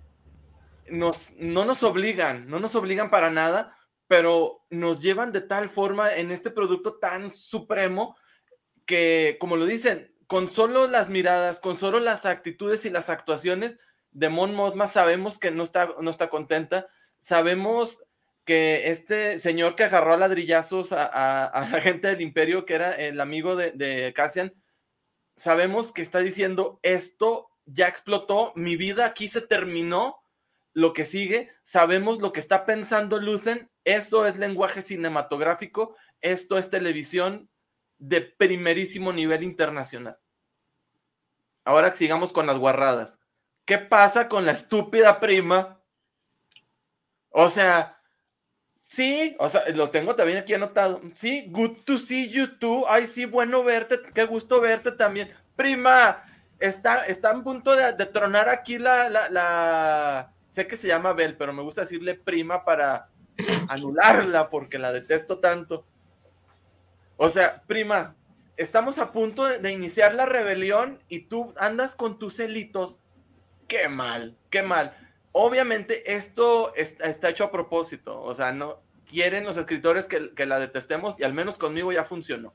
[0.89, 3.77] nos, no nos obligan, no nos obligan para nada,
[4.09, 8.17] pero nos llevan de tal forma en este producto tan supremo
[8.87, 13.79] que, como lo dicen, con solo las miradas, con solo las actitudes y las actuaciones
[14.11, 16.87] de Mon Mothma sabemos que no está, no está contenta,
[17.19, 18.03] sabemos
[18.47, 23.21] que este señor que agarró a ladrillazos a, la gente del imperio, que era el
[23.21, 24.55] amigo de, de Cassian,
[25.43, 30.23] sabemos que está diciendo esto ya explotó, mi vida aquí se terminó,
[30.73, 36.71] lo que sigue, sabemos lo que está pensando Lucen, eso es lenguaje cinematográfico, esto es
[36.71, 37.51] televisión
[37.99, 40.17] de primerísimo nivel internacional.
[41.65, 43.19] Ahora sigamos con las guarradas.
[43.65, 45.83] ¿Qué pasa con la estúpida prima?
[47.31, 48.01] O sea,
[48.93, 51.01] Sí, o sea, lo tengo también aquí anotado.
[51.15, 52.85] Sí, good to see you too.
[52.87, 55.33] Ay, sí, bueno verte, qué gusto verte también.
[55.57, 56.23] Prima,
[56.61, 61.55] está, está a punto de, tronar aquí la, la, Sé que se llama Bel, pero
[61.55, 63.09] me gusta decirle prima para
[63.69, 65.87] anularla porque la detesto tanto.
[67.17, 68.15] O sea, prima,
[68.59, 73.03] estamos a punto de, iniciar la rebelión y tú andas con tus celitos.
[73.69, 74.95] Qué mal, qué mal.
[75.33, 80.59] Obviamente esto está, hecho a propósito, o sea, no quieren los escritores que, que la
[80.59, 82.53] detestemos y al menos conmigo ya funcionó.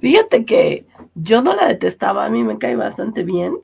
[0.00, 3.58] Fíjate que yo no la detestaba, a mí me cae bastante bien,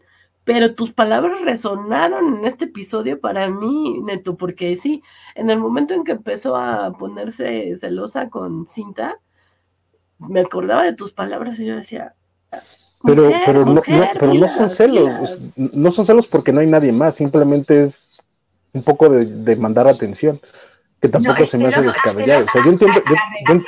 [0.46, 5.02] pero tus palabras resonaron en este episodio para mí, Neto, porque sí,
[5.34, 9.18] en el momento en que empezó a ponerse celosa con Cinta,
[10.18, 12.14] me acordaba de tus palabras y yo decía,
[13.02, 17.14] pero, pero, no, pero no son celos, no son celos porque no hay nadie más,
[17.14, 18.08] simplemente es
[18.72, 20.40] un poco de, de mandar atención,
[21.00, 22.40] que tampoco se me hace descabellado.
[22.40, 23.02] O sea, yo entiendo.
[23.08, 23.60] Yo,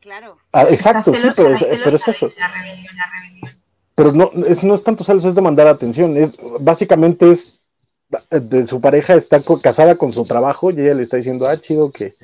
[0.00, 0.38] Claro.
[0.52, 2.32] Ah, exacto, sí, pero, pero es eso.
[2.38, 3.58] La rebelión, la rebelión.
[3.94, 6.16] Pero no es, no es tanto celos, es de mandar atención.
[6.16, 7.58] Es, básicamente es
[8.30, 11.92] de su pareja está casada con su trabajo y ella le está diciendo, ah, chido
[11.92, 12.14] que,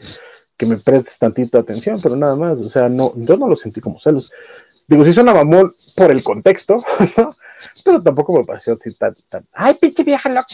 [0.57, 2.59] que me prestes tantita atención, pero nada más.
[2.61, 4.33] O sea, no, yo no lo sentí como celos.
[4.87, 6.85] Digo, sí suena mamón por el contexto,
[7.85, 10.47] pero tampoco me pareció así tan, tan, ay, pinche vieja loca.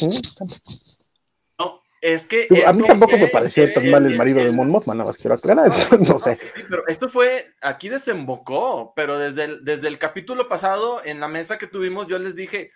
[1.59, 2.47] No, es que.
[2.67, 5.35] a mí tampoco me pareció tan mal el marido de Mon Mothma, nada más quiero
[5.35, 6.39] aclarar, no, sé.
[6.69, 11.59] pero esto fue, aquí desembocó, pero desde el, desde el capítulo pasado, en la mesa
[11.59, 12.71] que tuvimos, yo les dije,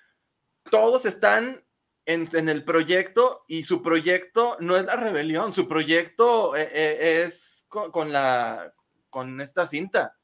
[0.70, 1.62] todos están
[2.07, 7.24] en, en, el proyecto y su proyecto no es la rebelión, su proyecto eh, eh,
[7.26, 8.72] es con, con, la
[9.09, 10.16] con esta cinta.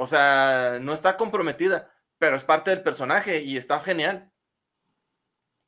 [0.00, 4.30] O sea, no está comprometida, pero es parte del personaje y está genial.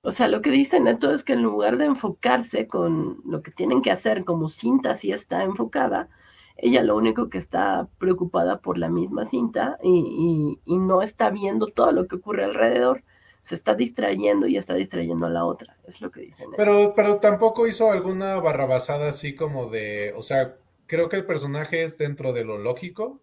[0.03, 3.51] O sea, lo que dice Neto es que en lugar de enfocarse con lo que
[3.51, 6.09] tienen que hacer como cinta, si está enfocada,
[6.57, 11.91] ella lo único que está preocupada por la misma cinta y, no está viendo todo
[11.91, 13.03] lo que ocurre alrededor.
[13.43, 15.77] Se está distrayendo y está distrayendo a la otra.
[15.89, 16.55] Es lo que dice Neto.
[16.57, 20.57] Pero, pero tampoco hizo alguna barrabasada así como de, o sea,
[20.87, 23.23] creo que el personaje es dentro de lo lógico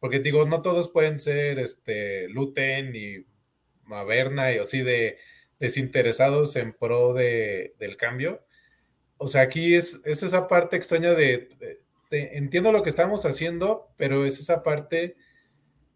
[0.00, 3.26] porque digo, no todos pueden ser este Luten y
[3.84, 5.18] Maverna y así de
[5.58, 8.44] desinteresados en pro de, del cambio.
[9.16, 11.48] O sea, aquí es, es esa parte extraña de,
[12.10, 15.16] entiendo lo que estamos haciendo, pero es esa parte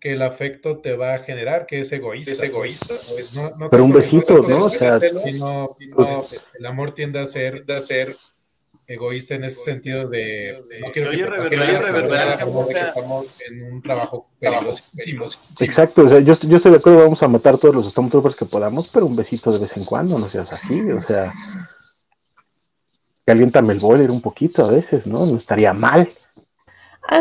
[0.00, 2.32] que el afecto te va a generar, que es egoísta.
[2.32, 2.98] Es egoísta.
[3.08, 3.32] Pues,
[3.70, 4.64] pero un besito, ¿no?
[4.64, 8.16] O sea, el amor tiende a ser, a ser
[8.86, 12.46] egoísta en ese sentido de no quiero que reverberancia
[13.48, 15.26] en un trabajo peligrosísimo.
[15.60, 18.44] Exacto, o sea, yo, yo, estoy de acuerdo, vamos a matar todos los Stormtroopers que
[18.44, 21.32] podamos, pero un besito de vez en cuando, no seas así, o sea,
[23.24, 25.24] caliéntame el boiler un poquito a veces, ¿no?
[25.26, 26.10] No estaría mal.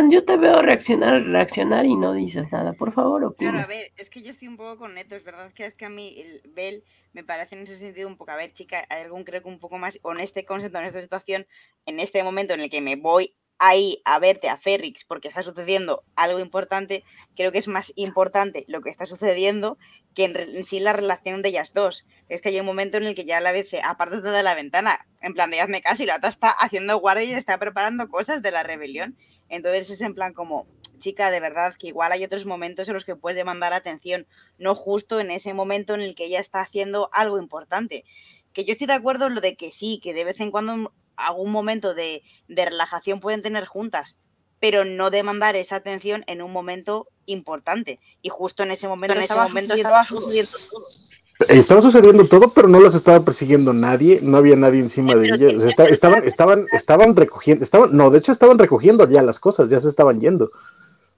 [0.09, 3.51] Yo te veo reaccionar, reaccionar y no dices nada, por favor, opina.
[3.51, 5.75] Claro, a ver, es que yo estoy un poco con Neto, es verdad que es
[5.75, 8.85] que a mí el Bell me parece en ese sentido un poco, a ver, chica,
[8.89, 11.47] hay algún creo que un poco más con este concepto, en esta situación,
[11.85, 15.43] en este momento en el que me voy ahí a verte a Ferrix porque está
[15.43, 17.03] sucediendo algo importante,
[17.35, 19.77] creo que es más importante lo que está sucediendo
[20.15, 22.07] que en, sí la relación de ellas dos.
[22.27, 25.05] Es que hay un momento en el que ya la vez, aparte de la ventana,
[25.21, 28.41] en plan de hazme caso y la otra está haciendo guardia y está preparando cosas
[28.41, 29.15] de la rebelión.
[29.51, 30.65] Entonces es en plan como,
[30.99, 34.25] chica, de verdad que igual hay otros momentos en los que puedes demandar atención,
[34.57, 38.05] no justo en ese momento en el que ella está haciendo algo importante.
[38.53, 40.93] Que yo estoy de acuerdo en lo de que sí, que de vez en cuando
[41.17, 44.19] algún momento de, relajación pueden tener juntas,
[44.61, 47.99] pero no demandar esa atención en un momento importante.
[48.21, 50.87] Y justo en ese momento, en ese momento estaba sucediendo todo.
[51.47, 55.75] Estaba sucediendo todo, pero no las estaba persiguiendo nadie, no había nadie encima de ellas.
[55.89, 59.89] estaban, estaban, estaban recogiendo, estaban, no, de hecho estaban recogiendo ya las cosas, ya se
[59.89, 60.51] estaban yendo.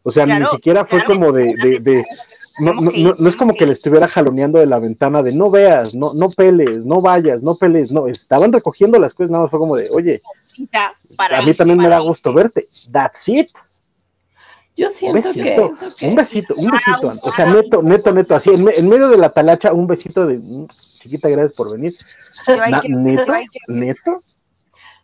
[0.04, 2.06] O sea, ni siquiera fue como de, de,
[2.60, 5.96] no, no, no, es como que le estuviera jaloneando de la ventana de no veas,
[5.96, 9.60] no, no peles, no vayas, no peles, no, estaban recogiendo las cosas, nada más fue
[9.60, 10.22] como de, oye,
[10.74, 13.50] a mí también me da gusto verte, that's it.
[14.76, 16.08] Yo siento un besito, que...
[16.08, 19.30] Un besito, un besito, o sea, neto, neto, neto, así, en, en medio de la
[19.30, 20.68] talacha, un besito de, mm,
[21.00, 21.96] chiquita, gracias por venir.
[22.88, 23.34] neto,
[23.68, 24.24] neto.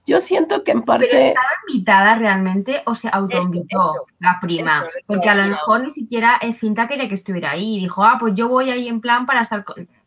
[0.09, 1.07] Yo siento que en parte.
[1.07, 4.85] Pero estaba invitada realmente o se autoinvitó la prima.
[5.05, 7.77] Porque a lo mejor ni siquiera Cinta quería que estuviera ahí.
[7.77, 9.63] Y dijo, ah, pues yo voy ahí en plan para estar.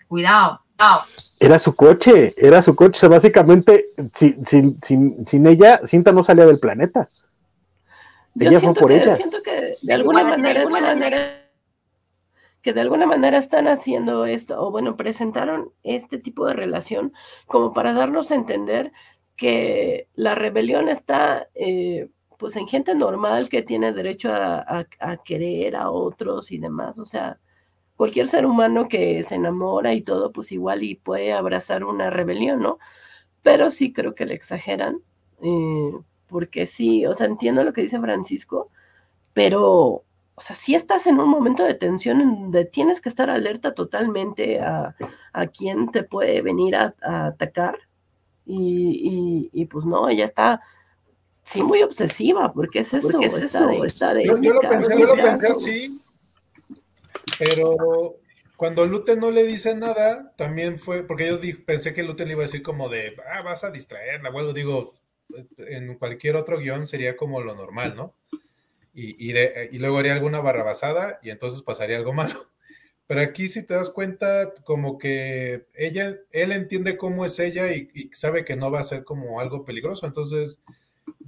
[0.09, 1.05] Cuidado, cuidado.
[1.39, 3.07] Era su coche, era su coche.
[3.07, 7.09] básicamente, sin, sin, sin, sin, ella, Cinta no salía del planeta.
[8.35, 9.07] Yo por ella.
[9.07, 11.43] Yo siento que de alguna manera, manera
[12.63, 17.13] que de alguna manera están haciendo esto, o bueno, presentaron este tipo de relación
[17.47, 18.93] como para darnos a entender
[19.37, 22.09] que la rebelión está eh,
[22.43, 24.87] pues en gente normal que tiene derecho a,
[25.25, 26.99] querer a otros y demás.
[26.99, 27.39] O sea,
[27.97, 32.61] cualquier ser humano que se enamora y todo, pues igual y puede abrazar una rebelión,
[32.61, 32.79] ¿no?
[33.43, 35.01] Pero sí creo que le exageran,
[35.43, 35.93] eh,
[36.33, 38.71] porque sí, o sea, entiendo lo que dice Francisco,
[39.35, 40.05] pero
[40.35, 44.61] o sea, si estás en un momento de tensión donde tienes que estar alerta totalmente
[44.61, 44.97] a,
[45.33, 47.79] a quién te puede venir a, atacar.
[48.45, 50.61] Y, pues no, ella está
[51.45, 55.23] sí muy obsesiva, porque es eso, está, De, está de, yo, lo pensé, yo lo
[55.23, 56.01] pensé sí,
[57.39, 58.17] pero
[58.57, 62.43] cuando Lute no le dice nada, también fue, porque yo pensé que Lute le iba
[62.43, 64.95] a decir como de, ah, vas a distraerla, o digo,
[65.59, 68.15] en cualquier otro guion sería como lo normal, ¿no?
[68.95, 72.35] y, luego haría alguna barrabasada y entonces pasaría algo malo.
[73.07, 78.11] Pero aquí si te das cuenta, como que ella, él entiende cómo es ella y,
[78.13, 80.07] sabe que no va a ser como algo peligroso.
[80.07, 80.61] Entonces,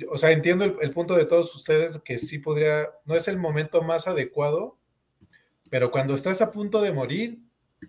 [0.09, 3.83] o sea, entiendo el, punto de todos ustedes que sí podría, no es el momento
[3.83, 4.79] más adecuado,
[5.71, 7.41] pero cuando estás a punto de morir,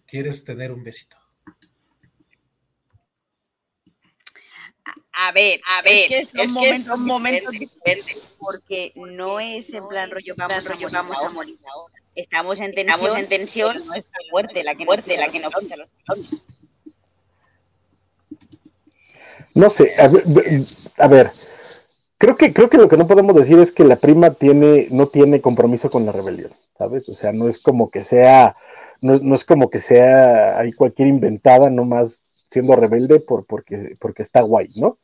[0.07, 1.17] quieres tener un besito.
[5.13, 6.45] A ver, a ver, es que
[6.81, 11.93] son, momentos, diferentes, porque no es en plan rollo vamos, rollo, vamos a morir ahora.
[12.13, 15.39] Estamos en tensión, Estamos en tensión no es tan fuerte la que fuerte, la que
[15.39, 15.89] no pincha los
[19.53, 21.31] No sé, a ver,
[22.17, 25.07] creo que creo que lo que no podemos decir es que la prima tiene no
[25.07, 27.09] tiene compromiso con la rebelión, ¿sabes?
[27.09, 28.55] O sea, no es como que sea
[29.01, 32.21] no, no es como que sea ahí cualquier inventada nomás
[32.55, 34.97] siendo rebelde por, porque, porque está guay, ¿no?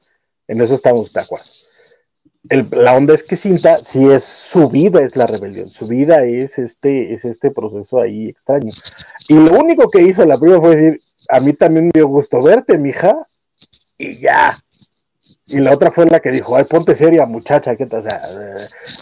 [0.47, 1.51] En eso estamos de acuerdo.
[2.71, 6.57] la onda es que Cinta, si es su vida es la rebelión, su vida es
[6.57, 8.71] este, es este proceso ahí extraño.
[9.27, 12.41] Y lo único que hizo la prima fue decir, a mí también me dio gusto
[12.41, 13.27] verte, mija,
[13.97, 14.57] y ya.
[15.45, 17.99] Y la otra fue la que dijo, ay, ponte seria, muchacha, ¿qué tal?
[17.99, 18.29] O sea,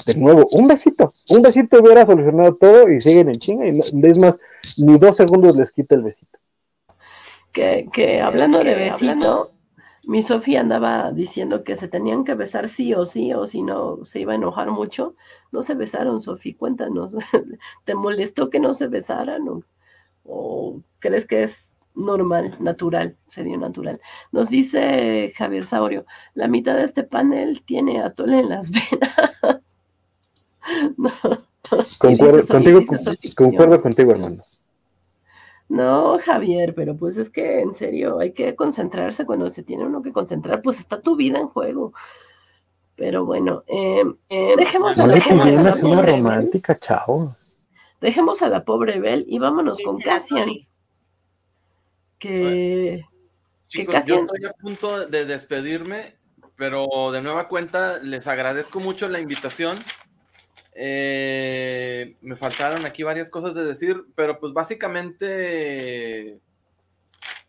[0.07, 4.17] de nuevo, un besito, un besito hubiera solucionado todo y siguen en chinga, y es
[4.17, 4.39] más,
[4.75, 6.39] ni dos segundos les quita el besito
[7.51, 9.51] que, hablando de besito,
[10.07, 14.05] mi Sofía andaba diciendo que se tenían que besar sí o sí, o si no
[14.05, 15.15] se iba a enojar mucho.
[15.51, 17.13] No se besaron, Sofía, cuéntanos.
[17.85, 19.45] ¿Te molestó que no se besaran?
[20.23, 23.99] ¿O, crees que es normal, natural, se dio natural?
[24.31, 29.63] Nos dice Javier Saurio, la mitad de este panel tiene atole en las venas.
[31.97, 32.81] concuerdo, contigo,
[33.35, 34.43] concuerdo contigo, hermano.
[35.69, 40.01] No, Javier, pero pues es que en serio hay que concentrarse cuando se tiene uno
[40.01, 41.93] que concentrar, pues está tu vida en juego.
[42.95, 45.15] Pero bueno, eh, eh, dejemos a la
[45.79, 47.35] pobre romántica, chao.
[48.01, 50.49] Dejemos a la pobre Bel y vámonos con Cassian.
[52.17, 53.05] Que,
[53.67, 56.15] Chicos, yo estoy a punto de despedirme,
[56.55, 59.77] pero de nueva cuenta les agradezco mucho la invitación.
[60.81, 66.39] Eh, me faltaron aquí varias cosas de decir, pero pues básicamente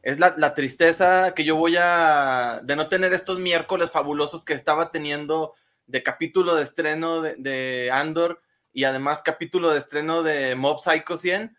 [0.03, 4.91] es la, tristeza que yo voy a de no tener estos miércoles fabulosos que estaba
[4.91, 5.55] teniendo
[5.87, 11.57] de capítulo de estreno de, Andor y además capítulo de estreno de Mob Psycho 100.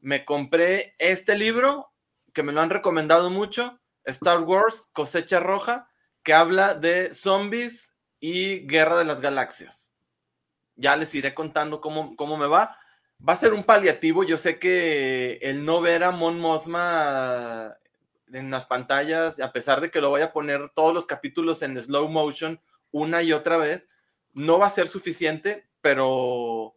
[0.00, 1.94] Me compré este libro
[2.34, 5.88] que me lo han recomendado mucho, Star Wars Cosecha Roja,
[6.22, 9.85] que habla de zombies y Guerra de las Galaxias
[10.76, 12.78] ya les iré contando cómo, cómo me va.
[13.26, 14.24] Va a ser un paliativo.
[14.24, 17.76] Yo sé que el no ver a Mon Mothma
[18.32, 21.80] en las pantallas, a pesar de que lo voy a poner todos los capítulos en
[21.80, 22.60] slow motion
[22.90, 23.88] una y otra vez,
[24.34, 26.74] no va a ser suficiente, pero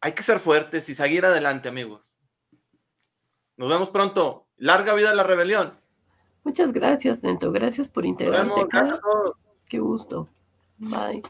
[0.00, 2.18] hay que ser fuertes y seguir adelante, amigos.
[3.56, 4.46] Nos vemos pronto.
[4.56, 5.78] Larga vida a la rebelión.
[6.44, 7.52] Muchas gracias, Nento.
[7.52, 8.66] Gracias por integrarte.
[8.68, 9.36] Gracias a todos.
[9.68, 10.28] Qué gusto.
[10.78, 11.22] Bye.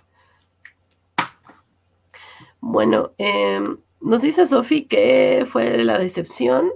[2.63, 6.71] Bueno, em, nos dice Sofi que fue la decepción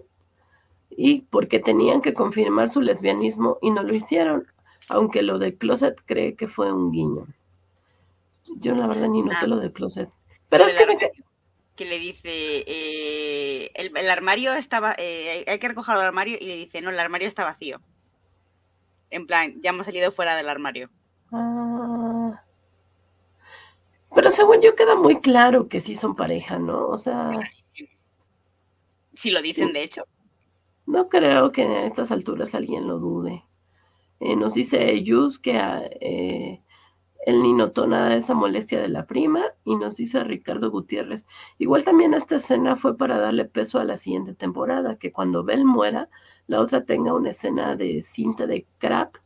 [0.91, 4.49] y porque tenían que confirmar su lesbianismo y no lo hicieron,
[4.89, 7.27] aunque lo de Closet cree que fue un guiño.
[8.57, 10.11] Yo la verdad ni noté lo de Closet.
[10.49, 11.11] Pero es que
[11.77, 16.57] Que le dice, eh, el, armario estaba, eh, hay que recoger el armario y le
[16.57, 17.81] dice, no, el armario está vacío.
[19.11, 20.91] En plan, ya hemos salido fuera del armario.
[21.31, 22.06] Ah.
[24.15, 26.89] Pero según yo queda muy claro que sí son pareja, ¿no?
[26.89, 27.39] O sea...
[29.15, 30.05] Si lo dicen, de hecho.
[30.87, 33.45] No creo que a estas alturas alguien lo dude.
[34.21, 35.59] Eh, nos dice Yus que
[36.01, 36.63] eh,
[37.27, 41.27] él ni notó nada de esa molestia de la prima y nos dice Ricardo Gutiérrez.
[41.59, 45.65] Igual también esta escena fue para darle peso a la siguiente temporada, que cuando Bell
[45.65, 46.09] muera,
[46.47, 49.17] la otra tenga una escena de cinta de crap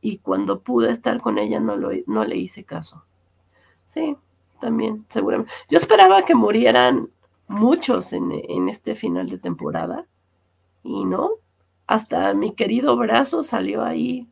[0.00, 3.04] y cuando pude estar con ella no, lo, no le hice caso.
[3.92, 4.16] Sí,
[4.60, 5.52] también, seguramente.
[5.68, 7.10] Yo esperaba que murieran
[7.48, 10.06] muchos en, en este final de temporada
[10.82, 11.32] y no,
[11.86, 14.26] hasta mi querido brazo salió ahí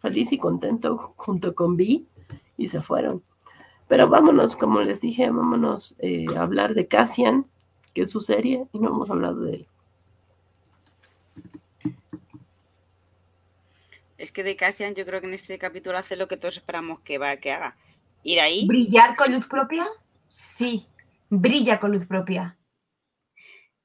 [0.00, 2.06] feliz y contento junto con Vi
[2.56, 3.22] y se fueron.
[3.88, 7.46] Pero vámonos, como les dije, vámonos eh, a hablar de Cassian,
[7.94, 9.66] que es su serie, y no hemos hablado de él.
[14.18, 17.00] Es que de Cassian yo creo que en este capítulo hace lo que todos esperamos
[17.00, 17.76] que, va, que haga.
[18.24, 18.66] Ir ahí.
[18.66, 19.86] ¿Brillar con luz propia?
[20.26, 20.88] Sí,
[21.30, 22.58] brilla con luz propia.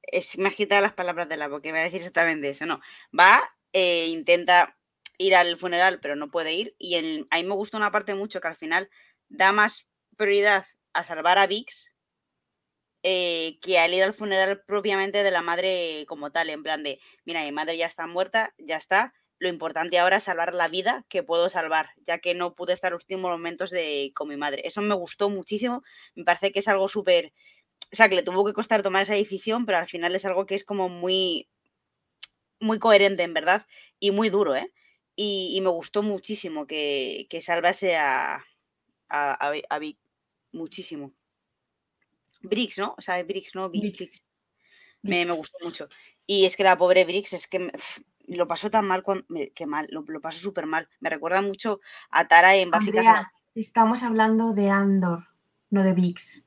[0.02, 2.82] Es, me ha quitado las palabras de la boca, iba a decir exactamente eso, no.
[3.18, 4.76] Va, eh, intenta
[5.20, 6.76] ir al funeral, pero no puede ir.
[6.80, 8.90] Y el, a mí me gusta una parte mucho que al final
[9.28, 9.88] da más
[10.18, 11.94] prioridad a salvar a Vix
[13.04, 17.00] eh, que al ir al funeral propiamente de la madre como tal, en plan de,
[17.24, 21.06] mira, mi madre ya está muerta, ya está, lo importante ahora es salvar la vida
[21.10, 24.62] que puedo salvar, ya que no pude estar los últimos momentos de, con mi madre.
[24.66, 25.82] Eso me gustó muchísimo,
[26.14, 27.34] me parece que es algo súper,
[27.92, 30.46] o sea, que le tuvo que costar tomar esa decisión, pero al final es algo
[30.46, 31.48] que es como muy,
[32.60, 33.66] muy coherente, en verdad,
[34.00, 34.72] y muy duro, ¿eh?
[35.16, 38.46] Y, me gustó muchísimo que, que salvase a,
[39.10, 39.98] a, a, Vic,
[40.54, 41.14] muchísimo.
[42.42, 42.96] Brix, ¿no?
[42.98, 43.70] O sea, Brix, ¿no?
[43.70, 44.24] Brix.
[45.02, 45.90] Me, me, gustó mucho.
[46.26, 47.70] Y es que la pobre Brix es que
[48.36, 49.26] lo pasó tan mal, cuando,
[49.56, 50.88] que mal, lo, lo pasó súper mal.
[51.00, 52.92] Me recuerda mucho a Tara en Buffy
[53.56, 55.28] Estamos hablando de Andor,
[55.70, 56.46] no de Vix.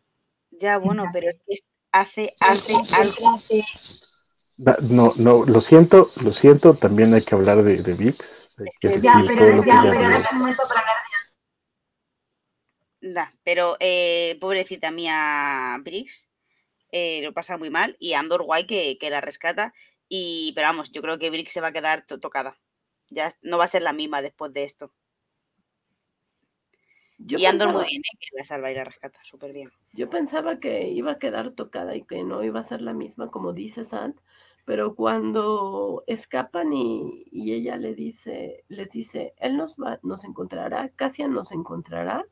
[0.51, 1.59] Ya, bueno, pero es que
[1.91, 3.43] hace, hace algo.
[4.83, 8.51] No, no, lo siento, lo siento, también hay que hablar de, de VIX.
[8.81, 10.97] ya, pero, ya, pero es un momento para hablar
[13.01, 16.29] Da, pero eh, pobrecita mía Briggs
[16.93, 19.75] eh, lo pasa muy mal y Andor guay que, que, la rescata.
[20.15, 22.59] Y, pero vamos, yo creo que Briggs se va a quedar tocada.
[23.09, 24.93] Ya no va a ser la misma después de esto.
[27.17, 28.19] Yo y Andor muy bien, ¿eh?
[28.21, 29.71] que la salva y la rescata, súper bien.
[29.95, 33.31] Yo pensaba que iba a quedar tocada y que no iba a ser la misma,
[33.31, 34.21] como dice Sant,
[34.67, 40.91] pero cuando escapan y, y ella le dice, les dice, él nos va, nos encontrará,
[40.91, 42.27] Cassian nos encontrará,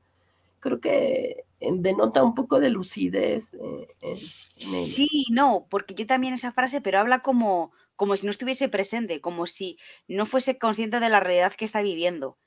[0.60, 3.54] creo que eh, denota un poco de lucidez.
[3.54, 8.68] Eh, sí, no, porque yo también esa frase, pero habla como, como si no estuviese
[8.68, 12.38] presente, como si no fuese consciente de la realidad que está viviendo.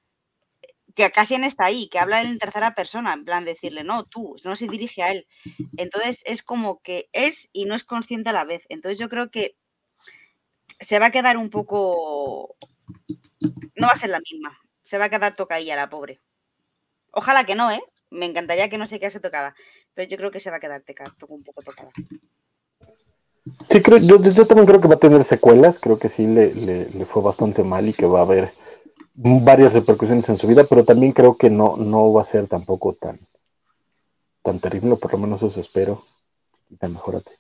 [0.96, 4.56] Que Cassian está ahí, que habla en tercera persona, en plan decirle, no, tú, no
[4.56, 5.28] se dirige a él.
[5.78, 8.64] Entonces es como que es y no es consciente a la vez.
[8.70, 9.58] Entonces yo creo que
[10.80, 12.56] se va a quedar un poco.
[13.76, 14.58] No va a ser la misma.
[14.84, 16.22] Se va a quedar tocadilla la pobre.
[17.12, 17.84] Ojalá que no, ¿eh?
[18.14, 19.56] Me encantaría que no se quedase tocada,
[19.94, 20.84] pero yo creo que se va a quedar
[21.28, 21.92] un poco tocada.
[23.70, 27.22] Sí, creo, yo, también creo que va a tener secuelas, creo que sí le, fue
[27.22, 28.54] bastante mal y que va a haber
[29.16, 32.94] varias repercusiones en su vida, pero también creo que no, no va a ser tampoco
[32.94, 33.20] tan,
[34.44, 36.06] tan terrible, por lo menos eso espero.
[36.70, 37.32] Y tan mejorate.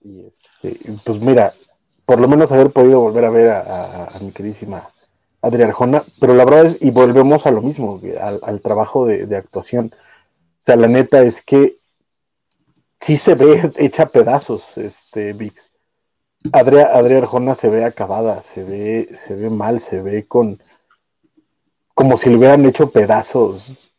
[0.00, 1.54] Y este, pues mira,
[2.06, 4.90] por lo menos haber podido volver a ver a mi queridísima
[5.40, 9.92] Adrián Arjona, pero la verdad es, y volvemos a lo mismo, al, trabajo de, actuación.
[10.60, 11.78] O sea, la neta es que
[13.00, 15.70] sí se ve hecha pedazos, este Vix.
[16.52, 20.62] Adrián Arjona se ve acabada, se ve, se ve mal, se ve con
[21.94, 23.92] como si le hubieran hecho pedazos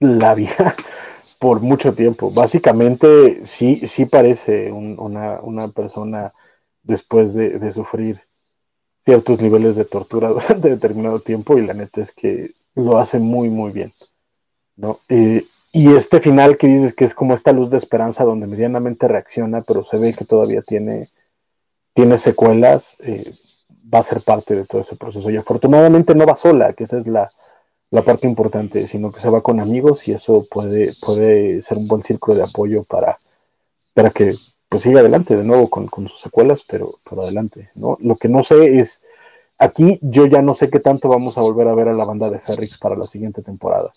[0.00, 0.74] la vida
[1.38, 2.32] por mucho tiempo.
[2.32, 6.32] Básicamente, sí, sí parece una, persona
[6.82, 8.27] después de sufrir
[9.08, 13.48] ciertos niveles de tortura durante determinado tiempo y la neta es que lo hace muy,
[13.48, 13.94] muy bien.
[14.76, 15.00] ¿no?
[15.08, 19.08] Eh, y este final que dices que es como esta luz de esperanza donde medianamente
[19.08, 21.08] reacciona, pero se ve que todavía tiene,
[21.94, 23.32] tiene secuelas, eh,
[23.92, 25.30] va a ser parte de todo ese proceso.
[25.30, 27.32] Y afortunadamente no va sola, que esa es la,
[27.90, 31.88] la parte importante, sino que se va con amigos y eso puede, puede ser un
[31.88, 33.18] buen círculo de apoyo para,
[33.94, 34.34] para que
[34.68, 37.96] pues sigue adelante de nuevo con, sus secuelas, pero, pero adelante, ¿no?
[38.00, 39.04] Lo que no sé es,
[39.58, 42.30] aquí yo ya no sé qué tanto vamos a volver a ver a la banda
[42.30, 43.92] de Ferrix para la siguiente temporada.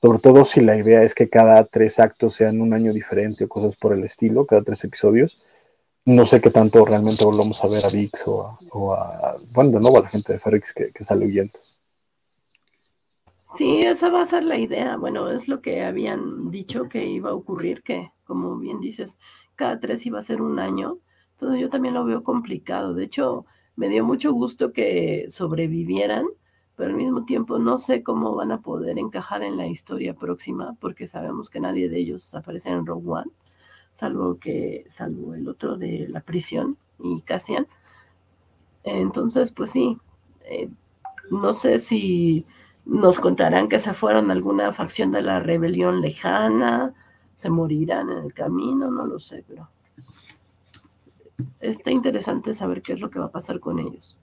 [0.00, 3.48] Sobre todo si la idea es que cada tres actos sean un año diferente o
[3.48, 5.42] cosas por el estilo, cada tres episodios.
[6.04, 9.98] No sé qué tanto realmente volvamos a ver a Vix o a, bueno, de nuevo
[9.98, 11.58] a la gente de Ferrix que, que sale huyendo.
[13.56, 14.96] Sí, esa va a ser la idea.
[14.96, 19.18] Bueno, es lo que habían dicho que iba a ocurrir, que como bien dices,
[19.56, 20.98] cada tres iba a ser un año.
[21.32, 22.94] Entonces yo también lo veo complicado.
[22.94, 23.46] De hecho,
[23.76, 26.26] me dio mucho gusto que sobrevivieran,
[26.76, 30.76] pero al mismo tiempo no sé cómo van a poder encajar en la historia próxima,
[30.80, 33.30] porque sabemos que nadie de ellos aparece en Rogue One,
[33.92, 37.66] salvo que, salvo el otro de la prisión y Cassian.
[38.84, 39.98] Entonces, pues sí,
[40.44, 40.70] eh,
[41.30, 42.46] no sé si
[42.84, 46.94] nos contarán que se fueron alguna facción de la rebelión lejana,
[47.36, 49.68] se morirán en el camino, no lo sé, pero
[51.60, 54.18] está interesante saber qué es lo que va a pasar con ellos.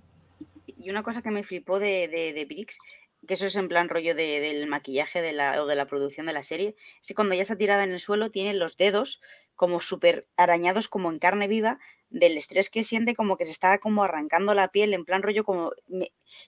[0.65, 2.77] Y una cosa que me flipó de, de, Brix,
[3.25, 6.25] que eso es en plan rollo de, del maquillaje de la, o de la producción
[6.25, 9.21] de la serie, es que cuando ya está tirada en el suelo tiene los dedos
[9.55, 13.77] como súper arañados como en carne viva del estrés que siente como que se está
[13.79, 15.71] como arrancando la piel en plan rollo como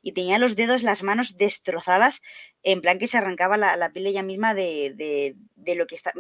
[0.02, 2.22] y tenía los dedos las manos destrozadas
[2.62, 5.96] en plan que se arrancaba la, la piel ella misma de, de, de, lo que
[5.96, 6.14] está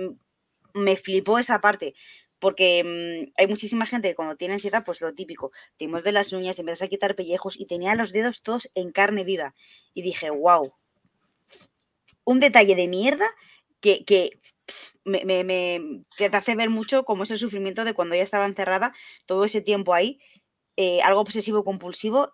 [0.75, 1.95] me flipó esa parte
[2.37, 6.31] porque mmm, hay muchísima gente que cuando tiene ansiedad pues lo típico te de las
[6.33, 9.55] uñas empiezas a quitar pellejos y tenía los dedos todos en carne viva
[9.93, 10.73] y dije wow
[12.25, 13.27] un detalle de mierda
[13.79, 14.39] que,
[15.03, 18.93] me, te hace ver mucho cómo es el sufrimiento de cuando ella estaba encerrada,
[19.27, 20.19] todo ese tiempo ahí,
[20.75, 22.33] eh, algo obsesivo compulsivo,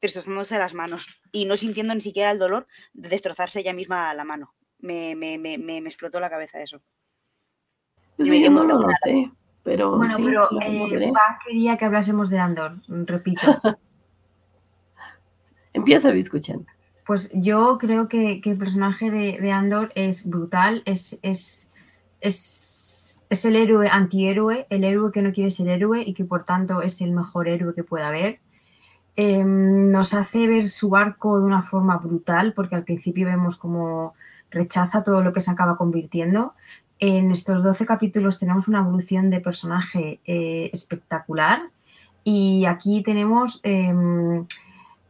[0.00, 4.24] destrozándose las manos y no sintiendo ni siquiera el dolor de destrozarse ella misma la
[4.24, 4.54] mano.
[4.78, 6.82] Me, me explotó la cabeza eso.
[8.28, 9.30] Pues yo no lo noté,
[9.62, 9.96] pero.
[9.96, 13.40] Bueno, sí, pero eh, Va quería que hablásemos de Andor, repito.
[15.72, 16.66] Empieza escuchando.
[17.06, 21.70] Pues yo creo que, que el personaje de, de, Andor es brutal, es, es,
[22.20, 26.44] es, es, el héroe antihéroe, el héroe que no quiere ser héroe y que por
[26.44, 28.40] tanto es el mejor héroe que pueda haber.
[29.16, 34.14] Eh, nos hace ver su arco de una forma brutal, porque al principio vemos como
[34.50, 36.54] rechaza todo lo que se acaba convirtiendo.
[37.04, 41.62] En estos 12 capítulos tenemos una evolución de personaje eh, espectacular
[42.22, 43.60] y aquí tenemos...
[43.64, 43.92] Eh,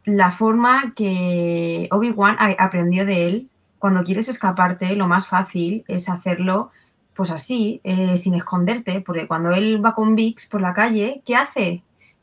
[0.05, 3.49] la forma que Obi-Wan aprendió de él.
[3.79, 6.71] Cuando quieres escaparte, lo más fácil es hacerlo
[7.15, 11.37] pues así, eh, sin esconderte, porque cuando él va con Vix por la calle, ¿qué
[11.37, 11.83] hace?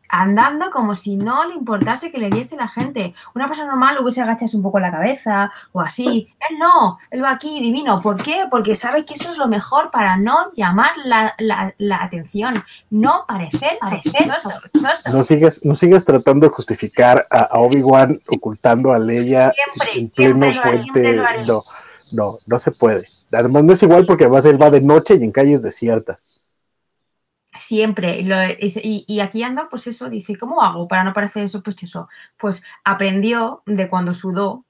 [0.09, 3.13] Andando como si no le importase que le viese la gente.
[3.35, 6.33] Una persona normal hubiese agachado un poco la cabeza o así.
[6.49, 8.01] Él no, él va aquí divino.
[8.01, 8.45] ¿Por qué?
[8.49, 13.25] Porque sabe que eso es lo mejor para no llamar la, la, la atención, no
[13.27, 15.11] parecer sospechoso.
[15.11, 20.09] No sigues, no sigues tratando de justificar a, a Obi-Wan ocultando a Leia siempre, en
[20.09, 21.45] pleno siempre haré, puente.
[21.45, 21.63] No,
[22.11, 23.07] no, no se puede.
[23.31, 26.17] Además no es igual porque además él va de noche y en calles desiertas.
[27.59, 28.23] Siempre.
[28.23, 32.07] Lo, y, y, aquí Andor, pues eso, dice, ¿cómo hago para no parecer sospechoso?
[32.37, 34.65] Pues aprendió de cuando sudó,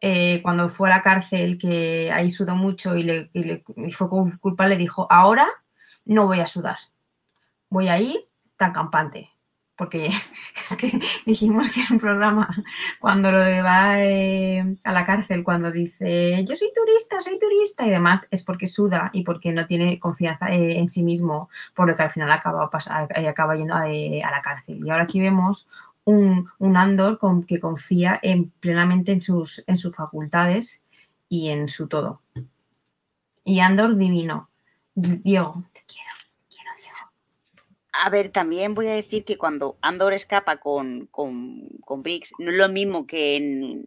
[0.00, 3.90] eh, cuando fue a la cárcel, que ahí sudó mucho y, le, y, le, y
[3.90, 4.08] fue
[4.78, 5.48] dijo, ahora
[6.04, 6.78] no voy a sudar,
[7.68, 9.31] voy a ir tan campante.
[9.82, 10.06] Porque
[10.70, 12.48] es que dijimos que en un programa,
[13.00, 17.90] cuando lo va eh, a la cárcel, cuando dice yo soy turista, soy turista y
[17.90, 21.96] demás, es porque suda y porque no tiene confianza eh, en sí mismo, por lo
[21.96, 22.70] que al final acaba,
[23.16, 24.78] eh, yendo a, la cárcel.
[24.86, 25.66] Y ahora aquí vemos
[26.04, 30.84] un, Andor que confía en, plenamente en sus, en sus facultades
[31.28, 32.20] y en su todo.
[33.44, 34.48] Y Andor divino.
[34.94, 36.11] Diego, te quiero.
[37.92, 42.50] A ver, también voy a decir que cuando Andor escapa con, con, con Briggs, no
[42.50, 43.86] es lo mismo que en,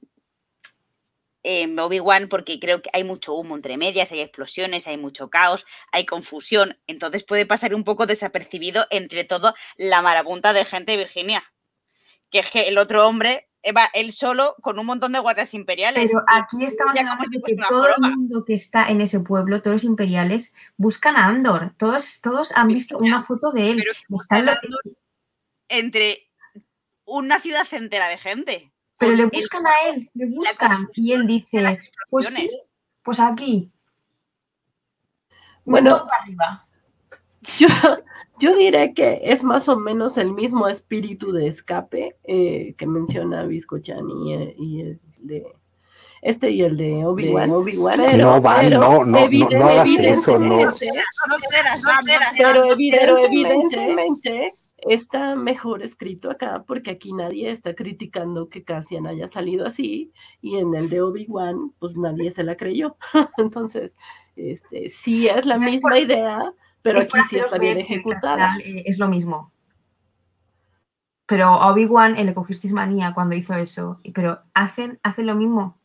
[1.45, 5.65] en Obi-Wan, porque creo que hay mucho humo entre medias, hay explosiones, hay mucho caos,
[5.91, 6.77] hay confusión.
[6.87, 11.43] Entonces puede pasar un poco desapercibido entre todo la marabunta de gente de Virginia.
[12.29, 16.11] Que es que el otro hombre va él solo con un montón de guardias imperiales.
[16.11, 19.75] Pero aquí estamos hablando de que todo el mundo que está en ese pueblo, todos
[19.75, 21.73] los imperiales, buscan a Andor.
[21.77, 23.83] Todos, todos han visto una foto de él.
[24.09, 24.53] Están lo...
[25.69, 26.29] entre
[27.05, 28.71] una ciudad entera de gente.
[28.97, 30.89] Pero le buscan el, a él, le buscan.
[30.93, 31.79] Y él dice,
[32.09, 32.49] pues sí,
[33.03, 33.71] pues aquí.
[35.65, 36.65] Bueno, arriba.
[37.57, 37.67] Yo,
[38.39, 43.45] yo diré que es más o menos el mismo espíritu de escape eh, que menciona
[43.45, 45.45] Biscochan y, y, el de
[46.21, 47.51] este y el de Obi-Wan.
[47.51, 47.77] Obi
[48.17, 50.73] no, van, no, no, evidente, no, no hagas eso, no.
[52.35, 59.27] Pero, pero evidentemente está mejor escrito acá porque aquí nadie está criticando que Cassian haya
[59.27, 62.97] salido así y en el de Obi-Wan pues nadie se la creyó.
[63.37, 63.95] Entonces,
[64.35, 66.53] este sí es la misma idea
[66.85, 68.57] pero aquí sí está bien ejecutada.
[68.63, 69.51] Eh, es lo mismo.
[71.25, 75.79] Pero a Obi-Wan le cogisteis manía cuando hizo eso, pero hacen, hacen lo mismo.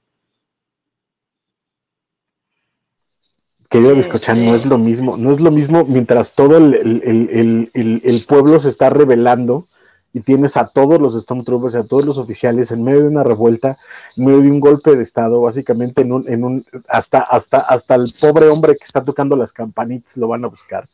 [3.71, 8.03] Querido Biscochan, no es lo mismo, no es lo mismo mientras todo el, el, el,
[8.05, 9.69] el, pueblo se está rebelando
[10.13, 13.79] y tienes a todos los Stormtroopers, a todos los oficiales en medio de una revuelta,
[14.17, 17.95] en medio de un golpe de estado, básicamente en un, en un, hasta, hasta, hasta
[17.95, 20.89] el pobre hombre que está tocando las campanitas lo van a buscar.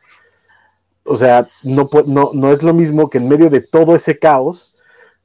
[1.05, 4.74] O sea, no, no, no es lo mismo que en medio de todo ese caos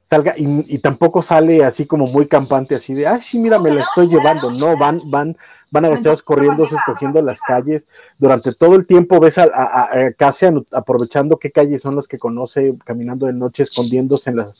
[0.02, 3.82] salga y, tampoco sale así como muy campante, así de, ay, sí, mira, me la
[3.82, 4.50] estoy llevando.
[4.50, 5.36] No, van, van,
[5.72, 7.88] van agachados corriendo, escogiendo las calles.
[8.18, 9.88] Durante todo el tiempo ves a, a,
[10.70, 14.54] aprovechando qué calles son las que conoce, caminando de noche, escondiéndose en las,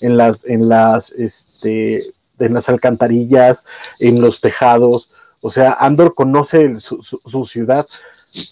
[0.00, 3.64] en las, en las, este, en las alcantarillas,
[3.98, 5.10] en los tejados.
[5.40, 7.86] O sea, Andor conoce su ciudad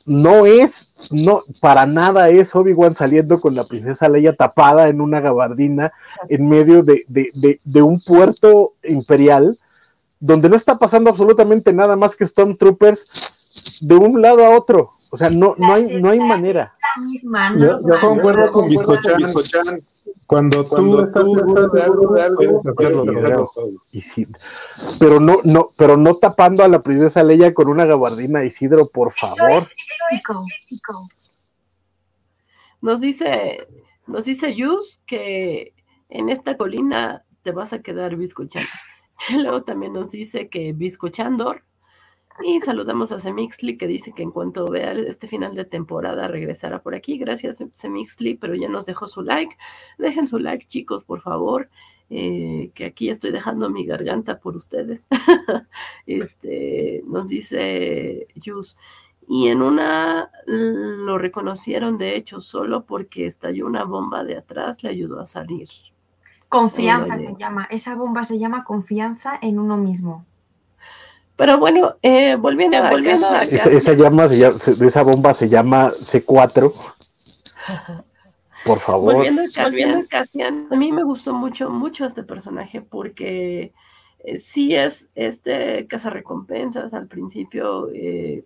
[0.04, 5.20] no es, no, para nada es Obi-Wan saliendo con la princesa Leia tapada en una
[5.20, 5.92] gabardina
[6.28, 9.58] en medio de, un puerto imperial
[10.20, 13.06] donde no está pasando absolutamente nada más que Stormtroopers
[13.80, 14.92] de un lado a otro.
[15.10, 16.74] O sea, no, no hay, no hay manera.
[17.58, 19.82] Yo, concuerdo con Biscochan.
[20.26, 22.36] Cuando, tú, estás seguro de algo, de algo
[22.74, 23.50] puedes hacerlo,
[23.92, 24.26] Y sí,
[24.98, 29.12] pero no, no, pero no tapando a la princesa Leia con una gabardina, Isidro, por
[29.12, 29.62] favor.
[32.80, 33.68] Nos dice,
[34.08, 35.74] nos dice Yus que
[36.08, 38.68] en esta colina te vas a quedar bizcochando.
[39.34, 41.62] Luego también nos dice que bizcochandor
[42.44, 46.82] y saludamos a Semixly que dice que en cuanto vea este final de temporada regresará
[46.82, 47.16] por aquí.
[47.16, 49.56] Gracias Semixly, pero ya nos dejó su like.
[49.98, 51.70] Dejen su like chicos, por favor.
[52.10, 55.08] Eh, que aquí estoy dejando mi garganta por ustedes.
[56.06, 58.76] este, nos dice Jus.
[59.28, 64.90] Y en una lo reconocieron, de hecho, solo porque estalló una bomba de atrás, le
[64.90, 65.68] ayudó a salir.
[66.48, 67.66] Confianza se llama.
[67.70, 70.24] Esa bomba se llama confianza en uno mismo.
[71.36, 76.72] Pero bueno, eh, volviendo, a, volviendo esa, llama, esa bomba se llama C4.
[78.64, 79.14] Por favor.
[79.14, 83.72] Volviendo a Cassian, a mí me gustó mucho, mucho este personaje porque
[84.20, 88.44] eh, sí es este cazarrecompensas al principio, eh,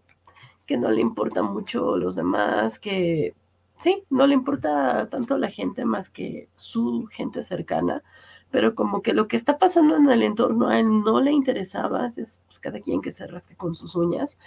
[0.67, 3.35] que no le importa mucho los demás, que
[3.81, 8.03] sí, no le importa tanto la gente más que su gente cercana
[8.51, 12.07] pero como que lo que está pasando en el entorno a él no le interesaba,
[12.07, 14.39] es pues, cada quien que se rasque con sus uñas,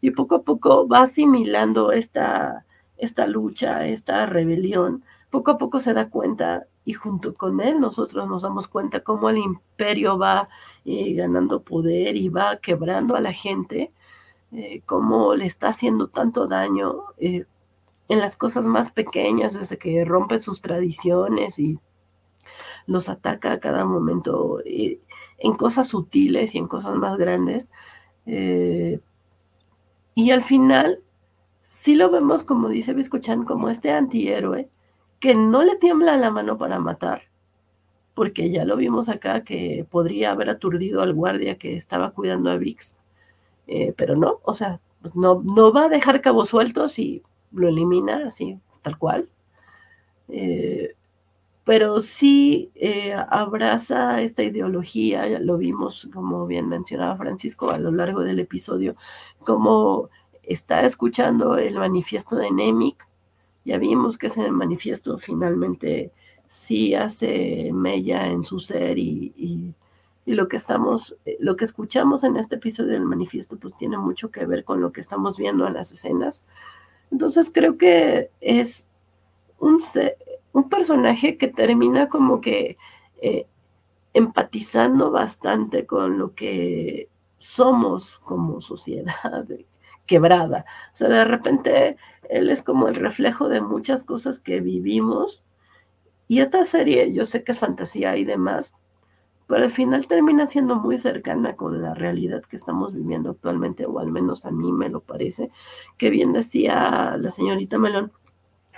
[0.00, 2.66] y poco a poco va asimilando esta,
[2.98, 8.28] esta lucha, esta rebelión, poco a poco se da cuenta y junto con él nosotros
[8.28, 10.48] nos damos cuenta cómo el imperio va
[10.84, 13.92] eh, ganando poder y va quebrando a la gente,
[14.52, 17.46] eh, cómo le está haciendo tanto daño eh,
[18.08, 21.78] en las cosas más pequeñas, desde que rompe sus tradiciones y
[22.86, 25.00] los ataca a cada momento eh,
[25.38, 27.68] en cosas sutiles y en cosas más grandes.
[28.26, 29.00] Eh,
[30.14, 31.00] y al final,
[31.64, 34.68] sí lo vemos, como dice Biscochan, como este antihéroe
[35.20, 37.22] que no le tiembla la mano para matar,
[38.14, 42.56] porque ya lo vimos acá que podría haber aturdido al guardia que estaba cuidando a
[42.56, 42.96] Vix,
[43.68, 47.22] eh, pero no, o sea, pues no, no va a dejar cabos sueltos y
[47.52, 49.28] lo elimina así, tal cual
[51.64, 58.22] pero sí eh, abraza esta ideología, lo vimos, como bien mencionaba Francisco a lo largo
[58.22, 58.96] del episodio,
[59.40, 60.08] como
[60.42, 63.06] está escuchando el manifiesto de Nemic,
[63.64, 66.10] ya vimos que ese manifiesto finalmente
[66.50, 69.74] sí hace mella en su ser y, y,
[70.24, 74.30] lo que estamos, eh, lo que escuchamos en este episodio del manifiesto pues tiene mucho
[74.30, 76.44] que ver con lo que estamos viendo en las escenas.
[77.12, 78.88] Entonces creo que es
[79.58, 79.76] un,
[80.52, 82.78] un personaje que termina como que
[83.20, 83.46] eh,
[84.14, 87.08] empatizando bastante con lo que
[87.38, 89.46] somos como sociedad
[90.06, 90.64] quebrada.
[90.92, 91.96] O sea, de repente
[92.30, 95.44] él es como el reflejo de muchas cosas que vivimos.
[96.28, 98.74] Y esta serie, yo sé que es fantasía y demás,
[99.46, 103.98] pero al final termina siendo muy cercana con la realidad que estamos viviendo actualmente, o
[103.98, 105.50] al menos a mí me lo parece,
[105.98, 108.12] que bien decía la señorita Melón,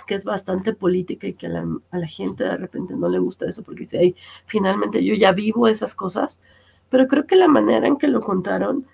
[0.05, 3.63] que es bastante política y que a la, gente de repente no le gusta eso
[3.63, 4.15] porque dice, ay,
[4.45, 6.39] finalmente yo ya vivo esas cosas,
[6.89, 8.85] pero creo que la manera en que lo contaron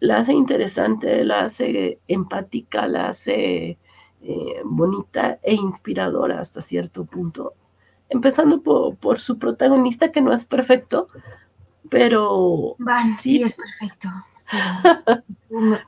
[0.00, 3.78] la hace interesante, la hace empática, la hace
[4.22, 7.54] eh, bonita e inspiradora hasta cierto punto.
[8.08, 11.08] Empezando por, su protagonista, que no es perfecto,
[11.90, 12.76] pero...
[13.18, 14.08] sí, es perfecto.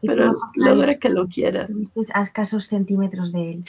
[0.02, 1.70] pero logra que lo quieras.
[2.14, 3.64] A escasos centímetros de él.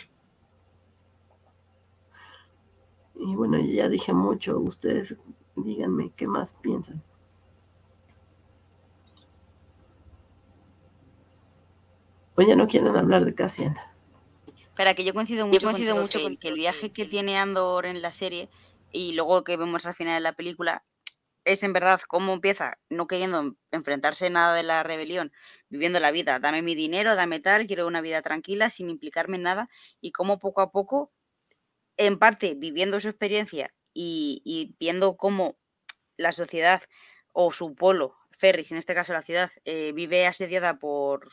[3.16, 5.16] Y bueno, ya dije mucho, ustedes
[5.56, 7.02] díganme qué más piensan.
[12.36, 13.76] O ya no quieren hablar de Cassian.
[14.82, 18.02] Espera, que yo coincido mucho, coincido mucho con que el viaje que tiene Andor en
[18.02, 18.50] la serie
[18.92, 20.84] y luego que vemos al final de la película
[21.46, 25.32] es en verdad cómo empieza no queriendo enfrentarse nada de la rebelión,
[25.70, 29.44] viviendo la vida, dame mi dinero, dame tal, quiero una vida tranquila sin implicarme en
[29.44, 29.70] nada
[30.02, 31.12] y cómo poco a poco
[31.98, 35.58] en parte viviendo su experiencia y, viendo cómo
[36.18, 36.82] la sociedad
[37.34, 41.30] o su polo, Ferris, en este caso la ciudad, eh, vive asediada por,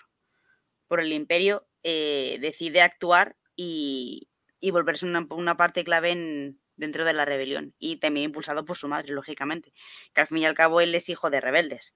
[0.87, 4.29] por el imperio, eh, decide actuar y,
[4.71, 9.73] volverse una, parte clave dentro de la rebelión y también impulsado por su madre, lógicamente,
[10.15, 11.95] que al fin y al cabo él es hijo de rebeldes.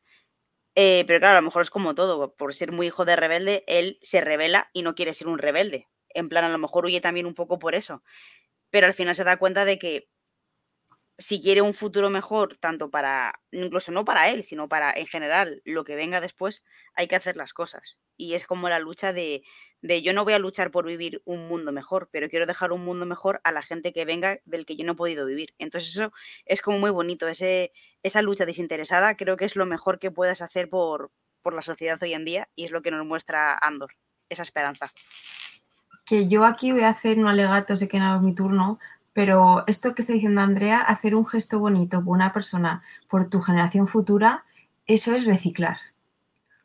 [0.74, 3.64] Eh, pero claro, a lo mejor es como todo, por ser muy hijo de rebelde,
[3.66, 5.88] él se revela y no quiere ser un rebelde.
[6.08, 8.02] En plan, a lo mejor huye también un poco por eso.
[8.70, 10.08] Pero al final se da cuenta de que
[11.22, 15.62] si quiere un futuro mejor, tanto para, incluso no para él, sino para en general
[15.64, 18.00] lo que venga después, hay que hacer las cosas.
[18.16, 19.44] Y es como la lucha de,
[19.82, 22.84] de, yo no voy a luchar por vivir un mundo mejor, pero quiero dejar un
[22.84, 25.54] mundo mejor a la gente que venga del que yo no he podido vivir.
[25.58, 26.12] Entonces eso
[26.44, 27.70] es como muy bonito, ese,
[28.02, 32.02] esa lucha desinteresada creo que es lo mejor que puedas hacer por, por la sociedad
[32.02, 33.94] hoy en día y es lo que nos muestra Andor,
[34.28, 34.92] esa esperanza.
[36.04, 38.80] Que yo aquí voy a hacer un alegato, sé que no es mi turno,
[39.12, 43.42] pero esto que está diciendo Andrea, hacer un gesto bonito por una persona, por tu
[43.42, 44.44] generación futura,
[44.86, 45.78] eso es reciclar.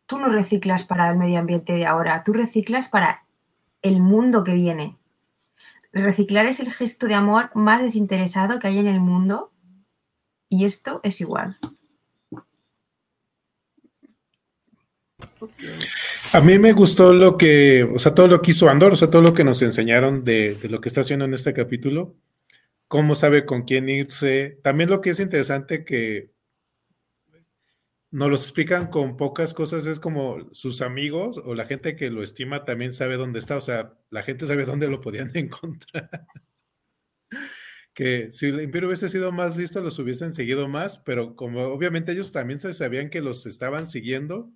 [0.05, 3.25] Tú no reciclas para el medio ambiente de ahora, tú reciclas para
[3.81, 4.97] el mundo que viene.
[5.91, 9.51] Reciclar es el gesto de amor más desinteresado que hay en el mundo
[10.49, 11.57] y esto es igual.
[16.33, 19.09] A mí me gustó lo que, o sea, todo lo que hizo Andor, o sea,
[19.09, 22.15] todo lo que nos enseñaron de, de lo que está haciendo en este capítulo
[22.87, 24.59] cómo sabe con quién irse.
[24.63, 26.31] También lo que es interesante que
[28.11, 32.23] nos lo explican con pocas cosas es como sus amigos o la gente que lo
[32.23, 36.09] estima también sabe dónde está, o sea, la gente sabe dónde lo podían encontrar.
[37.93, 42.11] que si el imperio hubiese sido más listo, los hubiesen seguido más, pero como obviamente
[42.13, 44.51] ellos también sabían que los estaban siguiendo,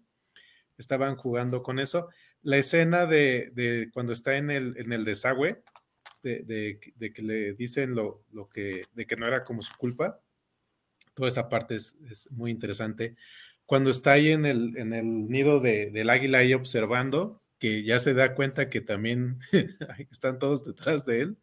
[0.77, 2.09] estaban jugando con eso.
[2.43, 5.63] La escena de, cuando está en el desagüe,
[6.23, 6.79] de,
[7.13, 8.23] que le dicen lo,
[8.53, 10.21] que, de que no era como su culpa.
[11.13, 11.95] Toda esa parte es,
[12.31, 13.15] muy interesante.
[13.65, 18.15] Cuando está ahí en el, en el nido del águila ahí observando, que ya se
[18.15, 19.39] da cuenta que también
[20.11, 21.37] están todos detrás de él.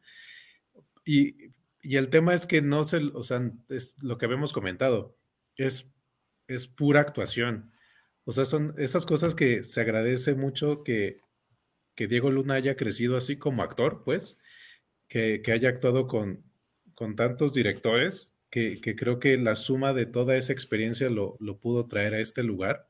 [1.04, 1.52] Y,
[1.82, 3.40] el tema es que no se, o sea,
[3.70, 5.16] es lo que habíamos comentado,
[5.56, 5.88] es,
[6.48, 7.70] es pura actuación.
[8.24, 11.20] O sea, son esas cosas que se agradece mucho que,
[11.94, 14.38] que Diego Luna haya crecido así como actor, pues,
[15.08, 16.44] que, haya actuado con,
[16.94, 22.14] con tantos directores, que, creo que la suma de toda esa experiencia lo, pudo traer
[22.14, 22.88] a este lugar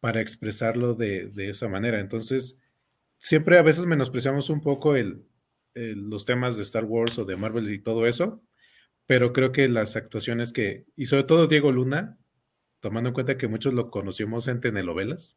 [0.00, 2.00] para expresarlo de, esa manera.
[2.00, 2.60] Entonces,
[3.18, 5.26] siempre a veces menospreciamos un poco el,
[5.74, 8.42] los temas de Star Wars o de Marvel y todo eso,
[9.06, 12.18] pero creo que las actuaciones que, y sobre todo Diego Luna,
[12.80, 15.36] tomando en cuenta que muchos lo conocimos en telenovelas,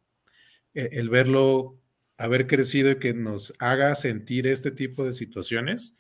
[0.73, 1.79] e, el verlo
[2.17, 5.97] haber crecido y que nos haga sentir este tipo de situaciones,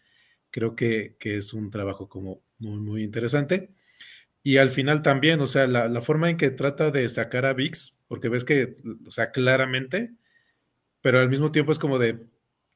[0.49, 3.71] creo que, es un trabajo como muy, muy interesante.
[4.43, 7.95] Y al final también, o sea, la, forma en que trata de sacar a VIX,
[8.07, 10.13] porque ves que, o sea, claramente,
[11.01, 12.25] pero al mismo tiempo es como de,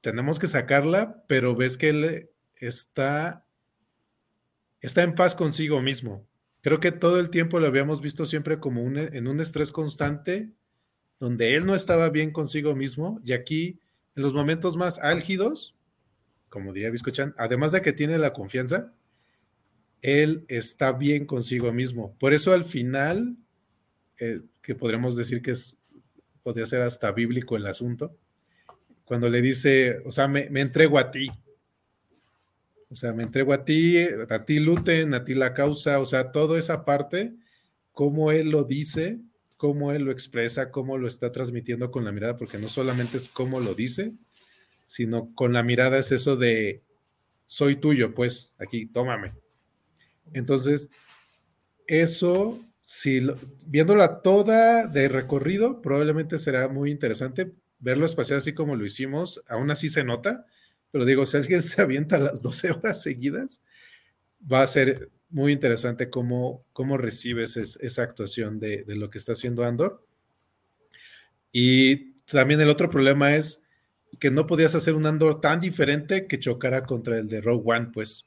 [0.01, 3.45] tenemos que sacarla, pero ves que él está,
[4.81, 6.27] está en paz consigo mismo.
[6.61, 10.51] Creo que todo el tiempo lo habíamos visto siempre como un, en un estrés constante
[11.21, 13.79] donde él no estaba bien consigo mismo y aquí
[14.15, 15.75] en los momentos más álgidos,
[16.49, 18.91] como diría Biscochan, además de que tiene la confianza,
[20.01, 22.15] él está bien consigo mismo.
[22.19, 23.37] Por eso al final,
[24.17, 25.53] eh, que podríamos decir que
[26.41, 28.17] podría ser hasta bíblico el asunto,
[29.05, 31.29] cuando le dice, o sea, me, me entrego a ti.
[32.89, 36.31] O sea, me entrego a ti, a ti Luten, a ti la causa, o sea,
[36.31, 37.35] toda esa parte,
[37.91, 39.21] como él lo dice,
[39.61, 43.29] cómo él lo expresa, cómo lo está transmitiendo con la mirada, porque no solamente es
[43.29, 44.11] cómo lo dice,
[44.85, 46.81] sino con la mirada es eso de
[47.45, 49.35] soy tuyo, pues aquí, tómame.
[50.33, 50.89] Entonces,
[51.85, 53.21] eso, si
[53.67, 59.69] viéndola toda de recorrido, probablemente será muy interesante verlo espaciado así como lo hicimos, aún
[59.69, 60.47] así se nota,
[60.89, 63.61] pero digo, si alguien se avienta las 12 horas seguidas,
[64.51, 69.63] va a ser muy interesante cómo, cómo recibes esa actuación de, lo que está haciendo
[69.63, 70.05] Andor.
[71.51, 73.61] Y también el otro problema es
[74.19, 77.89] que no podías hacer un Andor tan diferente que chocara contra el de Rogue One,
[77.93, 78.25] pues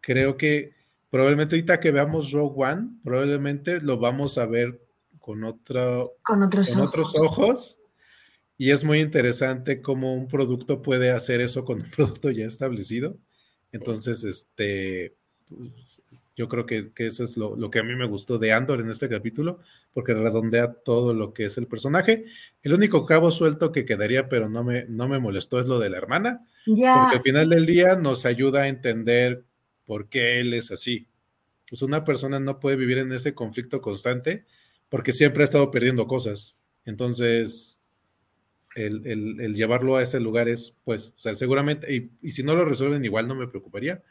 [0.00, 0.72] creo que
[1.10, 4.80] probablemente ahorita que veamos Rogue One, probablemente lo vamos a ver
[5.20, 7.78] con, otro, con, otros, con otros ojos.
[8.58, 13.16] Y es muy interesante cómo un producto puede hacer eso con un producto ya establecido.
[13.72, 15.14] Entonces, este,
[16.36, 19.08] yo creo que, eso es lo, que a mí me gustó de Andor en este
[19.08, 19.58] capítulo,
[19.94, 22.26] porque redondea todo lo que es el personaje.
[22.62, 25.88] El único cabo suelto que quedaría, pero no me, no me molestó, es lo de
[25.88, 29.44] la hermana, porque al final del día nos ayuda a entender
[29.86, 31.08] por qué él es así.
[31.70, 34.44] Pues una persona no puede vivir en ese conflicto constante
[34.90, 36.54] porque siempre ha estado perdiendo cosas.
[36.84, 37.78] Entonces,
[38.74, 42.66] el, llevarlo a ese lugar es, pues, o sea, seguramente, y, y, si no lo
[42.66, 44.02] resuelven igual no me preocuparía,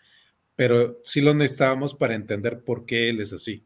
[0.56, 3.66] pero sí lo necesitábamos para entender por qué él es así.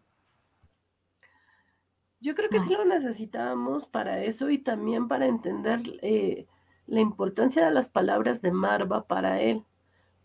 [2.21, 6.47] Yo creo que sí lo necesitábamos para eso y también para entender eh,
[6.85, 9.63] la importancia de las palabras de Marva para él,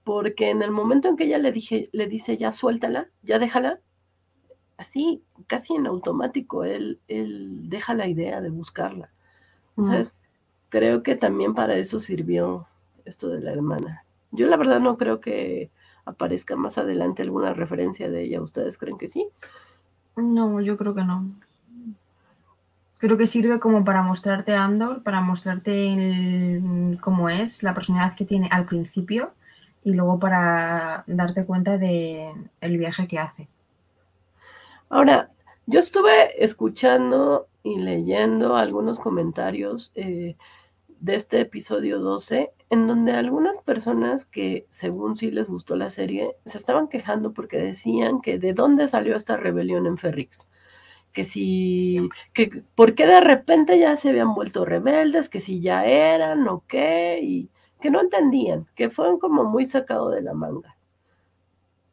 [0.02, 3.78] porque en el momento en que ella le, dije, le dice ya suéltala, ya déjala,
[4.76, 9.10] así, casi en automático, él, él deja la idea de buscarla.
[9.76, 10.18] Entonces,
[10.68, 12.66] creo que también para eso sirvió
[13.04, 14.04] esto de la hermana.
[14.32, 15.70] Yo la verdad no creo que
[16.04, 18.42] aparezca más adelante alguna referencia de ella.
[18.42, 19.28] ¿Ustedes creen que sí?
[20.16, 21.30] No, yo creo que no.
[22.98, 26.62] Creo que sirve como para mostrarte a Andor, para mostrarte
[27.00, 29.32] cómo es, la personalidad que tiene al principio
[29.82, 33.48] y luego para darte cuenta de el viaje que hace.
[34.88, 35.30] Ahora,
[35.66, 40.36] yo estuve escuchando y leyendo algunos comentarios eh,
[41.00, 46.36] de este episodio 12, en donde algunas personas que según sí les gustó la serie,
[46.44, 50.48] se estaban quejando porque decían que de dónde salió esta rebelión en Ferrix.
[51.12, 55.84] Que si, que por qué de repente ya se habían vuelto rebeldes, que si ya
[55.84, 57.48] eran o qué, y
[57.80, 60.76] que no entendían, que fueron como muy sacados de la manga.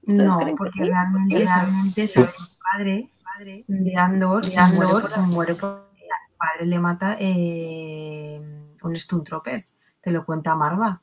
[0.04, 2.30] No, porque realmente, realmente el
[2.72, 8.42] padre, padre de Andor, de Andor muere porque al padre le mata eh,
[8.82, 9.66] un Stun Trooper,
[10.02, 11.02] te lo cuenta Marva,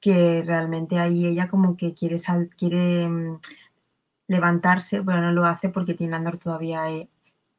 [0.00, 3.40] que realmente ahí ella como que quiere, sal, quiere mm,
[4.28, 7.08] levantarse, pero no lo hace porque tiene Andor todavía eh,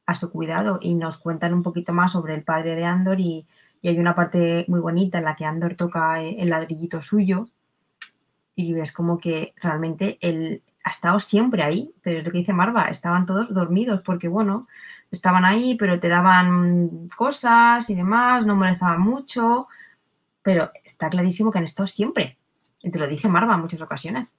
[0.06, 0.80] a su cuidado.
[0.82, 3.48] Y nos cuentan un poquito más sobre el padre de Andor y,
[3.84, 7.48] hay una parte muy bonita en la que Andor toca eh, el ladrillito suyo
[8.54, 12.54] y ves como que realmente él ha estado siempre ahí, pero es lo que dice
[12.54, 14.68] Marva, estaban todos dormidos porque bueno,
[15.12, 19.68] estaban ahí, pero te daban cosas y demás, no molestaban mucho,
[20.48, 22.38] pero está clarísimo que han estado siempre.
[22.82, 24.34] Y te lo dice Marva en muchas ocasiones.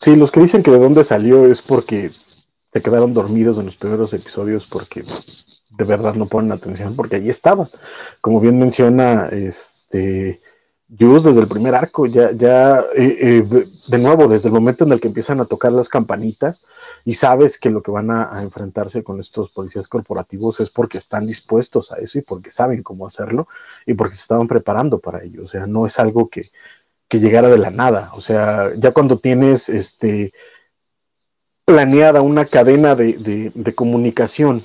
[0.00, 2.12] Sí, los que dicen que de dónde salió es porque
[2.72, 7.30] se quedaron dormidos en los primeros episodios porque de verdad no ponen atención, porque allí
[7.30, 7.68] estaban.
[8.20, 10.40] Como bien menciona este
[10.98, 14.92] Jus desde el primer arco, ya, ya eh, eh, de nuevo, desde el momento en
[14.92, 16.64] el que empiezan a tocar las campanitas
[17.04, 21.26] y sabes que lo que van a, enfrentarse con estos policías corporativos es porque están
[21.26, 23.46] dispuestos a eso y porque saben cómo hacerlo
[23.86, 25.44] y porque se estaban preparando para ello.
[25.44, 26.50] O sea, no es algo que,
[27.08, 28.10] que llegara de la nada.
[28.14, 30.32] O sea, ya cuando tienes este
[31.64, 34.64] planeada una cadena de, de comunicación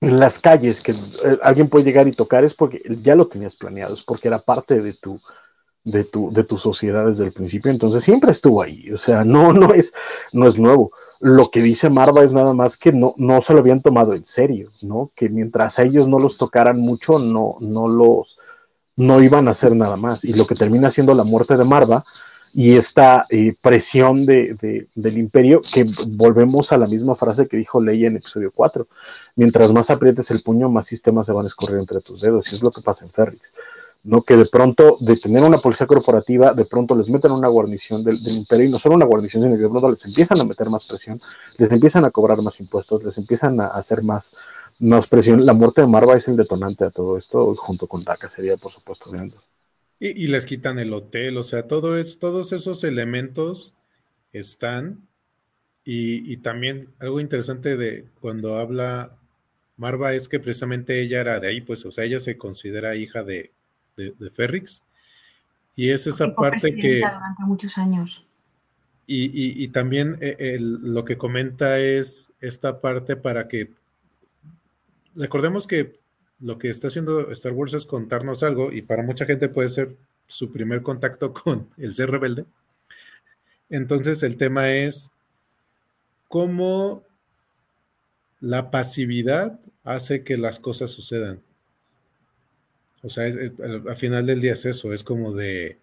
[0.00, 3.56] en las calles que eh, alguien puede llegar y tocar es porque ya lo tenías
[3.56, 5.20] planeado, es porque era parte de tu,
[5.84, 9.52] de tu, de tu sociedad desde el principio, entonces siempre estuvo ahí, o sea, no,
[9.52, 9.92] no es,
[10.32, 10.92] no es nuevo.
[11.20, 14.24] Lo que dice Marva es nada más que no, no se lo habían tomado en
[14.24, 15.10] serio, ¿no?
[15.16, 18.38] Que mientras a ellos no los tocaran mucho, no, no los,
[18.94, 20.24] no iban a hacer nada más.
[20.24, 22.04] Y lo que termina siendo la muerte de Marva
[22.54, 27.82] y esta eh, presión de, del imperio, que volvemos a la misma frase que dijo
[27.82, 28.86] Leia en episodio 4.
[29.36, 32.56] Mientras más aprietes el puño, más sistemas se van a escorrer entre tus dedos, y
[32.56, 33.52] es lo que pasa en Ferrix.
[34.04, 34.22] ¿no?
[34.22, 38.16] Que de pronto, de tener una policía corporativa, de pronto les meten una guarnición del,
[38.28, 40.86] imperio, y no solo una guarnición, sino que de pronto les empiezan a meter más
[40.86, 41.20] presión,
[41.56, 44.34] les empiezan a cobrar más impuestos, les empiezan a hacer más,
[44.78, 45.44] más presión.
[45.44, 48.72] La muerte de Marva es el detonante a todo esto, junto con la cacería, por
[48.72, 49.32] supuesto, de.
[50.00, 53.74] Y, les quitan el hotel, o sea, todo es, todos esos elementos
[54.32, 55.08] están.
[55.84, 59.16] Y, también algo interesante de cuando habla
[59.76, 63.24] Marva es que precisamente ella era de ahí, pues, o sea, ella se considera hija
[63.24, 63.52] de,
[63.96, 64.84] de, Ferrix.
[65.74, 66.98] Y es esa parte que...
[66.98, 68.26] Durante muchos años.
[69.06, 73.72] Y, también eh, lo que comenta es esta parte para que...
[75.14, 75.98] Recordemos que
[76.40, 79.96] lo que está haciendo Star Wars es contarnos algo y para mucha gente puede ser
[80.26, 82.44] su primer contacto con el ser rebelde.
[83.70, 85.10] Entonces el tema es
[86.28, 87.04] cómo
[88.40, 91.42] la pasividad hace que las cosas sucedan.
[93.02, 95.78] O sea, al final del día es eso, es como de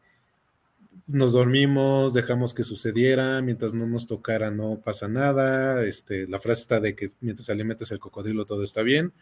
[1.08, 6.62] nos dormimos, dejamos que sucediera, mientras no nos tocara no pasa nada, este, la frase
[6.62, 9.14] está de que mientras alimentas el cocodrilo todo está bien,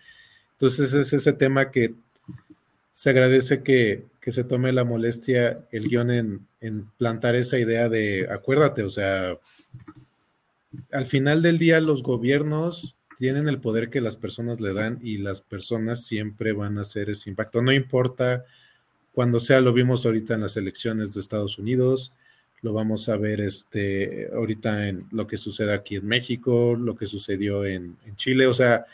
[0.53, 1.93] entonces es ese tema que
[2.91, 6.47] se agradece que, se tome la molestia el guion en,
[6.97, 9.37] plantar esa idea de, acuérdate, o sea,
[10.91, 15.17] al final del día los gobiernos tienen el poder que las personas le dan y
[15.17, 17.61] las personas siempre van a hacer ese impacto.
[17.61, 18.45] No importa
[19.13, 22.13] cuando sea, lo vimos ahorita en las elecciones de Estados Unidos,
[22.61, 27.05] lo vamos a ver este, ahorita en lo que sucede aquí en México, lo que
[27.05, 28.47] sucedió en, Chile.
[28.47, 28.85] O sea,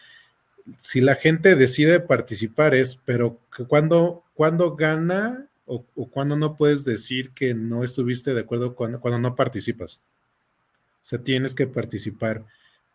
[0.78, 7.32] si la gente decide participar es, pero cuando, cuando gana o, cuando no puedes decir
[7.32, 10.00] que no estuviste de acuerdo cuando, cuando no participas.
[11.02, 12.46] O sea, tienes que participar,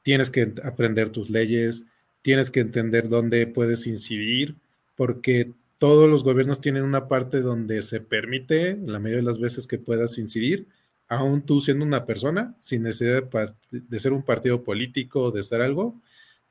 [0.02, 1.84] tienes que aprender tus leyes,
[2.22, 4.56] tienes que entender dónde puedes incidir,
[4.96, 9.66] porque todos los gobiernos tienen una parte donde se permite, la mayoría de las veces
[9.66, 10.66] que puedas incidir,
[11.08, 13.24] aún tú siendo una persona, sin necesidad
[13.70, 16.00] de, ser un partido político o de estar algo,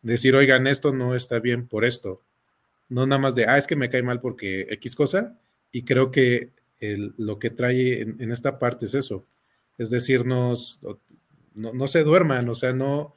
[0.03, 2.21] decir, oigan, esto no está bien por esto.
[2.89, 5.39] No nada más de, ah, es que me cae mal porque X cosa.
[5.71, 6.51] Y creo que
[7.17, 9.25] lo que trae en, esta parte es eso.
[9.77, 10.79] Es decirnos,
[11.55, 13.15] no, no se duerman, o sea, no,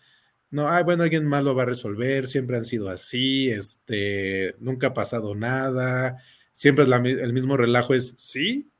[0.50, 4.88] no, ay, bueno, alguien más lo va a resolver, siempre han sido así, este, nunca
[4.88, 6.16] ha pasado nada,
[6.52, 8.70] siempre es el mismo relajo, es sí,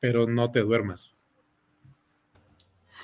[0.00, 1.14] pero no te duermas.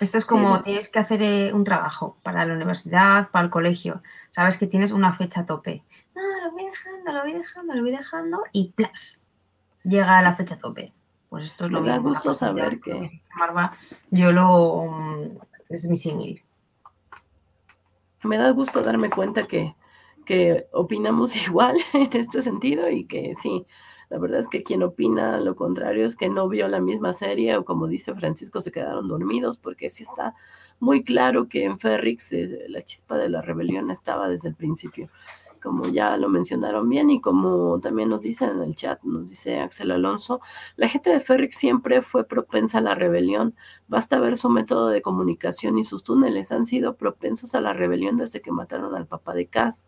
[0.00, 3.98] Esto es como tienes que hacer eh, un trabajo para la universidad, para el colegio.
[4.30, 5.82] Sabes que tienes una fecha a tope.
[6.14, 9.26] No, lo voy dejando, lo voy dejando, lo voy dejando y ¡plas!
[9.84, 10.92] Llega la fecha a tope.
[11.28, 11.84] Pues esto es lo que.
[11.84, 13.22] Me da gusto saber que.
[13.36, 13.72] Marva,
[14.10, 14.84] yo lo.
[14.84, 15.38] Mm,
[15.70, 16.42] es mi símil
[18.26, 19.74] me da gusto darme cuenta que,
[20.24, 23.66] que opinamos igual en este sentido y que sí,
[24.08, 27.56] la verdad es que quien opina lo contrario es que no vio la misma serie
[27.56, 30.34] o como dice Francisco se quedaron dormidos porque sí está
[30.78, 35.08] muy claro que en Ferrix eh, la chispa de la rebelión estaba desde el principio
[35.66, 39.58] como ya lo mencionaron bien y como también nos dicen en el chat, nos dice
[39.58, 40.40] Axel Alonso,
[40.76, 43.56] la gente de Ferrix siempre fue propensa a la rebelión.
[43.88, 48.16] Basta ver su método de comunicación y sus túneles han sido propensos a la rebelión
[48.16, 49.86] desde que mataron al papá de Cass.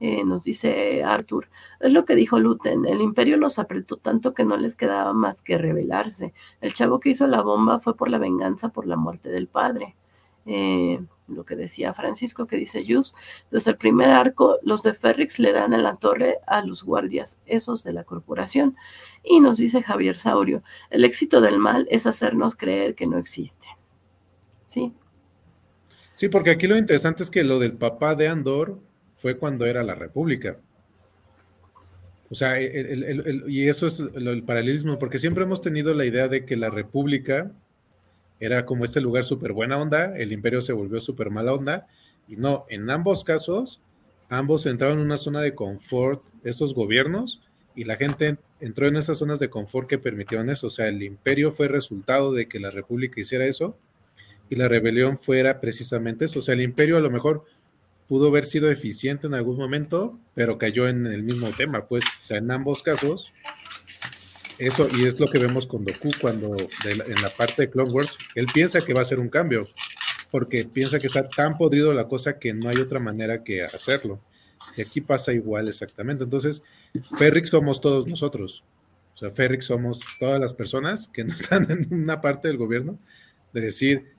[0.00, 1.48] Eh, nos dice Arthur,
[1.80, 5.42] es lo que dijo Luten, el imperio los apretó tanto que no les quedaba más
[5.42, 6.32] que rebelarse.
[6.60, 9.96] El chavo que hizo la bomba fue por la venganza por la muerte del padre.
[10.46, 13.14] Eh, lo que decía Francisco, que dice Yus,
[13.50, 17.40] desde el primer arco, los de Ferrix le dan en la torre a los guardias,
[17.44, 18.76] esos de la corporación.
[19.22, 23.66] Y nos dice Javier Saurio, el éxito del mal es hacernos creer que no existe.
[24.66, 24.94] ¿Sí?
[26.14, 28.80] Sí, porque aquí lo interesante es que lo del papá de Andor
[29.18, 30.56] fue cuando era la República.
[32.30, 36.56] O sea, y eso es el paralelismo, porque siempre hemos tenido la idea de que
[36.56, 37.52] la República
[38.38, 41.86] era como este lugar súper buena onda, el imperio se volvió súper mala onda,
[42.28, 43.80] y no, en ambos casos,
[44.28, 47.40] ambos entraron en una zona de confort, esos gobiernos,
[47.74, 51.02] y la gente entró en esas zonas de confort que permitieron eso, o sea, el
[51.02, 53.76] imperio fue resultado de que la república hiciera eso,
[54.50, 57.44] y la rebelión fuera precisamente eso, o sea, el imperio a lo mejor
[58.08, 62.24] pudo haber sido eficiente en algún momento, pero cayó en el mismo tema, pues, o
[62.24, 63.32] sea, en ambos casos,
[64.58, 68.16] eso, y es lo que vemos con Doku cuando en la parte de Clone Wars,
[68.34, 69.68] él piensa que va a ser un cambio,
[70.30, 74.20] porque piensa que está tan podrido la cosa que no hay otra manera que hacerlo.
[74.76, 76.24] Y aquí pasa igual exactamente.
[76.24, 76.62] Entonces,
[77.18, 78.64] Ferrix somos todos nosotros.
[79.14, 82.98] O sea, Ferrix somos todas las personas que no están en una parte del gobierno,
[83.52, 84.12] de decir,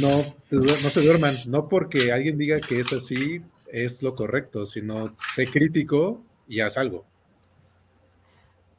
[0.00, 5.14] no, no se duerman, no porque alguien diga que es así, es lo correcto, sino
[5.34, 7.04] sé crítico y haz algo.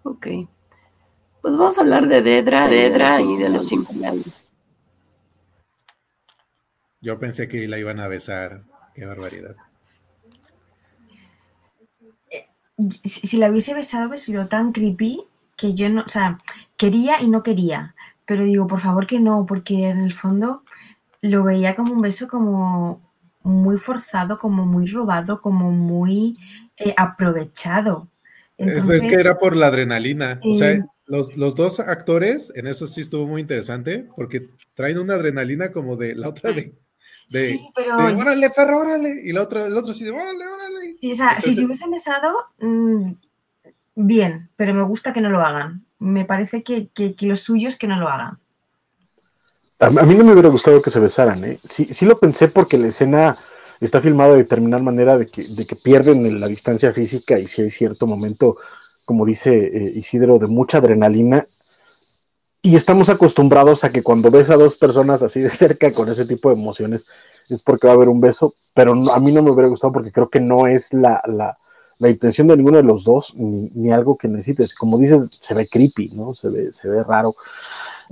[0.03, 0.27] Ok.
[1.41, 4.26] Pues vamos a hablar de Dedra, Dedra y de los imperiales.
[7.02, 8.64] Yo pensé que la iban a besar.
[8.95, 9.56] Qué barbaridad.
[13.03, 15.23] Si, la hubiese besado hubiese sido tan creepy
[15.57, 16.40] que yo no, o sea,
[16.77, 17.95] quería y no quería.
[18.26, 20.62] Pero digo, por favor que no, porque en el fondo
[21.24, 23.02] lo veía como un beso como
[23.41, 26.38] muy forzado, como muy robado, como muy
[26.78, 28.08] eh, aprovechado
[28.58, 30.40] es que era por la adrenalina.
[30.44, 35.16] o sea, eh, los, dos actores, en eso sí estuvo muy interesante, porque traen una
[35.16, 36.74] adrenalina como de la otra de.
[37.30, 37.98] sí, pero.
[37.98, 39.22] órale, perro, órale.
[39.24, 40.95] Y la otra, el otro sí de órale, órale.
[41.00, 43.12] Sí, o sea, si se hubiesen besado, mm,
[43.95, 45.86] bien, pero me gusta que no lo hagan.
[46.00, 48.40] Me parece que, que, que lo suyo es que no lo hagan.
[49.84, 51.60] A, mí no me hubiera gustado que se besaran, ¿eh?
[51.64, 53.38] Sí, sí lo pensé porque la escena
[53.82, 57.62] está filmado de determinada manera de que, de que pierden la distancia física y si
[57.62, 58.58] hay cierto momento,
[59.04, 61.48] como dice eh, Isidro, de mucha adrenalina.
[62.62, 66.26] Y estamos acostumbrados a que cuando ves a dos personas así de cerca con ese
[66.26, 67.06] tipo de emociones
[67.50, 70.14] es porque va a haber un beso, pero a mí no me hubiera gustado porque
[70.14, 71.58] creo que no es la, la,
[71.98, 74.74] la intención de ninguno de los dos ni, ni, algo que necesites.
[74.74, 76.34] Como dices, se ve creepy, ¿no?
[76.34, 77.36] Se ve, se ve raro.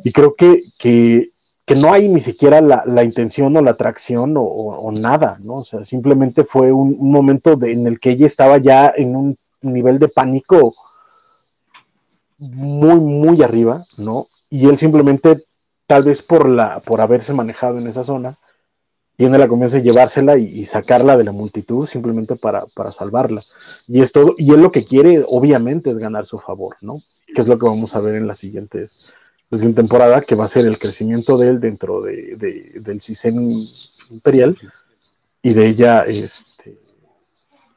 [0.04, 1.32] Y creo que, que
[1.72, 5.60] que no hay ni siquiera la, intención o la atracción o, nada, ¿no?
[5.60, 9.98] O sea, simplemente fue un, momento en el que ella estaba ya en un nivel
[9.98, 10.76] de pánico
[12.40, 14.28] muy, muy arriba, ¿no?
[14.50, 15.46] Y él simplemente
[15.88, 18.38] tal vez por, la, por haberse manejado en esa zona,
[19.16, 23.44] tiene la confianza de llevársela y, sacarla de la multitud simplemente para, para, salvarla.
[23.88, 27.02] Y es y él lo que quiere, obviamente, es ganar su favor, ¿no?
[27.34, 28.90] Que es lo que vamos a ver en la siguiente,
[29.52, 33.68] la siguiente temporada, que va a ser el crecimiento de él dentro de, del CISEN
[34.10, 34.56] imperial
[35.44, 36.80] y de ella este,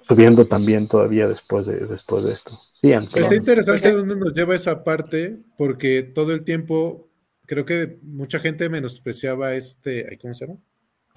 [0.07, 2.59] subiendo también todavía después de, después de esto.
[2.81, 7.09] Sí, Está interesante dónde nos lleva esa parte, porque todo el tiempo
[7.47, 10.61] creo que mucha gente menospreciaba este, ¿cómo se llama?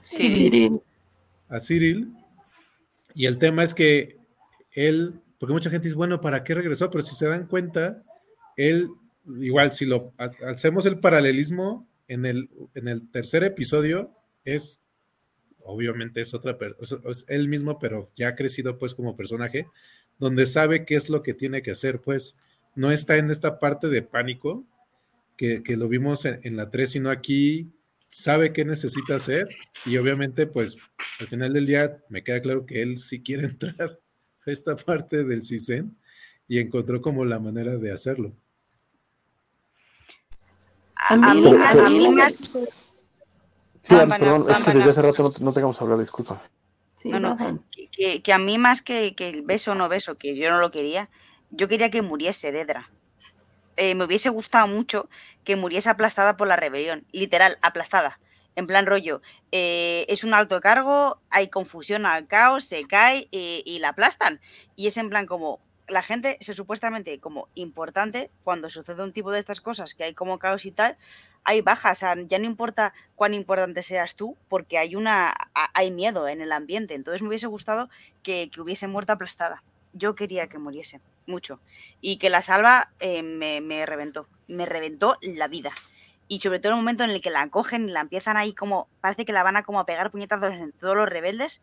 [0.04, 0.82] Cyril.
[1.50, 2.14] A Cyril.
[3.14, 4.18] Y el tema es que
[4.72, 6.90] él, porque mucha gente dice, bueno, ¿para qué regresó?
[6.90, 8.04] Pero si se dan cuenta,
[8.56, 8.90] él,
[9.40, 14.80] igual, si lo hacemos el paralelismo en el, en el tercer episodio, es,
[15.64, 19.68] obviamente es otra, es él mismo, pero ya ha crecido pues como personaje,
[20.18, 22.36] donde sabe qué es lo que tiene que hacer, pues
[22.76, 24.66] no está en esta parte de pánico
[25.36, 27.72] que, lo vimos en, en la 3, sino aquí
[28.08, 29.50] sabe qué necesita hacer
[29.86, 30.78] y obviamente pues
[31.20, 34.00] al final del día me queda claro que él sí quiere entrar
[34.46, 35.96] a esta parte del CISEN
[36.48, 38.34] y encontró como la manera de hacerlo.
[40.98, 42.30] A mí, a mí me...
[42.30, 46.42] Sí, perdón, es que desde hace rato no, tengamos hablar, disculpa.
[46.98, 47.38] Sí, no, no,
[47.92, 50.60] que, que, a mí más que, que el beso o no beso, que yo no
[50.60, 51.10] lo quería,
[51.52, 52.90] yo quería que muriese Dedra.
[53.78, 55.08] Eh, me hubiese gustado mucho
[55.44, 58.20] que muriese aplastada por la rebelión, literal, aplastada.
[58.56, 59.22] En plan rollo,
[59.52, 64.42] eh, es un alto cargo, hay confusión al caos, se cae y la aplastan.
[64.76, 69.32] Y es en plan como, la gente se supuestamente como importante, cuando sucede un tipo
[69.32, 70.98] de estas cosas, que hay como caos y tal,
[71.44, 75.34] hay bajas, ya no importa cuán importante seas tú, porque hay una
[75.74, 76.94] hay miedo en el ambiente.
[76.94, 77.90] Entonces me hubiese gustado
[78.22, 79.64] que, que hubiese muerto aplastada.
[79.94, 81.60] Yo quería que muriese mucho.
[82.02, 85.72] Y que la salva eh, me, reventó, me reventó la vida.
[86.28, 88.88] Y sobre todo el momento en el que la cogen y la empiezan ahí como,
[89.00, 91.62] parece que la van a como a pegar puñetazos en todos los rebeldes,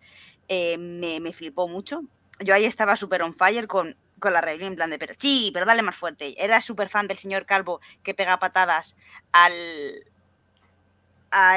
[0.49, 2.03] eh, me, flipó mucho.
[2.41, 5.51] Yo ahí estaba súper on fire con, con la rebelión en plan de, pero sí,
[5.55, 6.35] pero dale más fuerte.
[6.43, 8.97] Era súper fan del señor Calvo que pega patadas
[9.31, 9.53] al,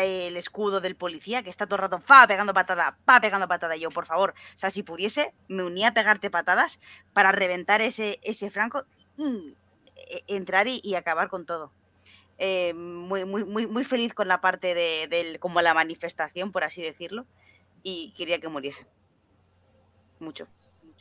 [0.01, 3.75] el escudo del policía que está todo el rato pa pegando patada, pa pegando patada.
[3.75, 6.79] yo, por favor, o sea, si pudiese, me unía a pegarte patadas
[7.13, 8.85] para reventar ese, ese franco
[9.17, 9.55] y
[9.95, 11.71] e, entrar y, acabar con todo.
[12.39, 16.81] Eh, muy, muy, muy, muy feliz con la parte de, como la manifestación, por así
[16.81, 17.25] decirlo,
[17.83, 18.85] y quería que muriese.
[20.19, 20.47] Mucho.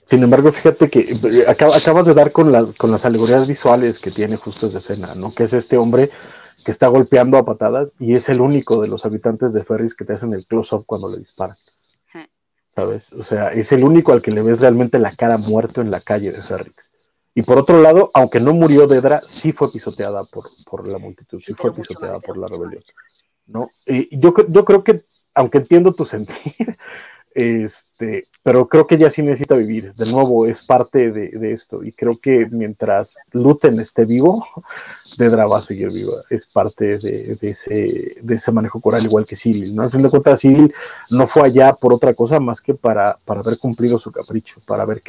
[0.06, 4.12] Sin embargo, fíjate que eh, acabas de dar con las, con las alegorías visuales que
[4.12, 5.34] tiene justo esa escena, ¿no?
[5.34, 6.10] Que es este hombre
[6.64, 10.04] que está golpeando a patadas y es el único de los habitantes de Ferris que
[10.04, 11.56] te hacen el close-up cuando le disparan.
[12.74, 13.12] ¿Sabes?
[13.14, 16.02] O sea, es el único al que le ves realmente la cara muerto en la
[16.02, 16.90] calle de Ferris.
[17.34, 21.40] Y por otro lado, aunque no murió Dedra, sí fue pisoteada por, por la multitud,
[21.40, 22.82] sí, fue pisoteada por la rebelión.
[23.46, 23.70] ¿no?
[23.86, 25.04] Y yo, yo creo que,
[25.34, 26.78] aunque entiendo tu sentir,
[27.36, 29.92] este, pero creo que ella sí necesita vivir.
[29.94, 31.84] De nuevo, es parte de, esto.
[31.84, 34.46] Y creo que mientras Luten esté vivo,
[35.18, 36.14] Dedra va a seguir viva.
[36.30, 39.74] Es parte de, ese, de ese manejo coral, igual que Cyril.
[39.74, 39.82] ¿no?
[39.82, 40.72] Haciendo cuenta, Cyril
[41.10, 45.02] no fue allá por otra cosa más que para, haber cumplido su capricho, para ver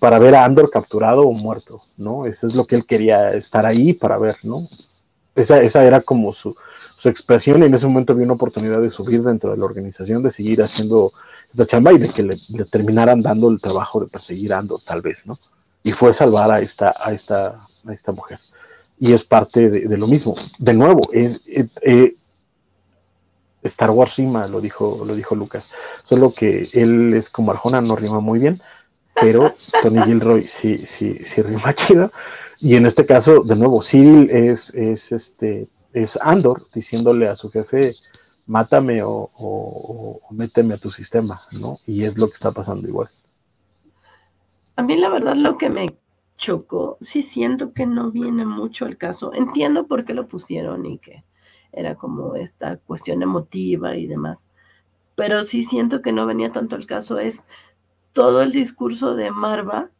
[0.00, 2.26] para ver a Andor capturado o muerto, ¿no?
[2.26, 4.68] Eso es lo que él quería estar ahí para ver, ¿no?
[5.34, 6.54] Esa, esa era como su,
[7.02, 10.22] su expresión y en ese momento vi una oportunidad de subir dentro de la organización,
[10.22, 11.12] de seguir haciendo
[11.50, 12.36] esta chamba y de que le,
[12.70, 15.38] terminaran dando el trabajo de perseguir Ando, tal vez, ¿no?
[15.82, 18.38] Y fue salvar a esta, a esta, a esta mujer.
[19.00, 20.36] Y es parte de, lo mismo.
[20.58, 22.14] De nuevo, es eh, eh,
[23.64, 25.68] Star Wars rima, lo dijo, lo dijo Lucas.
[26.04, 28.62] Solo que él es como Arjona, no rima muy bien,
[29.20, 32.12] pero Tony Gilroy sí, sí, sí rima chido.
[32.62, 37.50] Y en este caso, de nuevo, Cyril es, es este es Andor diciéndole a su
[37.50, 37.96] jefe,
[38.46, 41.78] mátame o, méteme a tu sistema, ¿no?
[41.88, 43.08] Y es lo que está pasando igual.
[44.76, 45.86] A mí la verdad lo que me
[46.36, 49.34] chocó, sí siento que no viene mucho al caso.
[49.34, 51.24] Entiendo por qué lo pusieron y que
[51.72, 54.46] era como esta cuestión emotiva y demás.
[55.16, 57.18] Pero sí siento que no venía tanto al caso.
[57.18, 57.44] Es
[58.12, 59.90] todo el discurso de Marva.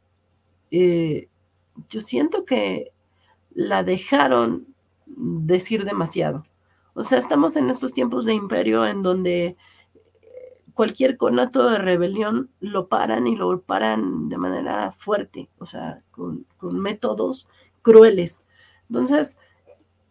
[0.71, 1.29] Eh,
[1.89, 2.93] yo siento que
[3.55, 4.67] la dejaron
[5.07, 6.45] decir demasiado.
[6.95, 9.57] O sea, estamos en estos tiempos de imperio en donde eh,
[10.75, 16.47] cualquier conato de rebelión lo paran y lo paran de manera fuerte, o sea, con,
[16.61, 17.49] métodos
[17.83, 18.43] crueles.
[18.89, 19.37] Entonces,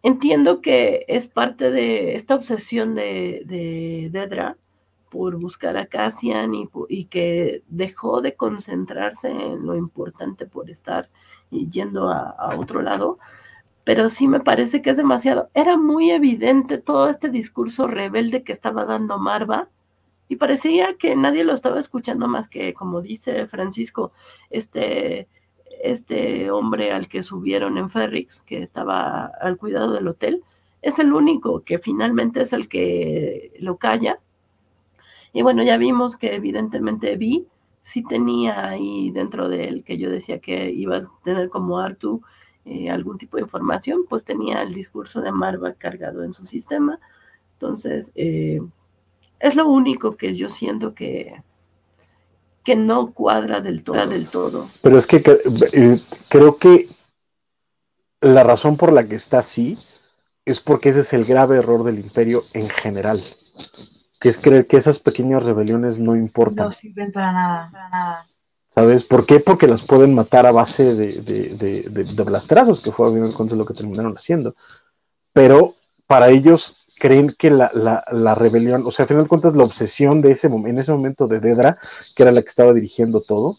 [0.04, 4.58] entiendo que es parte de esta obsesión de, de Dedra
[5.12, 11.10] por buscar a Cassian y, que dejó de concentrarse en lo importante por estar
[11.52, 13.20] yendo a otro lado,
[13.84, 15.50] pero sí me parece que es demasiado.
[15.54, 19.70] Era muy evidente todo este discurso rebelde que estaba dando Marva
[20.32, 24.14] y parecía que nadie lo estaba escuchando más que, como dice Francisco,
[24.50, 25.28] este,
[25.84, 30.44] este hombre al que subieron en Ferrix, que estaba al cuidado del hotel,
[30.82, 34.20] es el único que finalmente es el que lo calla.
[35.34, 37.46] Y bueno, ya vimos que evidentemente Vi
[37.82, 42.22] sí tenía ahí dentro de él, que yo decía que iba a tener como Artu
[42.64, 47.00] eh, algún tipo de información, pues tenía el discurso de Marva cargado en su sistema.
[47.54, 48.62] Entonces, eh,
[49.40, 51.42] es lo único que yo siento que,
[52.64, 54.06] que no cuadra del todo.
[54.06, 54.70] Del todo.
[54.82, 55.24] Pero es que
[55.74, 56.00] eh,
[56.30, 56.88] creo que
[58.22, 59.78] la razón por la que está así
[60.46, 63.24] es porque ese es el grave error del imperio en general,
[64.22, 66.66] que es creer que esas pequeñas rebeliones no importan.
[66.66, 68.28] No sirven para nada, para nada.
[68.70, 69.04] ¿Sabes?
[69.04, 69.40] ¿Por qué?
[69.40, 73.56] Porque las pueden matar a base de, de, de, blastrazos, que fue a final de
[73.56, 74.56] lo que terminaron haciendo.
[75.34, 75.74] Pero
[76.06, 80.22] para ellos creen que la, la, rebelión, o sea, a final de cuentas la obsesión
[80.22, 81.80] de ese en ese momento de Dedra,
[82.16, 83.58] que era la que estaba dirigiendo todo,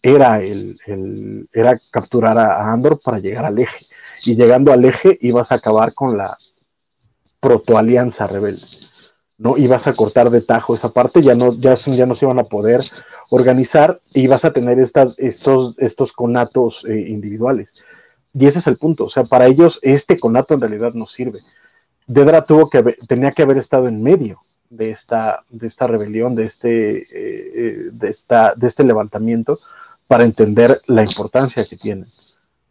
[0.00, 3.86] era el, el era capturar a Andor para llegar al eje.
[4.24, 6.38] Y llegando al eje ibas a acabar con la
[7.40, 8.62] protoalianza rebelde.
[9.38, 9.56] ¿No?
[9.56, 12.44] Ibas a cortar de tajo esa parte, ya no, ya, ya no se iban a
[12.44, 12.82] poder
[13.30, 17.72] organizar y vas a tener estas, estos, estos conatos eh, individuales.
[18.32, 21.40] Y ese es el punto, o sea, para ellos este conato en realidad no sirve.
[22.06, 24.40] Dedra tuvo que tenía que haber estado en medio
[24.70, 29.58] de esta, de esta rebelión, de este, eh, eh, de, esta, de este levantamiento,
[30.06, 32.06] para entender la importancia que tiene.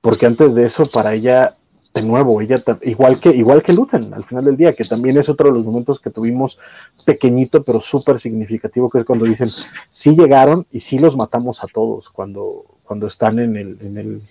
[0.01, 1.55] Porque antes de eso, para ella
[1.93, 5.29] de nuevo, ella igual que igual que Luthen al final del día, que también es
[5.29, 6.57] otro de los momentos que tuvimos
[7.05, 9.49] pequeñito pero súper significativo, que es cuando dicen
[9.91, 14.21] sí llegaron y sí los matamos a todos cuando cuando están en el en el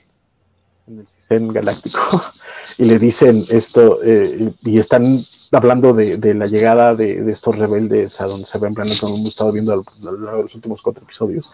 [0.88, 2.00] en el galáctico
[2.78, 8.26] y le dicen esto eh, y están hablando de, la llegada de, estos rebeldes a
[8.26, 11.52] donde se ven como hemos estado viendo a lo largo de los últimos cuatro episodios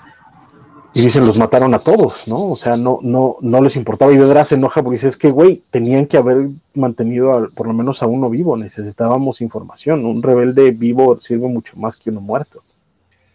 [0.94, 2.46] y dicen, los mataron a todos, ¿no?
[2.46, 4.12] O sea, no, no, no les importaba.
[4.12, 7.74] Y Vedra se enoja porque dice, es que, güey, tenían que haber mantenido por lo
[7.74, 10.06] menos a uno vivo, necesitábamos información.
[10.06, 12.62] Un rebelde vivo sirve mucho más que uno muerto,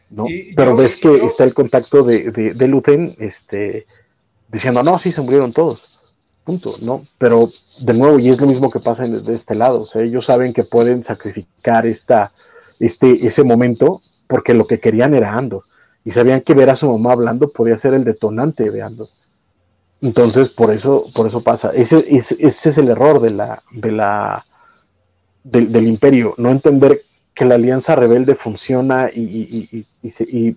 [0.09, 0.25] ¿no?
[0.55, 3.85] Pero ves que está el contacto de, de, Luten, este,
[4.51, 6.01] diciendo, no, sí, se murieron todos.
[6.43, 7.05] Punto, ¿no?
[7.19, 7.49] Pero
[7.79, 10.53] de nuevo, y es lo mismo que pasa de este lado, o sea, ellos saben
[10.53, 12.33] que pueden sacrificar esta,
[12.79, 15.63] este, ese momento porque lo que querían era Andor
[16.05, 19.07] y sabían que ver a su mamá hablando podía ser el detonante de Andor.
[20.01, 21.71] Entonces, por eso, por eso pasa.
[21.73, 24.45] Ese, ese, es el error de la, de la,
[25.43, 27.01] del imperio, no entender
[27.33, 30.55] que la alianza rebelde funciona y, se,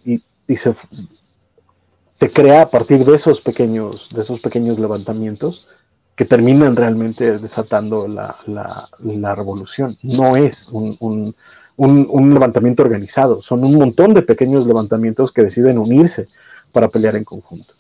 [2.10, 5.68] se, crea a partir de esos pequeños, de esos pequeños levantamientos
[6.16, 9.98] que terminan realmente desatando la, la, revolución.
[10.02, 11.36] No es un,
[11.77, 16.28] levantamiento organizado, son un montón de pequeños levantamientos que deciden unirse
[16.73, 17.74] para pelear en conjunto.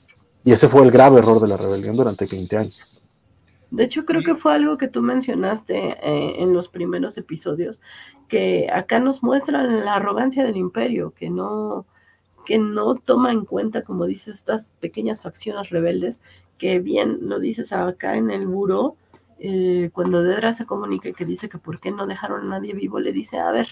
[0.44, 2.80] Y ese fue el grave error de la rebelión durante 20 años.
[3.70, 7.80] De hecho, creo que fue algo que tú mencionaste eh, en los primeros episodios,
[8.28, 11.84] que acá nos muestran la arrogancia del imperio, que no,
[12.44, 16.20] que no toma en cuenta, como dices, estas pequeñas facciones rebeldes,
[16.58, 18.96] que bien lo dices acá en el buró,
[19.38, 22.74] eh, cuando Dedra se comunica y que dice que por qué no dejaron a nadie
[22.74, 23.68] vivo, le dice, a ver,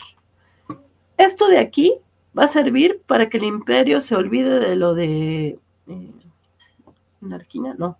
[1.16, 1.98] esto de aquí
[2.36, 5.58] va a servir para que el imperio se olvide de lo de...
[5.86, 6.10] Eh,
[7.20, 7.98] Narquina, no.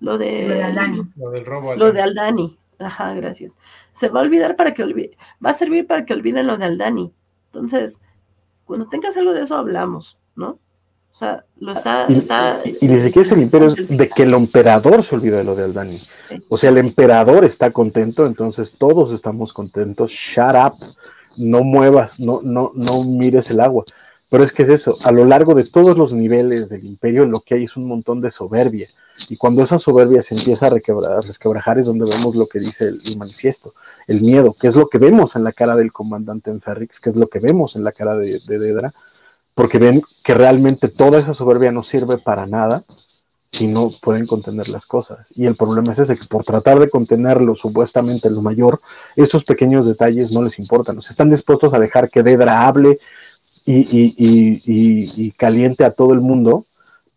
[0.00, 0.48] Lo de...
[0.48, 1.02] Lo de Aldani.
[1.16, 2.58] Lo del robo Lo de Aldani.
[2.78, 3.56] Ajá, gracias.
[3.94, 6.64] Se va a olvidar para que olvide, va a servir para que olviden lo de
[6.64, 7.12] Aldani.
[7.52, 8.00] Entonces,
[8.64, 10.58] cuando tengas algo de eso hablamos, ¿no?
[11.14, 12.06] O sea, lo está.
[12.08, 15.38] Y, está, y, ni siquiera es el imperio, es de que el emperador se olvida
[15.38, 16.00] de lo de Aldani.
[16.48, 20.10] O sea, el emperador está contento, entonces todos estamos contentos.
[20.10, 20.74] Shut up,
[21.36, 23.84] no muevas, no, no, no mires el agua.
[24.28, 27.42] Pero es que es eso, a lo largo de todos los niveles del imperio lo
[27.42, 28.88] que hay es un montón de soberbia.
[29.28, 33.16] Y cuando esa soberbia se empieza a, resquebrajar es donde vemos lo que dice el,
[33.16, 33.74] manifiesto,
[34.08, 37.10] el miedo, que es lo que vemos en la cara del comandante en Ferrix, que
[37.10, 38.92] es lo que vemos en la cara de, de Dedra,
[39.54, 42.84] porque ven que realmente toda esa soberbia no sirve para nada
[43.52, 45.28] si no pueden contener las cosas.
[45.30, 48.80] Y el problema es ese, que por tratar de contenerlo supuestamente lo mayor,
[49.14, 50.98] estos pequeños detalles no les importan.
[50.98, 52.98] Están dispuestos a dejar que Dedra hable
[53.64, 56.66] y, caliente a todo el mundo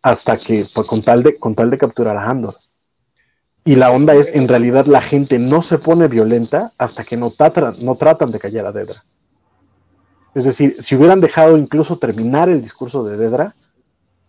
[0.00, 2.56] hasta que, pues, con, tal de, con tal de capturar a Andor.
[3.64, 7.34] Y la onda es, en realidad, la gente no se pone violenta hasta que no,
[7.80, 9.04] no tratan de callar a Dedra.
[10.38, 13.56] Es decir, si hubieran dejado incluso terminar el discurso de Dedra,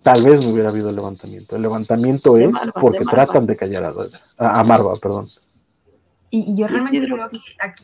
[0.02, 1.56] tal vez no hubiera habido levantamiento.
[1.56, 2.49] El levantamiento es
[2.81, 3.94] porque tratan de callar
[4.40, 5.27] a, a Marva, perdón.
[6.31, 7.30] Y, yo realmente creo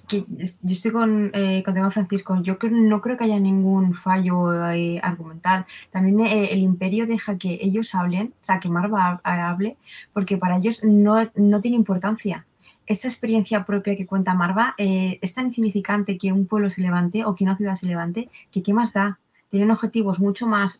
[0.07, 4.99] que, yo estoy con, eh, con Francisco, yo no creo que haya ningún fallo eh,
[5.03, 5.67] argumental.
[5.91, 9.77] También eh, el imperio deja que ellos hablen, o sea, que Marva hable,
[10.13, 12.47] porque para ellos no, no tiene importancia.
[12.85, 17.25] Esa experiencia propia que cuenta Marva eh, es tan insignificante que un pueblo se levante
[17.25, 19.19] o que una ciudad se levante, que qué más da.
[19.49, 20.77] Tienen objetivos mucho más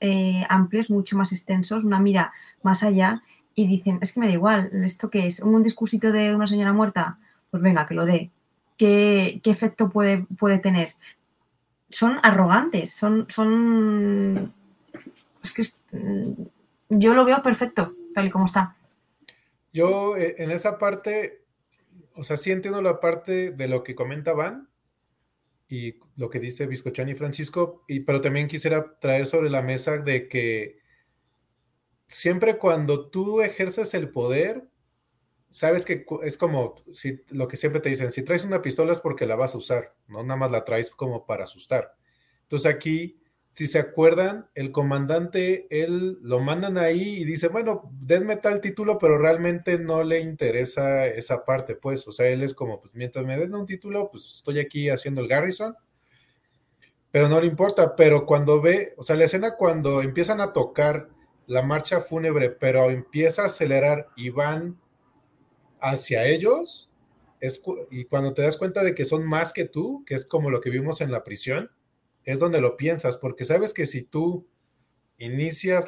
[0.50, 3.24] amplios, mucho más extensos, una mira más allá
[3.54, 5.40] y dicen, es que me da igual, ¿esto qué es?
[5.40, 7.18] ¿Un discursito de una señora muerta?
[7.56, 8.32] pues venga, que lo dé.
[8.76, 10.96] ¿Qué, efecto puede, puede tener?
[11.90, 14.54] Son arrogantes, son, son...
[15.42, 15.64] Es que
[15.98, 16.34] mm,
[16.90, 18.76] yo lo veo perfecto, tal y como está.
[19.72, 21.45] Yo eh, en esa parte,
[22.16, 24.70] o sea, sí entiendo la parte de lo que comenta Van
[25.68, 29.98] y lo que dice Biscochani y Francisco, y, pero también quisiera traer sobre la mesa
[29.98, 30.80] de que
[32.08, 34.70] siempre cuando tú ejerces el poder,
[35.50, 39.00] sabes que es como si, lo que siempre te dicen, si traes una pistola es
[39.00, 41.96] porque la vas a usar, no nada más la traes como para asustar.
[42.42, 43.20] Entonces aquí,
[43.56, 48.98] si se acuerdan, el comandante, él lo mandan ahí y dice, bueno, denme tal título,
[48.98, 53.26] pero realmente no le interesa esa parte, pues, o sea, él es como, pues mientras
[53.26, 55.74] me den un título, pues estoy aquí haciendo el Garrison,
[57.12, 61.08] pero no le importa, pero cuando ve, o sea, la escena cuando empiezan a tocar
[61.48, 64.78] la marcha fúnebre, pero empieza a acelerar y van
[65.80, 66.92] hacia ellos,
[67.90, 70.60] y cuando te das cuenta de que son más que tú, que es como lo
[70.60, 71.72] que vimos en la prisión,
[72.26, 74.48] es donde lo piensas, porque sabes que si tú
[75.18, 75.86] inicias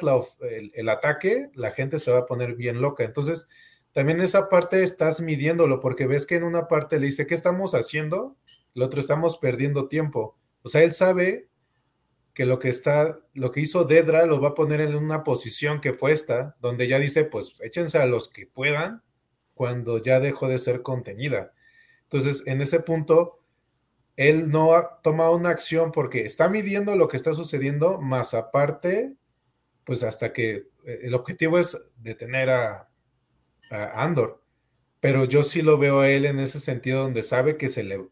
[0.72, 3.04] el, ataque, la gente se va a poner bien loca.
[3.04, 3.46] Entonces,
[3.92, 7.74] también esa parte estás midiéndolo, porque ves que en una parte le dice, ¿qué estamos
[7.74, 8.36] haciendo?
[8.74, 10.38] El otro estamos perdiendo tiempo.
[10.62, 11.48] O sea, él sabe
[12.32, 15.80] que lo que está, lo que hizo Dedra lo va a poner en una posición
[15.80, 19.02] que fue esta, donde ya dice, pues échense a los que puedan
[19.54, 21.52] cuando ya dejó de ser contenida.
[22.04, 23.37] Entonces, en ese punto,
[24.18, 24.72] él no
[25.04, 29.14] toma una acción porque está midiendo lo que está sucediendo, más aparte,
[29.84, 32.90] pues hasta que eh, el objetivo es detener a,
[33.70, 34.42] Andor.
[34.98, 38.08] Pero yo sí lo veo a él en ese sentido donde sabe que se le...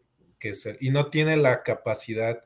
[0.80, 2.44] Y no tiene la capacidad,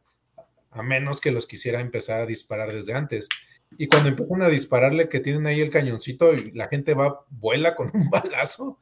[0.70, 3.28] a menos que los quisiera empezar a disparar desde antes.
[3.76, 7.74] Y cuando empiezan a dispararle, que tienen ahí el cañoncito y la gente va, vuela
[7.74, 8.78] con un balazo,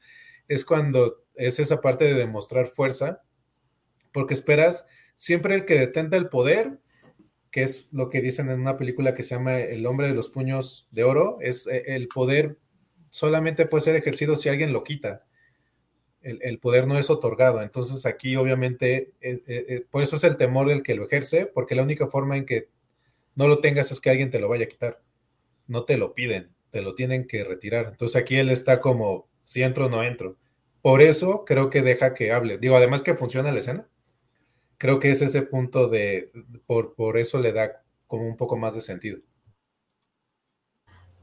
[0.46, 3.22] es cuando es esa parte de demostrar fuerza,
[4.12, 6.78] porque esperas siempre el que detenta el poder,
[7.51, 10.28] que es lo que dicen en una película que se llama El hombre de los
[10.28, 12.59] puños de oro, es eh, el poder
[13.10, 15.24] solamente puede ser ejercido si alguien lo quita.
[16.20, 17.62] El, poder no es otorgado.
[17.62, 21.74] Entonces aquí obviamente, eh, eh, por eso es el temor del que lo ejerce, porque
[21.74, 22.68] la única forma en que
[23.35, 25.01] no lo tengas es que alguien te lo vaya a quitar.
[25.68, 27.86] No te lo piden, te lo tienen que retirar.
[27.86, 30.36] Entonces aquí él está como, si entro no entro.
[30.82, 32.59] Por eso creo que deja que hable.
[32.59, 33.89] Digo, además que funciona la escena.
[34.78, 36.32] Creo que es ese punto de,
[36.66, 39.18] por, por eso le da como un poco más de sentido.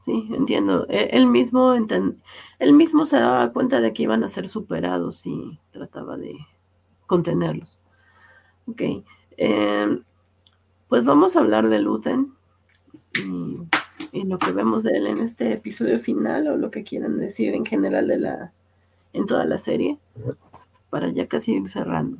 [0.04, 0.86] Sí, entiendo.
[0.88, 5.58] E, él mismo, él mismo se daba cuenta de que iban a ser superados y
[5.72, 6.36] trataba de
[7.06, 7.80] contenerlos.
[8.66, 8.82] Ok.
[9.36, 9.98] Eh,
[10.88, 12.32] pues vamos a hablar de Luthen
[14.12, 17.54] y, lo que vemos de él en este episodio final o lo que quieran decir
[17.54, 18.52] en general de la
[19.12, 19.98] en toda la serie
[20.88, 22.18] para ya casi ir cerrando.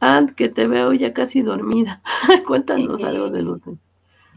[0.00, 2.02] Ant, que te veo ya casi dormida.
[2.46, 3.80] Cuéntanos algo de Luthen.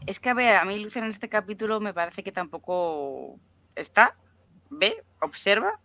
[0.06, 3.38] Es que a ver, a mí Luthen en este capítulo me parece que tampoco
[3.76, 4.16] está,
[4.70, 5.80] ve, observa,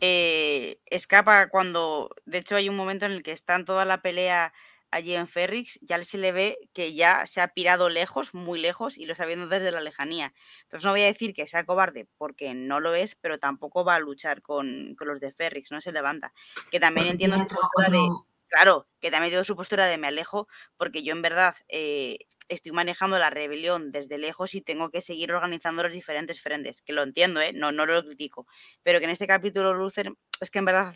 [0.00, 4.00] eh, escapa cuando, de hecho hay un momento en el que está en toda la
[4.00, 4.52] pelea
[4.92, 8.98] allí en Ferrix, ya se le ve que ya se ha pirado lejos, muy lejos,
[8.98, 10.32] y lo está viendo desde la lejanía.
[10.64, 13.94] Entonces no voy a decir que sea cobarde, porque no lo es, pero tampoco va
[13.94, 16.32] a luchar con, los de Ferrix, no se levanta.
[16.70, 18.06] Que también entiendo su postura de...
[18.52, 20.46] Claro, que también entiendo su postura de me alejo,
[20.76, 22.18] porque yo en verdad eh,
[22.48, 26.92] estoy manejando la rebelión desde lejos y tengo que seguir organizando los diferentes frentes, que
[26.92, 27.52] lo entiendo, ¿eh?
[27.54, 28.46] no, no lo critico,
[28.82, 30.94] pero que en este capítulo Luther es que en verdad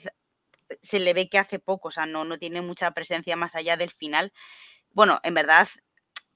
[0.83, 3.77] se le ve que hace poco, o sea, no, no tiene mucha presencia más allá
[3.77, 4.33] del final.
[4.91, 5.69] Bueno, en verdad,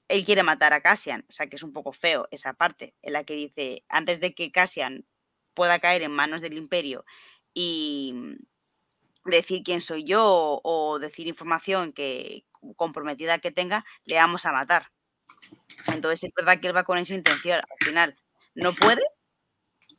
[0.07, 3.13] él quiere matar a Cassian, o sea, que es un poco feo esa parte en
[3.13, 5.05] la que dice, antes de que Cassian
[5.53, 7.05] pueda caer en manos del imperio
[7.53, 8.13] y
[9.25, 12.45] decir quién soy yo o decir información que
[12.75, 14.91] comprometida que tenga, le vamos a matar.
[15.87, 17.59] Entonces es verdad que él va con esa intención.
[17.59, 18.15] Al final
[18.55, 19.03] no puede,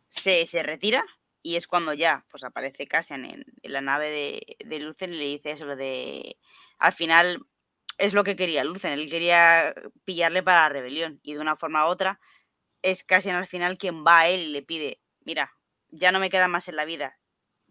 [0.08, 1.04] se, se retira
[1.42, 5.24] y es cuando ya pues aparece Cassian en, la nave de, de Lucen y le
[5.24, 6.36] dice eso de
[6.78, 7.44] al final
[7.98, 9.74] es lo que quería Lucen, él quería
[10.04, 12.20] pillarle para la rebelión y de una forma u otra
[12.82, 15.52] es casi al final quien va a él y le pide, mira,
[15.88, 17.18] ya no me queda más en la vida,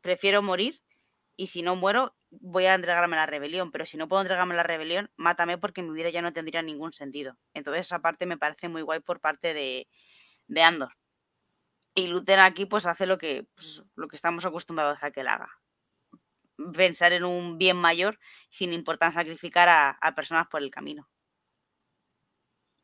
[0.02, 0.82] prefiero morir
[1.36, 4.54] y si no muero voy a entregarme a la rebelión, pero si no puedo entregarme
[4.54, 7.38] a la rebelión, mátame porque mi vida ya no tendría ningún sentido.
[7.54, 9.88] Entonces esa parte me parece muy guay por parte de,
[10.48, 10.94] de Andor.
[11.94, 15.28] Y Luther aquí pues hace lo que, pues, lo que estamos acostumbrados a que él
[15.28, 15.50] haga.
[16.74, 21.10] Pensar en un bien mayor sin importar sacrificar a, personas por el camino.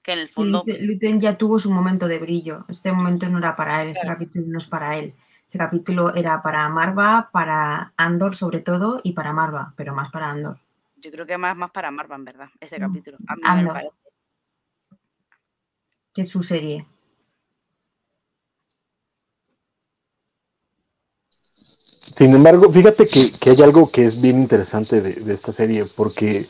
[0.01, 0.63] Que en el fondo...
[0.79, 2.65] Luther ya tuvo su momento de brillo.
[2.67, 5.13] Este momento no era para él, este capítulo no es para él.
[5.47, 10.29] Ese capítulo era para Marva, para Andor sobre todo y para Marva, pero más para
[10.29, 10.59] Andor.
[10.97, 13.17] Yo creo que más, más para Marva, en verdad, este mm, capítulo.
[13.43, 13.93] Andor.
[16.13, 16.85] Que es su serie.
[22.13, 26.47] Sin embargo, fíjate que, hay algo que es bien interesante de, esta serie, porque.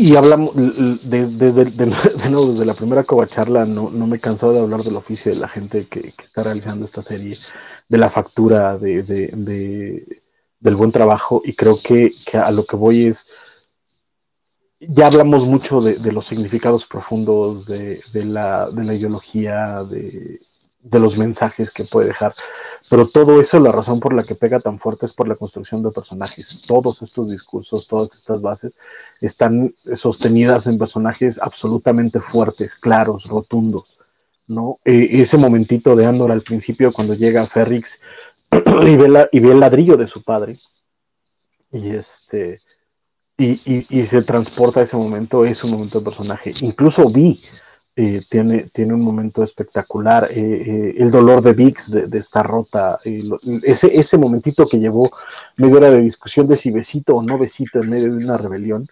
[0.00, 5.32] Y hablamos, desde, desde la primera covacharla, no, no me he de hablar del oficio
[5.32, 7.36] de la gente que, está realizando esta serie,
[7.88, 9.02] de la factura, de,
[10.60, 13.26] del buen trabajo, y creo que, a lo que voy es.
[14.78, 20.40] Ya hablamos mucho de, los significados profundos, de, la, de la ideología, de,
[20.80, 22.34] de los mensajes que puede dejar.
[22.88, 25.82] Pero todo eso, la razón por la que pega tan fuerte es por la construcción
[25.82, 26.62] de personajes.
[26.66, 28.78] Todos estos discursos, todas estas bases
[29.20, 33.98] están sostenidas en personajes absolutamente fuertes, claros, rotundos.
[34.46, 34.78] ¿no?
[34.84, 38.00] E, ese momentito de Andor al principio, cuando llega Ferrix
[38.50, 40.58] y ve, y ve el ladrillo de su padre,
[41.70, 42.60] y este.
[43.40, 46.52] Y, y, se transporta a ese momento, es un momento de personaje.
[46.60, 47.40] Incluso vi
[48.00, 50.28] eh, tiene, tiene un momento espectacular.
[50.30, 53.00] Eh, eh, el dolor de Vix de, estar rota,
[53.64, 55.10] ese, ese momentito que llevó
[55.56, 58.86] media hora de discusión de si besito o no besito en medio de una rebelión,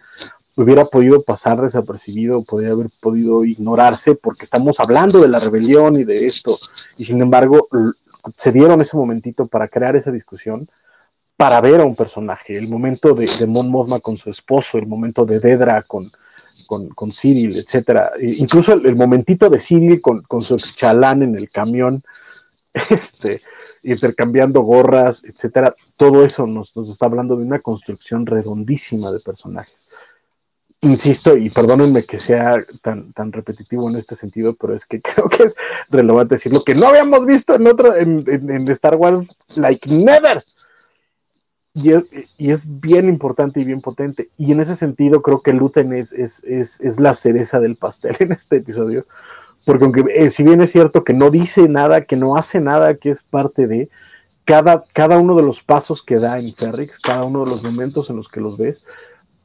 [0.57, 6.03] hubiera podido pasar desapercibido, podría haber podido ignorarse porque estamos hablando de la rebelión y
[6.03, 6.59] de esto.
[6.97, 7.69] Y sin embargo,
[8.35, 10.67] se dieron ese momentito para crear esa discusión
[11.37, 14.85] para ver a un personaje, el momento de, de Mon Mothma con su esposo, el
[14.85, 16.11] momento de Dedra con,
[16.67, 18.11] con, con Cyril, etcétera.
[18.19, 22.03] E incluso el, momentito de Cyril con, su chalán en el camión,
[22.89, 23.41] este,
[23.81, 29.87] intercambiando gorras, etcétera, todo eso nos, está hablando de una construcción redondísima de personajes.
[30.81, 35.27] Insisto, y perdónenme que sea tan, tan repetitivo en este sentido, pero es que creo
[35.27, 35.55] que es
[35.89, 39.21] relevante decirlo, que no habíamos visto en otro, en Star Wars,
[39.55, 40.43] like never
[41.77, 44.29] y es, bien importante y bien potente.
[44.35, 48.57] Y en ese sentido creo que Luten es, es, la cereza del pastel en este
[48.57, 49.05] episodio.
[49.63, 52.95] Porque aunque eh, si bien es cierto que no dice nada, que no hace nada,
[52.95, 53.89] que es parte de
[54.43, 58.09] cada, cada uno de los pasos que da en Ferrix, cada uno de los momentos
[58.09, 58.83] en los que los ves,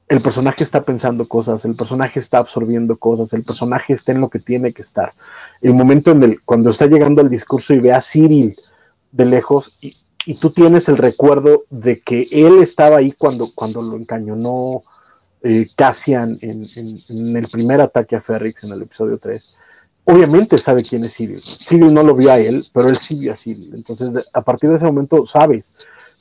[0.09, 4.31] el personaje está pensando cosas, el personaje está absorbiendo cosas, el personaje está en lo
[4.31, 5.13] que tiene que estar.
[5.61, 8.57] El momento en el, cuando está llegando el discurso y ve a Cyril
[9.11, 9.97] de lejos, y,
[10.27, 14.83] y tú tienes el recuerdo de que él estaba ahí cuando, cuando lo encañonó
[15.43, 19.57] eh, Cassian en, el primer ataque a Ferrix en el episodio 3,
[20.05, 21.43] obviamente sabe quién es Cyril.
[21.43, 23.73] Cyril no lo vio a él, pero él sí vio a Cyril.
[23.75, 25.75] Entonces, a partir de ese momento sabes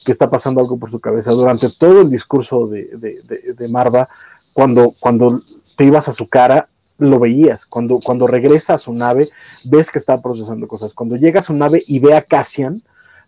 [0.04, 1.32] que está pasando algo por su cabeza.
[1.32, 4.10] Durante todo el discurso de, Marva,
[4.54, 5.42] cuando, cuando
[5.78, 6.68] te ibas a su cara,
[6.98, 7.68] lo veías.
[7.68, 9.30] Cuando, cuando regresa a su nave,
[9.64, 10.96] ves que está procesando cosas.
[10.96, 12.82] Cuando llega a su nave y ve a Cassian,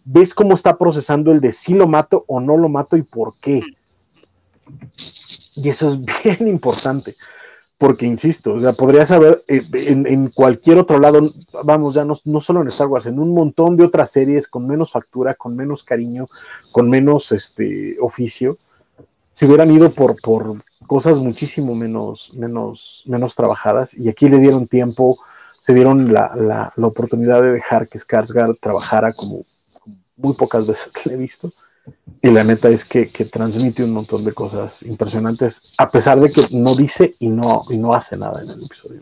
[0.05, 3.35] ves cómo está procesando el de si lo mato o no lo mato y por
[3.39, 3.61] qué.
[5.55, 7.15] Y eso es bien importante,
[7.77, 11.31] porque insisto, o podrías saber eh, en, cualquier otro lado,
[11.63, 14.67] vamos, ya no, no, solo en Star Wars, en un montón de otras series con
[14.67, 16.27] menos factura, con menos cariño,
[16.71, 18.57] con menos este oficio,
[19.35, 24.67] se hubieran ido por, por cosas muchísimo menos, menos, menos trabajadas, y aquí le dieron
[24.67, 25.17] tiempo,
[25.59, 29.43] se dieron la, la, la oportunidad de dejar que Skarsgård trabajara como
[30.15, 31.51] muy pocas veces que le he visto.
[32.21, 36.47] Y la neta es que, transmite un montón de cosas impresionantes, a pesar de que
[36.51, 39.01] no dice y no, y no hace nada en el episodio.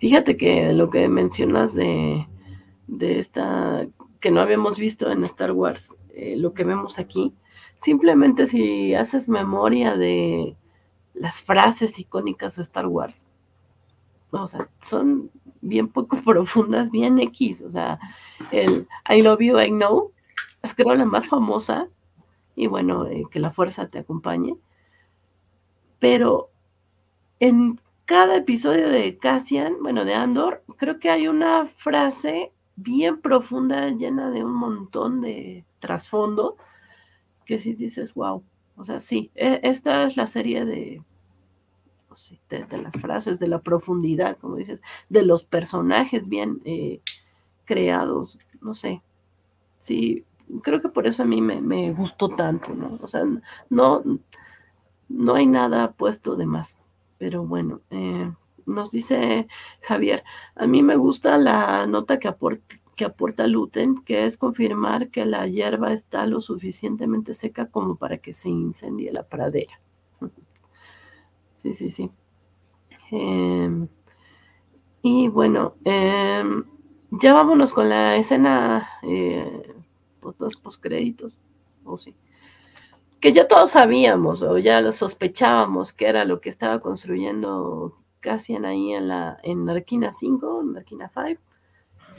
[0.00, 2.26] Fíjate que lo que mencionas de,
[2.88, 3.86] de esta
[4.24, 7.34] que no habíamos visto en Star Wars, eh, lo que vemos aquí,
[7.76, 10.56] simplemente si haces memoria de
[11.12, 13.26] las frases icónicas de Star Wars,
[14.42, 15.30] o sea, son
[15.60, 17.98] bien poco profundas, bien X, o sea,
[18.50, 20.12] el I love you, I know,
[20.62, 21.88] es creo la más famosa,
[22.56, 24.56] y bueno, eh, que la fuerza te acompañe,
[25.98, 26.50] pero
[27.40, 33.88] en cada episodio de Cassian, bueno, de Andor, creo que hay una frase bien profunda,
[33.88, 36.56] llena de un montón de trasfondo,
[37.46, 38.42] que si dices, wow,
[38.76, 41.02] O sea, sí, e, esta es la serie de,
[42.48, 47.00] de, las frases, de la profundidad, como dices, de los personajes bien eh,
[47.64, 49.02] creados, no sé.
[49.78, 50.24] Sí,
[50.62, 52.98] creo que por eso a mí me, gustó tanto, ¿no?
[53.02, 53.24] O sea,
[53.70, 54.02] no,
[55.08, 56.80] no hay nada puesto de más.
[57.18, 58.30] Pero bueno, eh,
[58.66, 59.46] nos dice
[59.82, 60.24] Javier,
[60.54, 65.24] a mí me gusta la nota que aporta, que aporta Luten, que es confirmar que
[65.26, 69.80] la hierba está lo suficientemente seca como para que se incendie la pradera.
[71.64, 72.10] Sí, sí, sí.
[73.10, 73.88] Em,
[75.02, 76.64] y bueno, em,
[77.10, 79.74] ya vámonos con la escena, eh,
[80.20, 81.40] pues, dos postcréditos,
[81.84, 82.14] o sí.
[83.20, 88.64] Que ya todos sabíamos o ya lo sospechábamos que era lo que estaba construyendo Cassian
[88.66, 91.40] ahí en la en Arquina 5, en Arquina 5,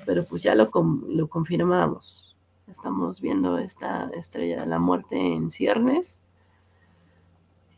[0.05, 0.69] pero pues ya lo,
[1.07, 2.35] lo confirmamos.
[2.67, 6.22] Estamos viendo esta estrella de la muerte en ciernes.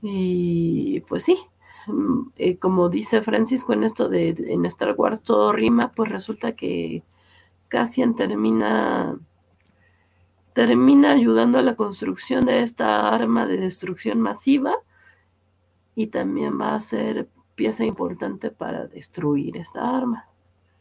[0.02, 1.38] Y pues sí,
[2.38, 7.04] eh, como dice Francisco en esto de en Star Wars todo rima, pues resulta que
[7.68, 9.18] Cassian termina
[10.54, 14.74] termina ayudando a la construcción de esta arma de destrucción masiva
[15.96, 20.28] y también va a ser pieza importante para destruir esta arma.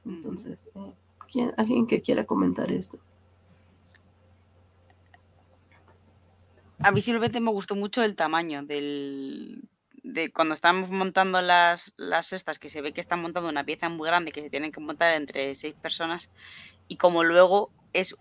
[0.05, 2.99] Entonces, eh, ¿alguien que quiera comentar esto?
[6.79, 9.69] A mí simplemente me gustó mucho el tamaño del,
[10.07, 13.89] de cuando estamos montando las, las cestas, que se ve que están montando una pieza
[13.89, 16.31] muy grande que se tienen que montar entre seis personas,
[16.87, 18.15] y como luego es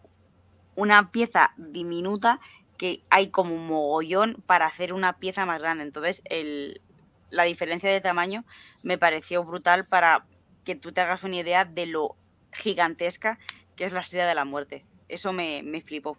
[0.76, 2.40] una pieza diminuta
[2.80, 5.84] que hay como un mogollón para hacer una pieza más grande.
[5.84, 6.82] Entonces, el,
[7.30, 8.46] la diferencia de tamaño
[8.82, 10.26] me pareció brutal para
[10.64, 12.16] que tú te hagas una idea de lo
[12.52, 13.38] gigantesca
[13.76, 14.86] que es la Estrella de la Muerte.
[15.08, 16.18] Eso me, me flipó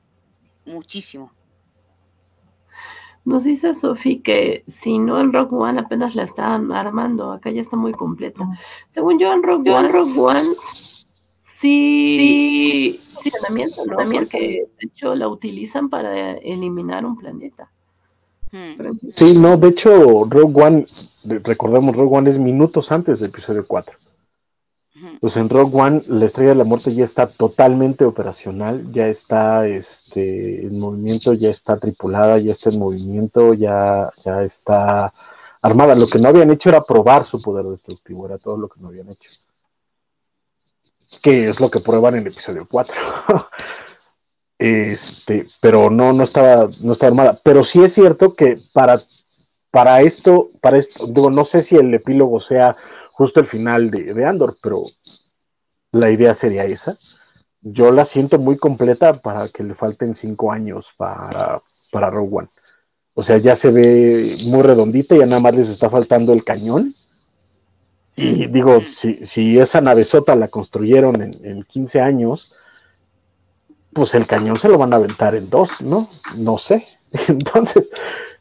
[0.65, 1.33] muchísimo.
[3.27, 7.61] Nos dice Sofi que si no en Rock One apenas la estaban armando, acá ya
[7.61, 8.49] está muy completa.
[8.89, 10.51] Según yo en Rock One, Rock One
[11.43, 13.31] sí, sí,
[13.87, 13.97] ¿no?
[13.97, 17.69] Porque de hecho la utilizan para eliminar un planeta.
[18.53, 18.95] Hmm.
[19.17, 20.87] Sí, no, de hecho, Rogue One,
[21.25, 23.99] recordemos, Rogue One es minutos antes del episodio 4.
[25.21, 29.67] Pues en Rogue One, la estrella de la muerte ya está totalmente operacional, ya está
[29.67, 35.13] este, en movimiento, ya está tripulada, ya está en movimiento, ya, ya está
[35.61, 35.95] armada.
[35.95, 38.89] Lo que no habían hecho era probar su poder destructivo, era todo lo que no
[38.89, 39.31] habían hecho.
[41.23, 42.95] Que es lo que prueban en el episodio 4.
[44.59, 47.39] Este, pero no, no estaba, no armada.
[47.45, 49.03] Pero sí es cierto que para,
[49.71, 52.75] para esto, para esto, digo, no sé si el epílogo sea
[53.17, 54.85] justo el final de, Andor, pero
[55.91, 56.99] la idea sería esa.
[57.63, 62.49] Yo la siento muy completa para que le falten cinco años para, para Rogue One.
[63.15, 66.95] O sea, ya se ve muy redondita, ya nada más les está faltando el cañón.
[68.15, 72.53] Y digo, si, si esa navezota la construyeron en, en 15 años,
[73.95, 76.11] pues el cañón se lo van a aventar en dos, ¿no?
[76.37, 76.87] No sé.
[77.29, 77.89] Entonces,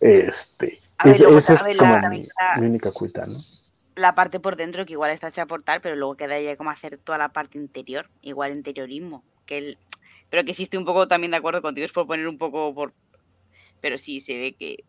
[0.02, 2.28] este, esa es como mi,
[2.58, 3.40] única cuita, ¿no?
[3.96, 6.98] La parte por dentro que igual está hecha por tal, pero luego quedaría como hacer
[6.98, 9.78] toda la parte interior, igual interiorismo, que el,
[10.30, 12.94] pero que existe un poco también de acuerdo contigo, es por poner un poco por,
[13.80, 14.84] pero sí se ve que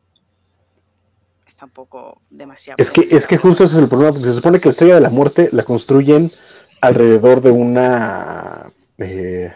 [1.46, 2.76] está un poco demasiado.
[2.78, 4.94] Es que, es que justo ese es el problema, porque se supone que la estrella
[4.96, 6.32] de la muerte la construyen
[6.80, 9.52] alrededor de una eh,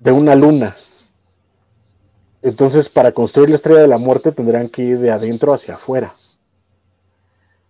[0.00, 0.76] de una luna.
[2.42, 6.14] Entonces, para construir la estrella de la muerte tendrán que ir de adentro hacia afuera.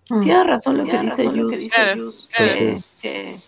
[0.07, 1.31] Tiene razón lo que dice
[1.97, 2.29] Yus,
[3.01, 3.41] que,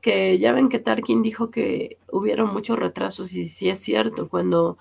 [0.00, 4.78] que, ya ven que Tarkin dijo que hubieron muchos retrasos y sí es cierto, cuando,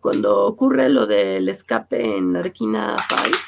[0.00, 3.38] cuando ocurre lo del escape en Arquina 5,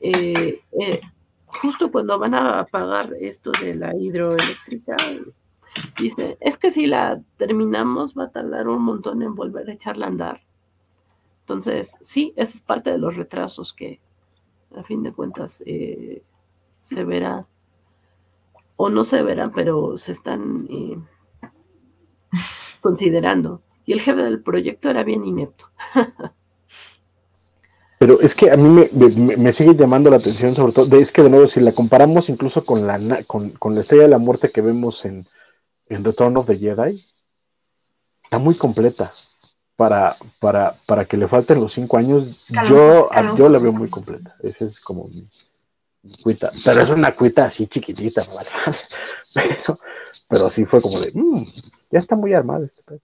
[0.00, 1.00] eh, eh,
[1.46, 4.96] justo cuando van a apagar esto de la hidroeléctrica,
[5.98, 10.06] Dice, es que si la terminamos va a tardar un montón en volver a echarla
[10.06, 10.40] a andar.
[11.40, 14.00] Entonces, sí, esa es parte de los retrasos que
[14.76, 16.22] a fin de cuentas eh,
[16.80, 17.46] se verá
[18.76, 20.98] o no se verá, pero se están eh,
[22.80, 23.62] considerando.
[23.84, 25.66] Y el jefe del proyecto era bien inepto.
[27.98, 28.88] Pero es que a mí
[29.36, 32.64] me, sigue llamando la atención, sobre todo, es que de nuevo, si la comparamos incluso
[32.64, 35.26] con la, con, con la estrella de la muerte que vemos en,
[35.90, 37.04] en Return of the Jedi
[38.30, 39.12] está muy completa.
[39.80, 42.36] Para, para, para que le falten los cinco años,
[42.68, 44.36] yo, yo la veo muy completa.
[44.42, 45.26] Esa es como mi,
[46.22, 46.52] cuita.
[46.62, 48.50] Pero es una cuita así chiquitita, ¿vale?
[49.34, 49.78] pero,
[50.28, 51.44] pero sí fue como de, mm,
[51.92, 53.00] ya está muy armada este pedo.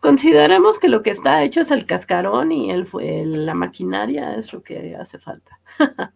[0.00, 4.64] Consideremos que lo que está hecho es el cascarón y el, la maquinaria es lo
[4.64, 5.60] que hace falta.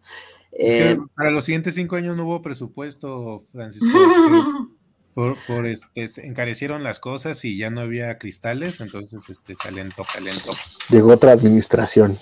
[0.49, 3.89] Es que eh, para los siguientes cinco años no hubo presupuesto, Francisco.
[5.17, 10.03] por, por, este, encarecieron las cosas y ya no había cristales, entonces este, se alentó,
[10.15, 10.51] alentó.
[10.89, 12.19] Llegó otra administración.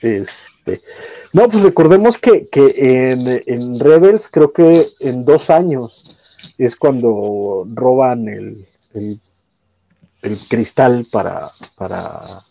[0.00, 0.80] Este,
[1.34, 6.16] no, pues recordemos que, en, en, Rebels creo que en dos años
[6.56, 12.46] es cuando roban el, el, cristal para, para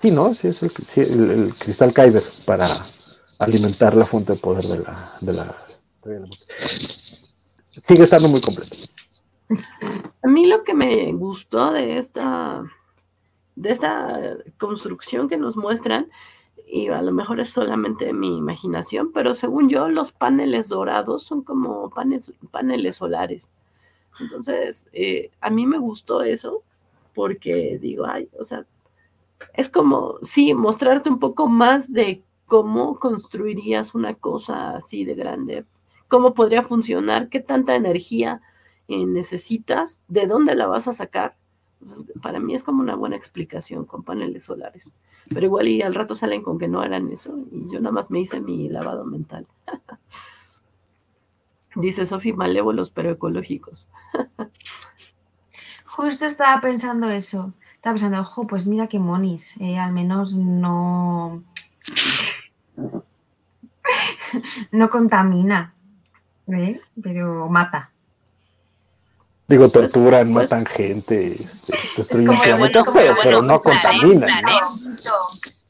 [0.00, 0.32] Sí, ¿no?
[0.32, 2.86] Sí, es el, cristal Kyber para
[3.38, 5.66] alimentar la fuente de poder de la, de la,
[7.82, 8.76] Sigue estando muy completo.
[10.22, 12.64] A mí lo que me gustó de esta,
[13.54, 16.10] de esta construcción que nos muestran,
[16.66, 21.42] y a lo mejor es solamente mi imaginación, pero según yo, los paneles dorados son
[21.42, 23.52] como paneles, paneles solares.
[24.18, 26.62] Entonces, eh, a mí me gustó eso
[27.14, 28.66] porque digo, ay, o sea,
[29.54, 35.64] es como, sí, mostrarte un poco más de cómo construirías una cosa así de grande,
[36.08, 38.40] cómo podría funcionar, qué tanta energía
[38.88, 41.36] eh, necesitas, de dónde la vas a sacar.
[42.22, 44.90] para mí es como una buena explicación con paneles solares.
[45.28, 48.10] Pero igual y al rato salen con que no eran eso y yo nada más
[48.10, 49.46] me hice mi lavado mental.
[51.76, 53.88] Dice Sofi, malévolos pero ecológicos.
[55.84, 57.52] Justo estaba pensando eso.
[57.74, 61.42] Estaba pensando, ojo, pues mira qué monis, eh, al menos no.
[64.72, 65.74] no contamina,
[66.48, 66.80] ¿eh?
[67.02, 67.90] pero mata.
[69.48, 72.84] Digo, torturan, matan gente, este, destruyen planetas,
[73.22, 74.28] pero, no contaminan.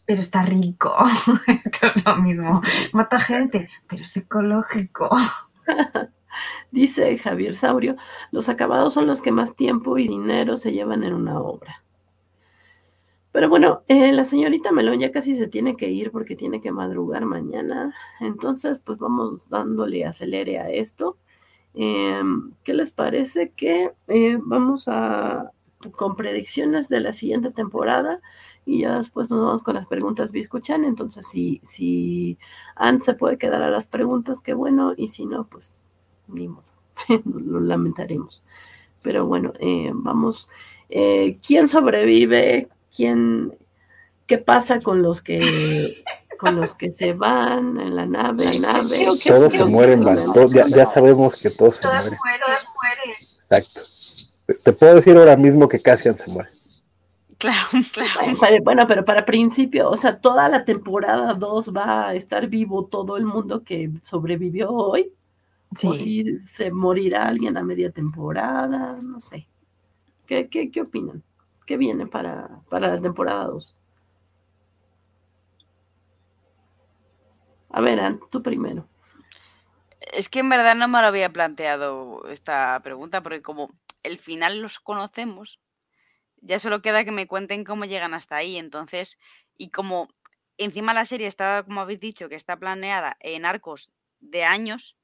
[0.07, 0.97] Pero está rico.
[1.47, 2.63] Esto es lo mismo.
[2.93, 5.15] Mata gente, pero es ecológico.
[6.71, 7.97] Dice Javier Saurio,
[8.31, 11.83] los acabados son los que más tiempo y dinero se llevan en una obra.
[13.37, 16.73] Pero bueno, eh, la señorita Melón ya casi se tiene que ir porque tiene que
[16.73, 17.95] madrugar mañana.
[18.19, 21.19] Entonces, pues vamos dándole acelere a esto.
[21.75, 25.53] Em, ¿Qué les parece que eh, vamos a
[25.93, 28.23] con predicciones de la siguiente temporada
[28.65, 32.39] y ya después nos vamos con las preguntas escuchan Entonces, si, si
[32.75, 35.75] Anne se puede quedar a las preguntas, qué bueno, y si no, pues
[36.29, 36.49] ni
[37.27, 38.43] lo lamentaremos.
[39.03, 40.49] Pero bueno, eh, vamos.
[40.89, 42.71] ¿Quién sobrevive?
[42.97, 43.53] Quién,
[44.27, 46.03] qué pasa con los que
[46.39, 49.07] con los que se van en la nave, la nave.
[49.27, 50.05] todos se mueren,
[50.69, 52.19] ya, sabemos que todos, se mueren.
[52.19, 53.17] Todos mueren.
[53.43, 53.81] Exacto.
[54.63, 56.51] Te, puedo decir ahora mismo que Cassian se muere.
[57.39, 58.63] Claro, claro.
[58.63, 63.17] Bueno, pero para principio, o sea, toda la temporada 2 va a estar vivo todo
[63.17, 65.13] el mundo que sobrevivió hoy.
[65.75, 65.87] Sí.
[65.89, 69.49] O si se morirá alguien a media temporada, no sé.
[70.27, 71.23] ¿Qué, qué, qué opinan?
[71.67, 73.77] ¿Qué viene para, la temporada 2?
[77.71, 78.89] A ver, tú primero.
[80.01, 83.71] Es que en verdad no me lo había planteado esta pregunta, porque como
[84.05, 85.59] el final los conocemos,
[86.41, 88.57] ya solo queda que me cuenten cómo llegan hasta ahí.
[88.57, 89.19] Entonces,
[89.59, 90.09] y como
[90.59, 94.97] encima la serie está, como habéis dicho, que está planeada en arcos de años,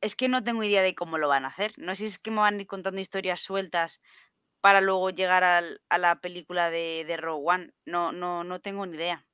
[0.00, 1.72] es que no tengo idea de cómo lo van a hacer.
[1.76, 4.00] No sé si es que me van a ir contando historias sueltas
[4.60, 7.72] para luego llegar a la película de, de Rogue One.
[7.86, 9.24] No, no, no tengo ni idea.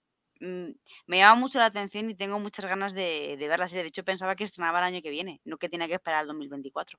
[0.40, 0.72] Mm,
[1.06, 3.82] me llama mucho la atención y tengo muchas ganas de, ver la serie.
[3.82, 6.26] De hecho, pensaba que estrenaba el año que viene, no que tenía que esperar al
[6.26, 6.98] 2024.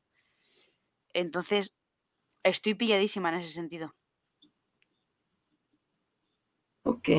[1.13, 1.73] Entonces,
[2.43, 3.93] estoy pilladísima en ese sentido.
[6.83, 7.09] Ok.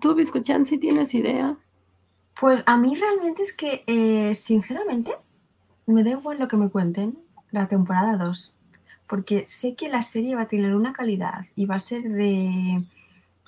[0.00, 1.56] ¿Tú, Biscochan, si tienes idea?
[2.38, 5.16] Pues a mí realmente es que, eh, sinceramente,
[5.86, 7.18] me da igual lo que me cuenten
[7.50, 8.55] la temporada 2
[9.06, 12.82] porque sé que la serie va a tener una calidad y va a ser de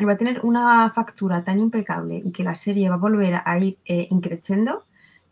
[0.06, 3.58] va a tener una factura tan impecable y que la serie va a volver a
[3.58, 4.84] ir eh, increciendo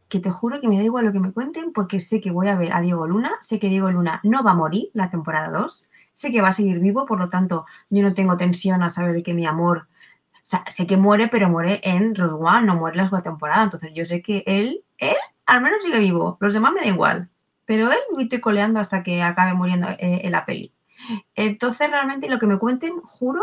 [0.09, 2.49] que te juro que me da igual lo que me cuenten porque sé que voy
[2.49, 5.51] a ver a Diego Luna, sé que Diego Luna no va a morir la temporada
[5.59, 8.91] 2, sé que va a seguir vivo, por lo tanto yo no tengo tensión a
[8.91, 9.89] saber que mi amor,
[10.33, 13.65] o sea, sé que muere, pero muere en Rose One, no muere la segunda temporada,
[13.65, 17.29] entonces yo sé que él, él al menos sigue vivo, los demás me da igual
[17.67, 20.73] pero él me estoy coleando hasta que acabe muriendo eh, en la peli.
[21.35, 23.43] Entonces, realmente lo que me cuenten, juro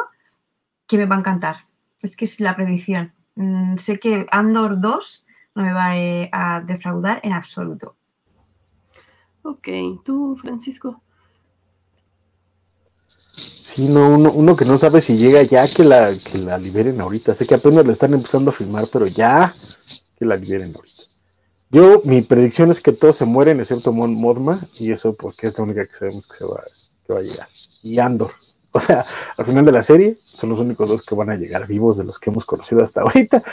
[0.88, 1.68] que me va a encantar.
[2.02, 3.14] Es que es la predicción.
[3.36, 5.26] Mm, sé que Andor 2
[5.56, 7.96] no me va eh, a defraudar en absoluto.
[9.44, 9.68] Ok,
[10.04, 11.02] tú, Francisco.
[13.62, 17.34] Sí, no, uno, que no sabe si llega ya que la, que la liberen ahorita.
[17.34, 19.54] Sé que apenas la están empezando a filmar, pero ya
[20.18, 20.93] que la liberen ahorita.
[21.74, 25.58] Yo, mi predicción es que todos se mueren excepto Mon Modma, y eso porque es
[25.58, 26.64] la única que sabemos que se va,
[27.18, 27.48] a llegar.
[27.82, 28.32] Y Andor.
[28.76, 29.06] O sea,
[29.38, 32.04] al final de la serie son los únicos dos que van a llegar vivos de
[32.04, 33.44] los que hemos conocido hasta ahorita.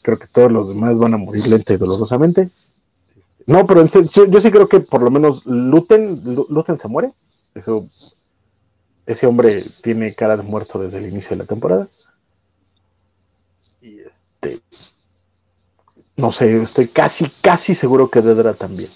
[0.00, 2.48] Creo que todos los demás van a morir lenta y dolorosamente.
[3.46, 7.12] No, pero yo, sí creo que por lo menos Luten, Luten se muere.
[7.54, 7.90] Eso,
[9.04, 11.86] ese hombre tiene cara de muerto desde el inicio de la temporada.
[13.82, 14.62] Y este,
[16.20, 18.90] no sé, estoy casi, casi seguro que Dedra también,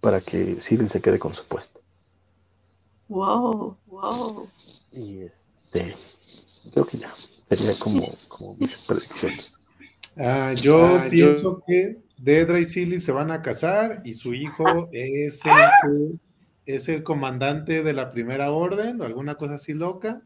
[0.00, 1.80] para que Cyril se quede con su puesto.
[3.08, 4.48] Wow, wow.
[4.92, 5.96] Y este,
[6.72, 7.14] creo que ya,
[7.48, 9.52] sería como, como mis predicciones.
[10.18, 14.88] Ah, yo ah, pienso que Dedra y Silly se van a casar y su hijo
[14.92, 15.52] es el
[16.64, 20.22] que es el comandante de la primera orden o alguna cosa así loca.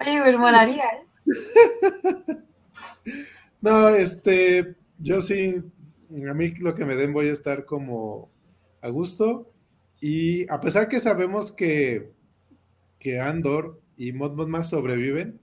[0.00, 1.06] Oye, pues molaría, ¿eh?
[3.64, 5.54] No, este, yo sí,
[6.28, 8.30] a mí lo que me den voy a estar como
[8.82, 9.50] a gusto.
[10.02, 12.10] Y a pesar que sabemos que,
[12.98, 15.40] que Andor y Mod más sobreviven,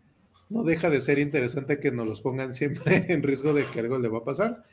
[0.49, 3.97] no deja de ser interesante que nos los pongan siempre en riesgo de que algo
[3.97, 4.63] le va a pasar.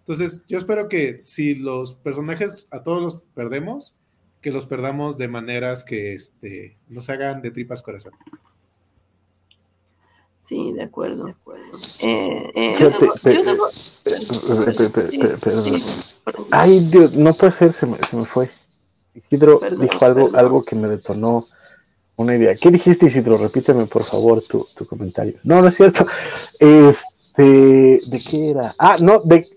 [0.00, 3.94] Entonces, yo espero que si los personajes a todos los perdemos,
[4.40, 8.14] que los perdamos de maneras que este, nos hagan de tripas corazón.
[10.46, 11.78] Sí, de acuerdo, de acuerdo.
[16.52, 18.48] Ay, Dios, no puede ser, se me, se me fue.
[19.12, 21.46] Isidro dijo algo, algo que me detonó
[22.14, 22.54] una idea.
[22.54, 23.38] ¿Qué dijiste, Isidro?
[23.38, 25.34] Repíteme, por favor, tu, comentario.
[25.42, 26.06] No, no es cierto.
[26.60, 28.74] Este, ¿de qué era?
[28.78, 29.48] Ah, no, de,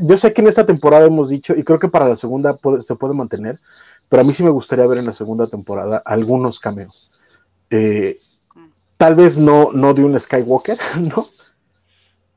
[0.00, 2.96] yo sé que en esta temporada hemos dicho, y creo que para la segunda se
[2.96, 3.60] puede mantener,
[4.08, 7.10] pero a mí sí me gustaría ver en la segunda temporada algunos cameos.
[7.70, 8.18] Eh,
[8.98, 11.28] tal vez no, no de un Skywalker, ¿no?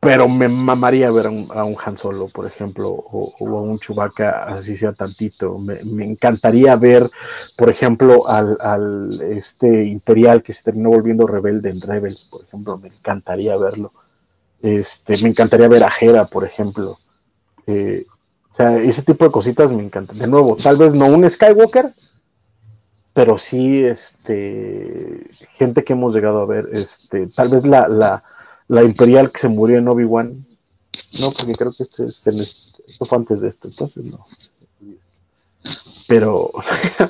[0.01, 4.75] pero me mamaría ver a un, Han Solo, por ejemplo, o, a un Chewbacca, así
[4.75, 5.59] sea tantito.
[5.59, 7.07] Me, encantaría ver,
[7.55, 12.87] por ejemplo, al, este Imperial que se terminó volviendo rebelde en Rebels, por ejemplo, me
[12.87, 13.93] encantaría verlo.
[14.63, 16.97] Este, me encantaría ver a Hera, por ejemplo.
[17.67, 18.07] Eh,
[18.53, 20.17] o sea, ese tipo de cositas me encantan.
[20.17, 21.93] De nuevo, tal vez no un Skywalker,
[23.13, 28.23] pero sí, este, gente que hemos llegado a ver, este, tal vez la, la
[28.71, 30.45] la imperial que se murió en Obi-Wan.
[31.19, 34.25] No, porque creo que este, este, esto fue antes de esto, entonces no.
[36.07, 36.51] Pero,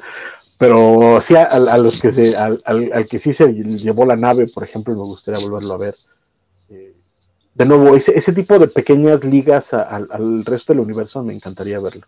[0.57, 4.63] pero sí a, los que se, al, al, que sí se llevó la nave, por
[4.63, 5.95] ejemplo, me gustaría volverlo a ver.
[6.69, 6.95] Eh,
[7.53, 12.07] de nuevo, ese, ese tipo de pequeñas ligas al resto del universo me encantaría verlo.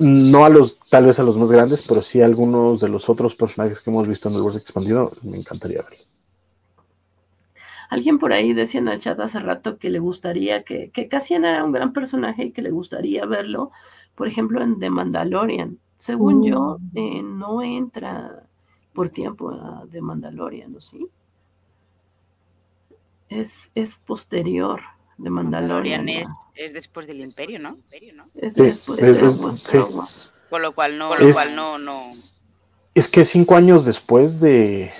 [0.00, 3.10] No a los, tal vez a los más grandes, pero sí a algunos de los
[3.10, 6.06] otros personajes que hemos visto en el universo expandido, me encantaría verlo.
[7.90, 11.44] Alguien por ahí decía en el chat hace rato que le gustaría, que, que Cassian
[11.44, 13.72] era un gran personaje y que le gustaría verlo,
[14.14, 15.78] por ejemplo, en The Mandalorian.
[15.98, 16.98] Según yo, mm.
[16.98, 18.44] eh, no entra
[18.94, 21.08] por tiempo a The Mandalorian, ¿no sí?
[23.28, 24.80] Es, es posterior
[25.20, 26.08] de Mandalorian.
[26.08, 27.78] es, es, después del Imperio, ¿no?
[28.34, 29.14] Es después de
[29.64, 29.78] sí.
[30.48, 32.12] Con lo cual no, lo cual no, no.
[32.94, 34.90] Es que cinco años después de,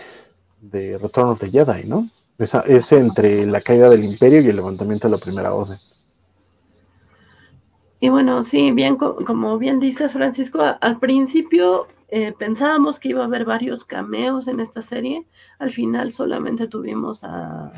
[0.60, 2.08] de Return of the Jedi, ¿no?
[2.38, 5.78] es entre la caída del imperio y el levantamiento de la primera orden.
[8.00, 13.26] Y bueno, sí, bien, como bien dices, Francisco, al principio eh, pensábamos que iba a
[13.26, 15.26] haber varios cameos en esta serie.
[15.58, 17.72] Al final solamente tuvimos a,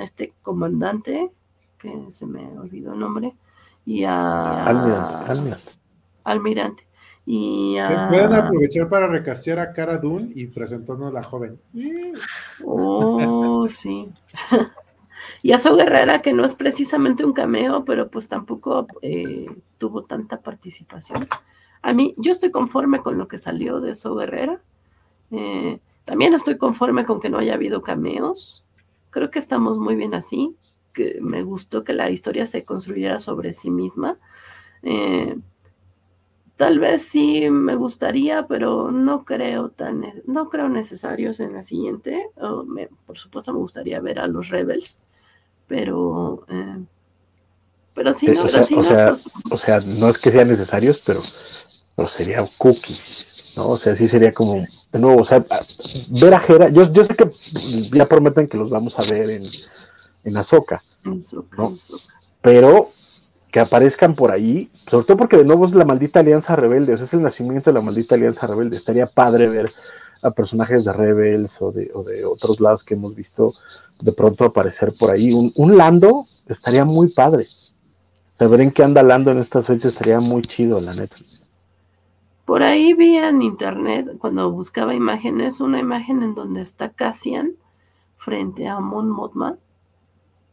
[0.00, 1.30] este comandante,
[1.78, 3.34] que se me olvidó el nombre,
[3.84, 5.56] y a Almirante.
[6.24, 6.86] Almirante.
[7.28, 7.76] Y,
[8.08, 11.58] Pueden aprovechar para recastear a Cara Dune y presentarnos a la joven.
[12.64, 14.08] Oh, sí.
[15.42, 19.46] y a So Guerrera, que no es precisamente un cameo, pero pues tampoco eh,
[19.78, 21.26] tuvo tanta participación.
[21.82, 24.60] A mí, yo estoy conforme con lo que salió de So Guerrera.
[25.32, 28.64] Eh, también estoy conforme con que no haya habido cameos.
[29.16, 30.54] Creo que estamos muy bien así.
[30.92, 34.18] Que me gustó que la historia se construyera sobre sí misma.
[34.82, 35.36] Eh,
[36.56, 42.30] Tal vez sí me gustaría, pero no creo tan, no creo necesarios en la siguiente.
[43.06, 45.02] por supuesto me gustaría ver a los Rebels,
[45.66, 46.78] pero, eh,
[47.92, 51.20] pero sí, no, o, sea, pues, o, sea, no es que sean necesarios, pero,
[51.94, 53.26] pero sería cookies,
[53.56, 53.70] ¿no?
[53.70, 55.44] O sea, sí sería como, de nuevo, o sea,
[56.08, 57.30] ver a Jera, yo, yo sé que
[57.92, 59.44] ya prometen que los vamos a ver en,
[60.24, 61.76] en Azoka, ¿no?
[62.42, 62.90] Pero
[63.50, 66.96] que aparezcan por ahí, sobre todo porque de nuevo es la maldita alianza rebelde, o
[66.96, 68.76] sea, es el nacimiento de la maldita alianza rebelde.
[68.76, 69.72] Estaría padre ver
[70.22, 71.90] a personajes de Rebels o de,
[72.24, 73.54] otros lados que hemos visto
[74.00, 75.32] de pronto aparecer por ahí.
[75.32, 77.48] Un, Lando estaría muy padre.
[78.38, 81.16] Saber en qué anda Lando en estas fechas estaría muy chido, la neta.
[82.46, 87.56] Por ahí vi en internet, cuando buscaba imágenes, una imagen en donde está Cassian
[88.16, 89.58] frente a Mon Mothma.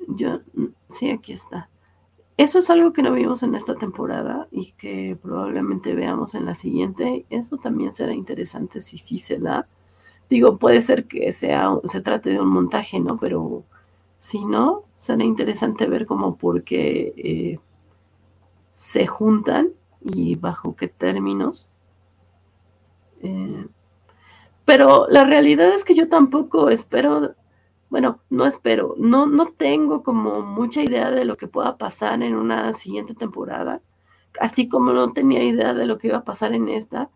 [0.07, 0.40] Yo,
[0.90, 1.70] sí, aquí está.
[2.36, 6.56] Eso es algo que no vimos en esta temporada y que probablemente veamos en la
[6.56, 7.28] siguiente.
[7.30, 9.68] Eso también será interesante si sí se da.
[10.32, 13.20] Digo, puede ser que sea, se trate de un montaje, ¿no?
[13.20, 13.64] Pero
[14.18, 17.60] si no, será interesante ver cómo por qué eh,
[18.74, 19.70] se juntan
[20.02, 21.70] y bajo qué términos.
[23.24, 23.68] Eh,
[24.66, 27.36] pero la realidad es que yo tampoco espero
[27.94, 32.34] bueno, no espero, no, no tengo como mucha idea de lo que pueda pasar en
[32.34, 33.82] una siguiente temporada,
[34.40, 37.12] así como no tenía idea de lo que iba a pasar en esta.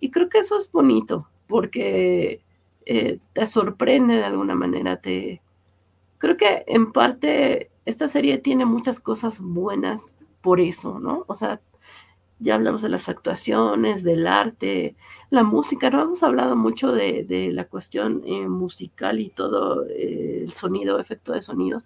[0.00, 2.42] Y creo que eso es bonito, porque
[2.84, 4.98] eh, te sorprende de alguna manera.
[5.00, 5.40] Te...
[6.18, 10.12] Creo que en parte esta serie tiene muchas cosas buenas
[10.42, 11.24] por eso, ¿no?
[11.26, 11.62] O sea,
[12.42, 14.96] ya hablamos de las actuaciones, del arte,
[15.30, 20.50] la música, no hemos hablado mucho de, la cuestión eh, musical y todo eh, el
[20.50, 21.84] sonido, efecto de sonidos.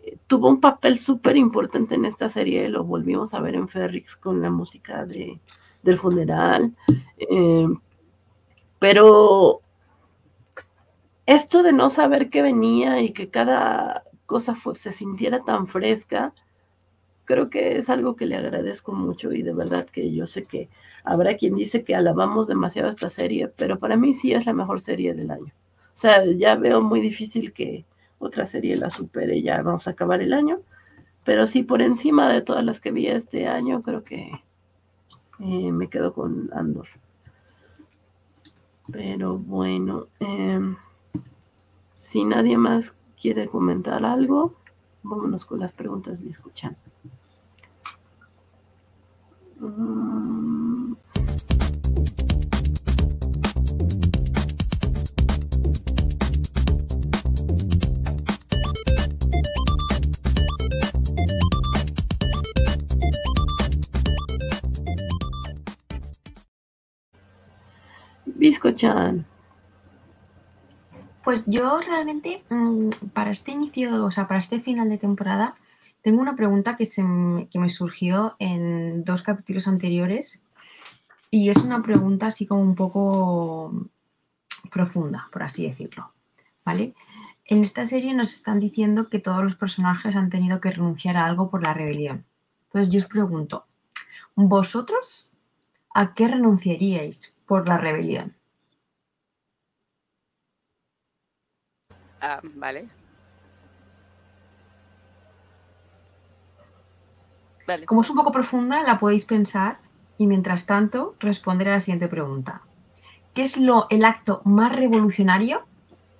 [0.00, 4.16] Eh, tuvo un papel súper importante en esta serie, lo volvimos a ver en Ferrix
[4.16, 5.40] con la música de,
[5.82, 6.74] del funeral.
[8.78, 9.60] pero
[11.26, 16.34] esto de no saber qué venía y que cada cosa se sintiera tan fresca,
[17.30, 20.68] creo que es algo que le agradezco mucho y de verdad que yo sé que
[21.04, 24.80] habrá quien dice que alabamos demasiado esta serie, pero para mí sí es la mejor
[24.80, 25.52] serie del año.
[25.94, 27.84] O sea, ya veo muy difícil que
[28.18, 30.58] otra serie la supere, ya vamos a acabar el año,
[31.22, 34.32] pero sí por encima de todas las que vi este año, creo que
[35.38, 36.88] eh, me quedo con Andor.
[38.90, 40.74] Pero bueno, em,
[41.94, 44.56] si nadie más quiere comentar algo,
[45.04, 46.89] vámonos con las preguntas y escuchando.
[68.40, 69.26] Bisco-chan.
[71.22, 75.56] Pues yo realmente mm, para este inicio, o sea, para este final de temporada,
[76.02, 80.42] tengo una pregunta que, se me, que me surgió en dos capítulos anteriores
[81.30, 83.72] y es una pregunta así como un poco
[84.70, 86.12] profunda, por así decirlo.
[86.64, 86.94] ¿Vale?
[87.44, 91.26] En esta serie nos están diciendo que todos los personajes han tenido que renunciar a
[91.26, 92.24] algo por la rebelión.
[92.64, 93.66] Entonces yo os pregunto,
[94.36, 95.32] ¿vosotros
[95.94, 98.36] a qué renunciaríais por la rebelión?
[102.20, 102.99] Ah, vale.
[107.86, 109.78] Como es un poco profunda, la podéis pensar
[110.18, 112.62] y mientras tanto responder a la siguiente pregunta.
[113.34, 115.66] ¿Qué es lo, el acto más revolucionario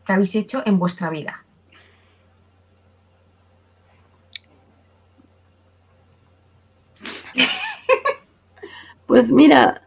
[0.07, 1.45] que habéis hecho en vuestra vida?
[9.07, 9.83] Pues mira,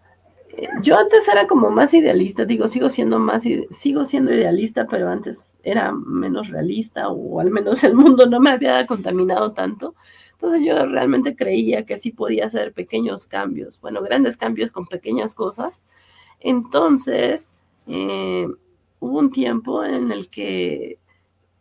[0.81, 5.39] yo antes era como más idealista, digo, sigo siendo más, sigo siendo idealista, pero antes
[5.63, 9.95] era menos realista o al menos el mundo no me había contaminado tanto.
[10.43, 15.33] Entonces yo realmente creía que sí podía hacer pequeños cambios, bueno, grandes cambios con pequeñas
[15.33, 15.81] cosas.
[16.41, 17.55] Entonces,
[17.87, 18.49] eh,
[18.99, 20.99] hubo un tiempo en el que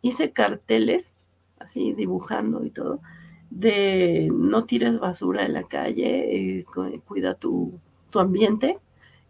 [0.01, 1.15] hice carteles,
[1.61, 2.99] así dibujando y todo,
[3.51, 6.65] de no tires basura en la calle, eh,
[7.07, 7.79] cuida tu,
[8.15, 8.81] ambiente.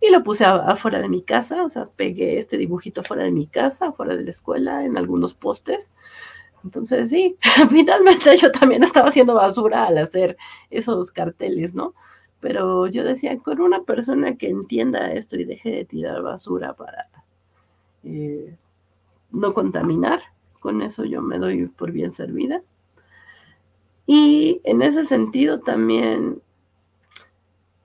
[0.00, 3.46] Y lo puse afuera de mi casa, o sea, pegué este dibujito afuera de mi
[3.46, 5.90] casa, afuera de la escuela, en algunos postes.
[6.64, 7.36] Entonces, sí,
[7.70, 10.36] finalmente yo también estaba haciendo basura al hacer
[10.70, 11.94] esos carteles, ¿no?
[12.40, 17.08] Pero yo decía, con una persona que entienda esto y deje de tirar basura para
[18.04, 18.56] eh,
[19.30, 20.20] no contaminar,
[20.60, 22.62] con eso yo me doy por bien servida.
[24.06, 26.42] Y en ese sentido también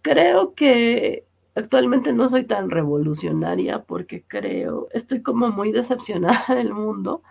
[0.01, 1.25] creo que
[1.55, 7.21] actualmente no soy tan revolucionaria porque creo, estoy como muy decepcionada del mundo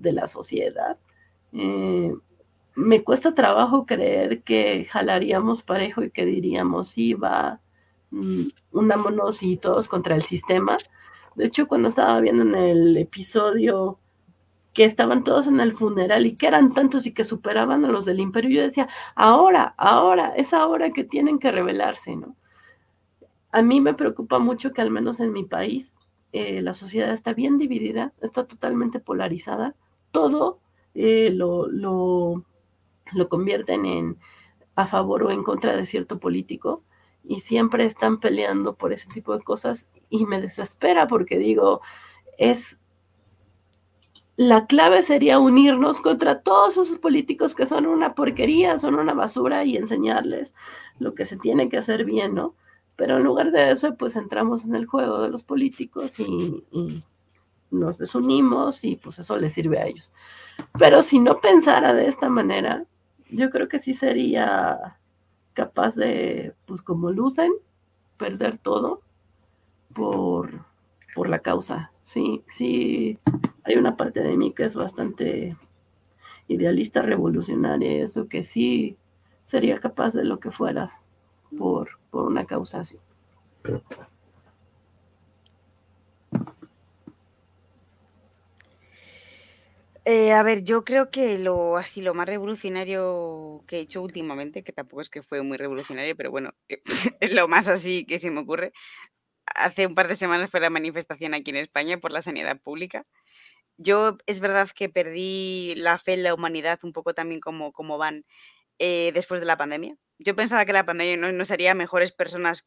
[0.00, 0.98] de la sociedad.
[1.52, 2.12] Eh,
[2.74, 7.60] me cuesta trabajo creer que jalaríamos parejo y que diríamos, sí, va,
[8.10, 10.78] mm, unámonos y todos contra el sistema.
[11.36, 13.98] De hecho, cuando estaba viendo en el episodio
[14.72, 18.04] que estaban todos en el funeral y que eran tantos y que superaban a los
[18.04, 22.36] del imperio, yo decía, ahora, ahora, es ahora que tienen que rebelarse, ¿no?
[23.52, 25.96] A mí me preocupa mucho que al menos en mi país
[26.32, 29.74] eh, la sociedad está bien dividida, está totalmente polarizada
[30.10, 30.58] todo
[30.94, 32.44] eh, lo, lo,
[33.28, 34.18] convierten en
[34.74, 36.82] a favor o en contra de cierto político
[37.24, 41.80] y siempre están peleando por ese tipo de cosas y me desespera porque digo,
[42.38, 42.80] es
[44.36, 49.64] la clave sería unirnos contra todos esos políticos que son una porquería, son una basura
[49.64, 50.54] y enseñarles
[50.98, 52.54] lo que se tiene que hacer bien, ¿no?
[52.96, 56.64] Pero en lugar de eso, pues entramos en el juego de los políticos y
[57.70, 60.12] nos desunimos y pues eso les sirve a ellos.
[60.78, 62.84] Pero si no pensara de esta manera,
[63.30, 64.96] yo creo que sí sería
[65.54, 67.52] capaz de, pues como lucen,
[68.16, 69.00] perder todo
[69.94, 70.64] por,
[71.14, 71.92] por la causa.
[72.04, 73.18] Sí, sí,
[73.64, 75.54] hay una parte de mí que es bastante
[76.48, 78.96] idealista, revolucionaria, eso que sí
[79.44, 80.98] sería capaz de lo que fuera
[81.56, 82.98] por, por una causa así.
[90.06, 94.64] Eh, a ver, yo creo que lo así lo más revolucionario que he hecho últimamente,
[94.64, 96.52] que tampoco es que fue muy revolucionario, pero bueno,
[97.20, 98.72] es lo más así que se me ocurre.
[99.54, 103.06] Hace un par de semanas fue la manifestación aquí en España por la sanidad pública.
[103.78, 107.98] Yo es verdad que perdí la fe en la humanidad un poco también como, como
[107.98, 108.24] van
[108.78, 109.96] eh, después de la pandemia.
[110.18, 112.66] Yo pensaba que la pandemia no- nos haría mejores personas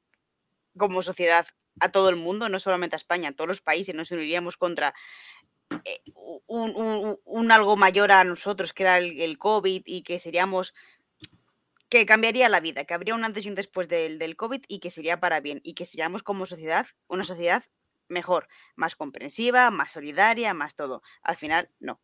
[0.77, 1.47] como sociedad
[1.79, 4.89] a todo el mundo, no solamente a España, a todos los países, nos uniríamos contra
[4.89, 4.93] eh,
[6.47, 10.73] un, un- algo mayor a nosotros, que era el, el COVID, y que seríamos,
[11.89, 14.79] que cambiaría la vida, que habría un antes y un después del, del COVID y
[14.79, 17.63] que sería para bien, y que seríamos como sociedad una sociedad
[18.09, 21.01] mejor, más comprensiva, más solidaria, más todo.
[21.21, 22.01] Al final, no,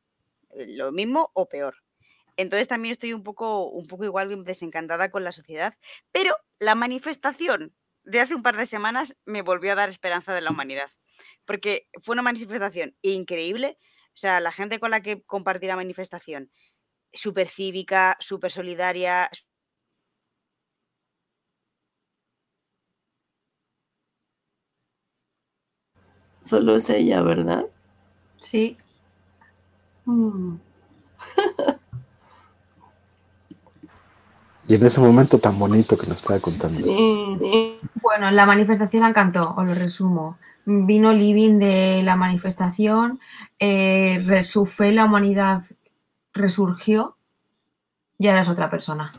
[0.52, 1.76] eh, lo mismo o peor.
[2.38, 5.76] Entonces también estoy un poco, un poco igual desencantada con la sociedad,
[6.12, 10.42] pero la manifestación de hace un par de semanas me volvió a dar esperanza de
[10.42, 10.90] la humanidad,
[11.46, 13.78] porque fue una manifestación increíble,
[14.10, 16.52] o sea, la gente con la que compartí la manifestación,
[17.14, 19.30] súper cívica, súper solidaria,
[26.42, 27.66] Solo es ella, ¿verdad?
[28.40, 28.78] Sí.
[30.06, 30.56] Mm.
[34.68, 36.78] Y en ese momento tan bonito que nos estaba contando.
[36.78, 37.78] Sí, sí.
[38.02, 40.38] Bueno, la manifestación la encantó, os lo resumo.
[40.72, 43.20] Vino Living de la manifestación,
[43.58, 45.64] eh, re- su fe en la humanidad
[46.32, 47.18] resurgió
[48.20, 49.12] y ahora es otra persona.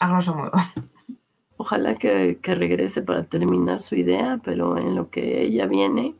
[0.00, 0.52] A grosso modo.
[1.56, 6.14] Ojalá que, que regrese para terminar su idea, pero en lo que ella viene,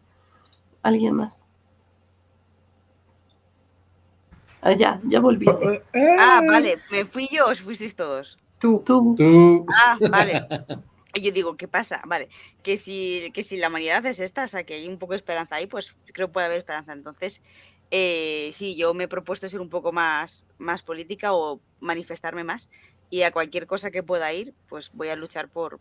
[0.83, 1.43] alguien más.
[4.63, 5.83] Ah, ya, ya volviste.
[6.19, 8.39] Ah, vale, me fui yo, os fuisteis todos.
[8.59, 8.83] Tú.
[8.87, 10.49] Tú, Tú, Ah, vale.
[11.21, 12.03] Yo digo, ¿qué pasa?
[12.07, 12.29] Vale,
[12.63, 15.19] que si, que si la humanidad es esta, o sea, que hay un poco de
[15.19, 16.93] esperanza ahí, pues creo que puede haber esperanza.
[16.93, 17.43] Entonces,
[17.91, 22.69] eh, sí, yo me he propuesto ser un poco más, más política o manifestarme más.
[23.09, 25.81] Y a cualquier cosa que pueda ir, pues voy a luchar por,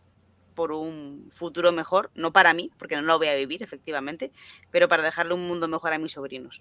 [0.54, 4.32] por un futuro mejor, no para mí, porque no lo voy a vivir, efectivamente,
[4.70, 6.60] pero para dejarle un mundo mejor a mis sobrinos.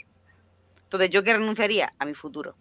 [0.84, 1.94] Entonces, ¿yo qué renunciaría?
[2.00, 2.56] A mi futuro.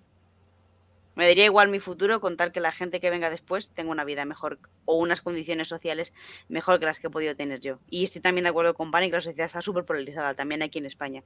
[1.15, 4.05] Me daría igual mi futuro con tal que la gente que venga después tenga una
[4.05, 6.13] vida mejor o unas condiciones sociales
[6.49, 7.79] mejor que las que he podido tener yo.
[7.89, 10.79] Y estoy también de acuerdo con Pani que la sociedad está súper polarizada, también aquí
[10.79, 11.23] en España.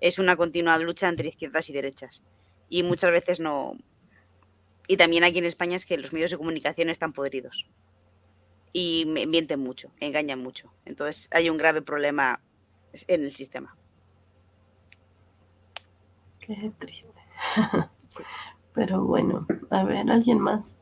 [0.00, 2.22] Es una continua lucha entre izquierdas y derechas.
[2.68, 3.76] Y muchas veces no...
[4.86, 7.66] Y también aquí en España es que los medios de comunicación están podridos.
[8.72, 10.72] Y mienten mucho, engañan mucho.
[10.84, 12.40] Entonces hay un grave problema
[12.92, 13.76] en el sistema.
[16.40, 17.20] qué triste.
[18.74, 20.76] Pero bueno, a ver, alguien más.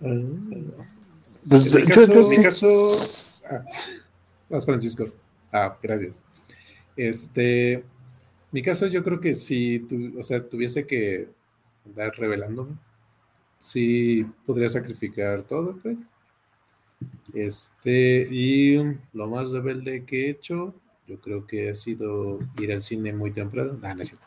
[0.00, 0.84] ah,
[1.48, 2.98] Pues, en mi caso, en mi caso,
[3.50, 3.64] ah,
[4.48, 5.06] vas Francisco.
[5.52, 6.20] Ah, gracias.
[6.96, 7.84] Este,
[8.52, 11.28] mi caso yo creo que si tu, o sea, tuviese que
[11.84, 12.76] andar revelándome,
[13.58, 16.08] sí podría sacrificar todo, pues.
[17.32, 18.76] Este, y
[19.12, 20.74] lo más rebelde que he hecho,
[21.06, 23.78] yo creo que ha sido ir al cine muy temprano.
[23.80, 24.26] No, no es cierto.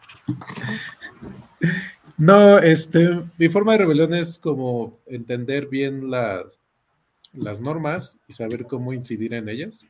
[2.17, 6.59] No, este, mi forma de rebelión es como entender bien las,
[7.33, 9.81] las normas y saber cómo incidir en ellas.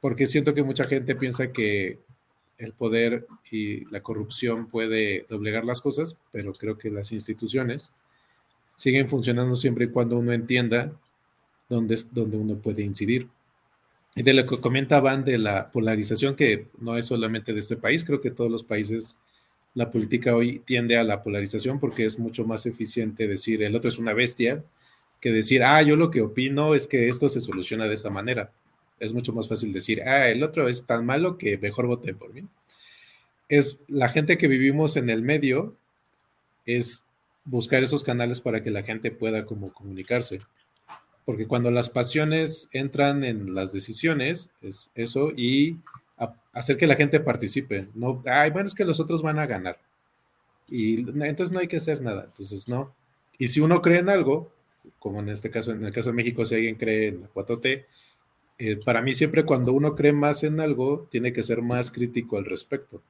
[0.00, 1.98] Porque siento que mucha gente piensa que
[2.58, 7.92] el poder y la corrupción puede doblegar las cosas, pero creo que las instituciones
[8.74, 10.92] siguen funcionando siempre y cuando uno entienda
[11.72, 13.28] dónde es donde uno puede incidir.
[14.14, 18.04] Y de lo que comentaban de la polarización, que no es solamente de este país,
[18.04, 19.16] creo que todos los países,
[19.74, 23.88] la política hoy tiende a la polarización porque es mucho más eficiente decir el otro
[23.88, 24.62] es una bestia
[25.18, 28.52] que decir, ah, yo lo que opino es que esto se soluciona de esa manera.
[28.98, 32.34] Es mucho más fácil decir, ah, el otro es tan malo que mejor voté por
[32.34, 32.42] mí.
[33.48, 35.76] Es la gente que vivimos en el medio,
[36.66, 37.02] es
[37.44, 40.40] buscar esos canales para que la gente pueda como comunicarse.
[41.24, 45.78] Porque cuando las pasiones entran en las decisiones, es eso, y
[46.52, 47.88] hacer que la gente participe.
[47.94, 49.78] No, ay, bueno, es que los otros van a ganar.
[50.68, 52.24] Y entonces no hay que hacer nada.
[52.26, 52.94] Entonces, no.
[53.38, 54.52] Y si uno cree en algo,
[54.98, 57.86] como en este caso, en el caso de México, si alguien cree en la 4T,
[58.58, 62.36] eh, para mí siempre cuando uno cree más en algo, tiene que ser más crítico
[62.36, 63.02] al respecto.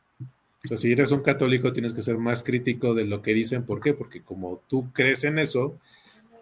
[0.64, 3.64] O sea, si eres un católico, tienes que ser más crítico de lo que dicen.
[3.64, 3.94] ¿Por qué?
[3.94, 5.78] Porque como tú crees en eso,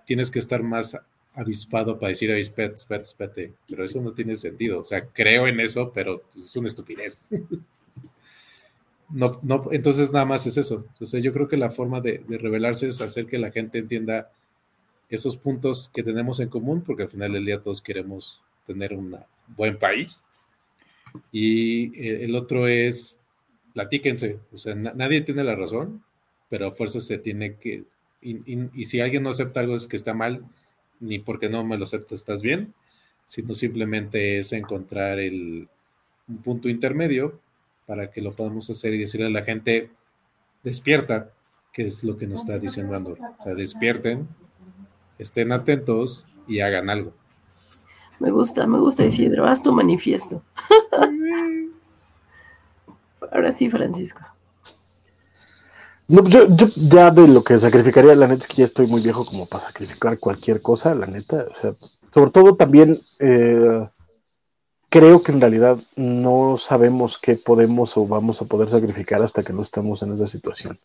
[0.05, 0.97] tienes que estar más
[1.35, 3.53] avispado para decir, ay, espérate, espérate, espérate.
[3.69, 4.81] Pero eso no tiene sentido.
[4.81, 7.29] O sea, creo en eso, pero es una estupidez.
[9.11, 10.85] no, no, entonces nada más es eso.
[10.93, 14.31] Entonces yo creo que la forma de, de revelarse es hacer que la gente entienda
[15.09, 19.17] esos puntos que tenemos en común, porque al final del día todos queremos tener un
[19.57, 20.23] buen país.
[21.33, 23.17] Y eh, el otro es,
[23.75, 26.05] platíquense, o sea, nadie tiene la razón,
[26.49, 27.85] pero a fuerza se tiene que,
[28.23, 30.45] y, si alguien no acepta algo es que está mal,
[31.01, 32.75] ni porque no me lo aceptas estás bien,
[33.25, 35.69] sino simplemente es encontrar el,
[36.29, 37.41] un punto intermedio
[37.87, 39.91] para que lo podamos hacer y decirle a la gente,
[40.63, 41.33] despierta,
[41.73, 44.29] que es lo que nos está diciendo O sea, despierten,
[45.19, 47.13] estén atentos y hagan algo.
[48.19, 50.43] Me gusta, me gusta Isidro, haz tu manifiesto.
[53.33, 54.21] Ahora sí, Francisco.
[56.11, 59.25] No, yo, ya de lo que sacrificaría, la neta es que ya estoy muy viejo
[59.25, 61.47] como para sacrificar cualquier cosa, la neta.
[61.57, 61.75] O sea,
[62.13, 63.87] sobre todo también eh,
[64.89, 69.53] creo que en realidad no sabemos qué podemos o vamos a poder sacrificar hasta que
[69.53, 70.81] no estemos en esa situación.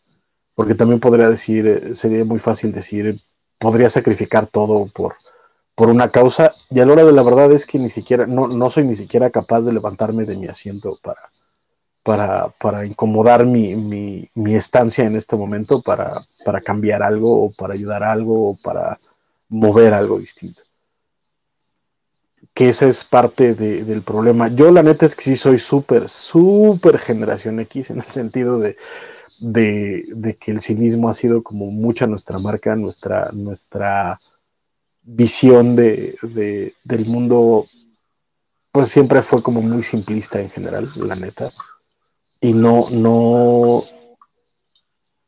[0.54, 3.20] Porque también podría decir, eh, sería muy fácil decir,
[3.58, 5.16] podría sacrificar todo por,
[5.74, 8.46] por una causa y a la hora de la verdad es que ni siquiera, no,
[8.46, 11.32] no soy ni siquiera capaz de levantarme de mi asiento para,
[12.06, 17.50] para, para incomodar mi, mi, mi, estancia en este momento, para, para cambiar algo o
[17.50, 19.00] para ayudar algo o para
[19.48, 20.62] mover algo distinto.
[22.54, 24.46] Que ese es parte de, del problema.
[24.46, 28.76] Yo la neta es que sí soy súper, súper generación X en el sentido de,
[29.40, 34.20] de, de, que el cinismo ha sido como mucha nuestra marca, nuestra, nuestra
[35.02, 36.16] visión de,
[36.84, 37.66] del mundo,
[38.70, 41.50] pues siempre fue como muy simplista en general, la neta.
[42.40, 43.82] Y no, no,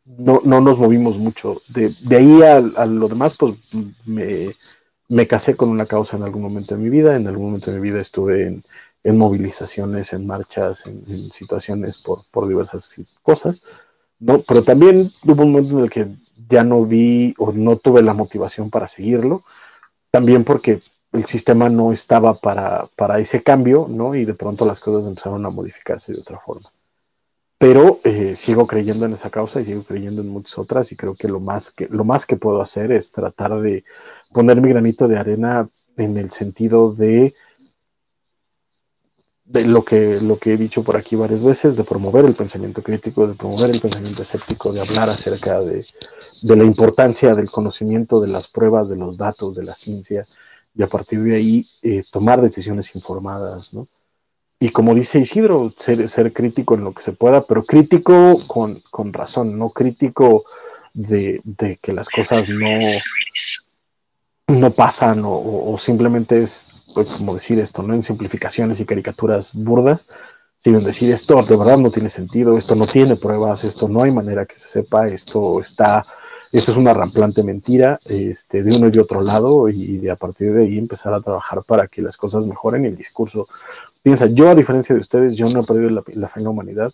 [0.04, 1.62] no, no nos movimos mucho.
[1.68, 3.54] De, ahí a, lo demás, pues
[4.04, 7.16] me, casé con una causa en algún momento de mi vida.
[7.16, 8.46] En algún momento de mi vida estuve
[9.04, 13.62] en, movilizaciones, en marchas, en, situaciones por, por, diversas cosas.
[14.18, 14.42] ¿no?
[14.42, 16.08] Pero también hubo un momento en el que
[16.48, 19.44] ya no vi o no tuve la motivación para seguirlo
[20.10, 20.80] también porque
[21.12, 24.14] el sistema no estaba para, para, ese cambio, ¿no?
[24.14, 26.70] Y de pronto las cosas empezaron a modificarse de otra forma.
[27.58, 31.14] Pero eh, sigo creyendo en esa causa y sigo creyendo en muchas otras y creo
[31.14, 33.84] que lo más que, lo más que puedo hacer es tratar de
[34.32, 37.34] poner mi granito de arena en el sentido de,
[39.46, 43.26] lo, que, lo que he dicho por aquí varias veces, de promover el pensamiento crítico,
[43.26, 45.84] de promover el pensamiento escéptico, de hablar acerca de,
[46.42, 50.26] de la importancia del conocimiento de las pruebas, de los datos, de la ciencia,
[50.74, 53.88] y a partir de ahí eh, tomar decisiones informadas, ¿no?
[54.60, 58.80] Y como dice Isidro, ser, ser, crítico en lo que se pueda, pero crítico con,
[58.90, 60.44] con razón, no crítico
[60.94, 62.68] de, de, que las cosas no,
[64.48, 67.94] no pasan o, o simplemente es, pues, como decir esto, ¿no?
[67.94, 70.08] En simplificaciones y caricaturas burdas,
[70.58, 74.02] sino en decir esto de verdad no tiene sentido, esto no tiene pruebas, esto no
[74.02, 76.04] hay manera que se sepa, esto está
[76.50, 80.16] esto es una ramplante mentira este, de uno y de otro lado y de a
[80.16, 83.48] partir de ahí empezar a trabajar para que las cosas mejoren y el discurso.
[84.02, 86.92] Piensa, yo a diferencia de ustedes, yo no he perdido la, fe en la humanidad.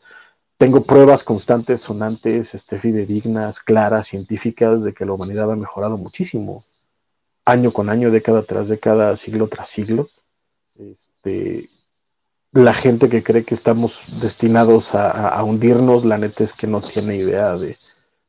[0.58, 6.65] Tengo pruebas constantes, sonantes, este, fidedignas, claras, científicas de que la humanidad ha mejorado muchísimo,
[7.44, 10.08] año con año, década tras década, siglo tras siglo.
[10.76, 11.68] Este,
[12.50, 17.16] la gente que cree que estamos destinados a hundirnos, la neta es que no tiene
[17.16, 17.76] idea de,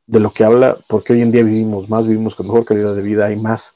[0.07, 3.01] de lo que habla, porque hoy en día vivimos más, vivimos con mejor calidad de
[3.01, 3.75] vida, hay más,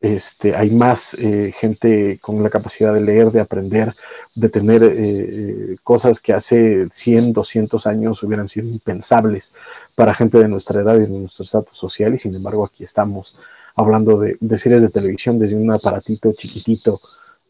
[0.00, 3.94] este, hay más eh, gente con la capacidad de leer, de aprender,
[4.34, 9.54] de tener eh, eh, cosas que hace 100, 200 años hubieran sido impensables
[9.94, 13.36] para gente de nuestra edad y de nuestro estatus social, y sin embargo aquí estamos
[13.74, 17.00] hablando de, series de televisión desde un aparatito chiquitito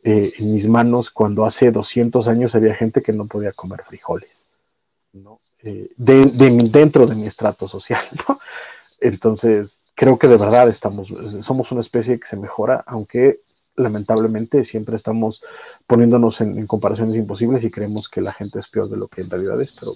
[0.02, 4.47] en mis manos, cuando hace 200 años había gente que no podía comer frijoles.
[5.12, 5.41] ¿no?
[5.63, 8.41] Eh, de, dentro de mi estrato social, ¿no?
[9.01, 11.09] Entonces, creo que de verdad estamos,
[11.41, 13.41] somos una especie que se mejora, aunque
[13.77, 15.43] lamentablemente siempre estamos
[15.87, 19.31] poniéndonos en, comparaciones imposibles y creemos que la gente es peor de lo que en
[19.31, 19.93] realidad es, pero,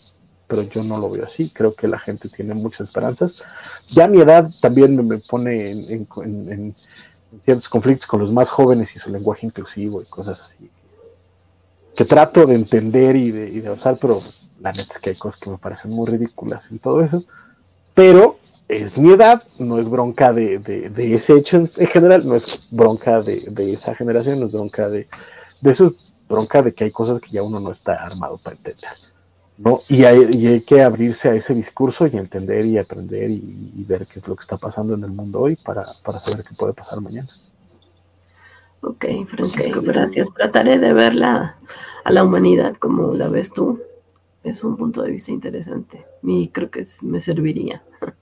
[0.46, 1.50] pero yo no lo veo así.
[1.50, 3.42] Creo que la gente tiene muchas esperanzas.
[3.90, 6.74] Ya mi edad también me, pone en,
[7.42, 10.70] ciertos conflictos con los más jóvenes y su lenguaje inclusivo y cosas así.
[11.94, 14.20] Que trato de entender y de, y de usar, pero
[14.60, 17.24] la neta es que hay cosas que me parecen muy ridículas en todo eso.
[17.94, 23.20] Pero es mi edad, no es bronca de, ese hecho en, general, no es bronca
[23.20, 25.06] de, esa generación, no es bronca de,
[25.62, 25.92] eso, es
[26.28, 28.90] bronca de que hay cosas que ya uno no está armado para entender.
[29.58, 29.82] ¿no?
[29.88, 34.26] Y hay, que abrirse a ese discurso y entender y aprender y, ver qué es
[34.26, 35.84] lo que está pasando en el mundo hoy para,
[36.18, 37.28] saber qué puede pasar mañana.
[38.86, 40.32] Ok, Francisco, gracias.
[40.34, 41.56] Trataré de verla
[42.04, 43.80] a la humanidad como la ves tú.
[44.42, 47.82] Es un punto de vista interesante y creo que me serviría.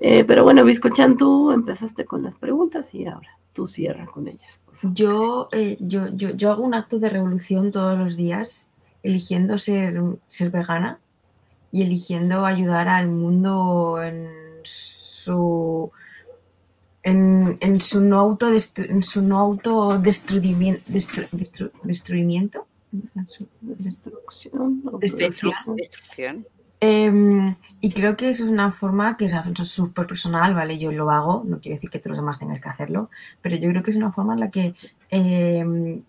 [0.00, 4.60] Eh, pero bueno, Viscochan, tú empezaste con las preguntas y ahora tú cierra con ellas.
[4.84, 8.68] Yo, eh, yo, yo, yo, hago un acto de revolución todos los días,
[9.02, 11.00] eligiendo ser, ser vegana
[11.72, 14.28] y eligiendo ayudar al mundo en
[14.62, 15.90] su
[17.08, 20.82] en, en su no auto en su no autodestruimiento
[21.82, 22.66] destruimiento
[23.60, 24.82] destrucción,
[25.76, 26.46] destrucción.
[26.80, 30.78] Em, y creo que eso es una forma que es súper personal, ¿vale?
[30.78, 33.10] Yo lo hago, no quiere decir que todos los demás tengas que hacerlo,
[33.42, 34.74] pero yo creo que es una forma en la que
[35.10, 36.02] em,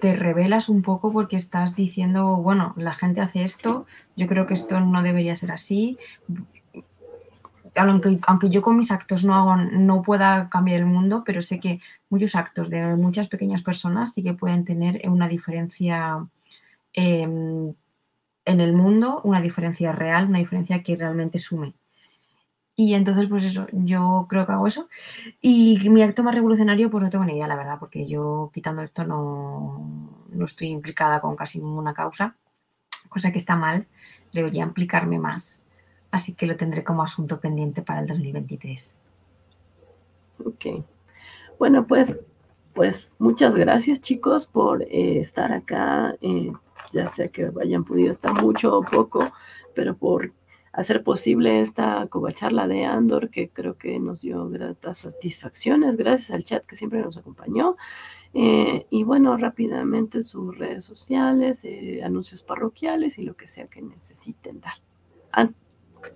[0.00, 3.86] te revelas un poco porque estás diciendo, bueno, la gente hace esto,
[4.16, 5.98] yo creo que esto no debería ser así.
[7.78, 11.60] Aunque, aunque yo con mis actos no, hago, no pueda cambiar el mundo, pero sé
[11.60, 16.26] que muchos actos de muchas pequeñas personas sí que pueden tener una diferencia
[16.92, 17.74] em,
[18.44, 21.74] en el mundo una diferencia real, una diferencia que realmente sume.
[22.74, 24.88] Y entonces, pues eso, yo creo que hago eso.
[25.40, 28.82] Y mi acto más revolucionario, pues no tengo ni idea, la verdad, porque yo quitando
[28.82, 32.36] esto no, no estoy implicada con casi ninguna causa,
[33.08, 33.88] cosa que está mal,
[34.32, 35.67] debería implicarme más.
[36.10, 39.00] Así que lo tendré como asunto pendiente para el 2023.
[40.44, 40.84] Ok.
[41.58, 42.20] Bueno, pues,
[42.72, 46.14] pues muchas gracias chicos por eh, estar acá.
[46.20, 46.52] Eh,
[46.92, 49.20] ya sea que hayan podido estar mucho o poco,
[49.74, 50.32] pero por
[50.72, 56.44] hacer posible esta covacharla de Andor, que creo que nos dio gratas satisfacciones, gracias al
[56.44, 57.76] chat que siempre nos acompañó.
[58.32, 61.62] Eh, y bueno, rápidamente sus redes sociales,
[62.04, 64.74] anuncios parroquiales y lo que sea que necesiten dar.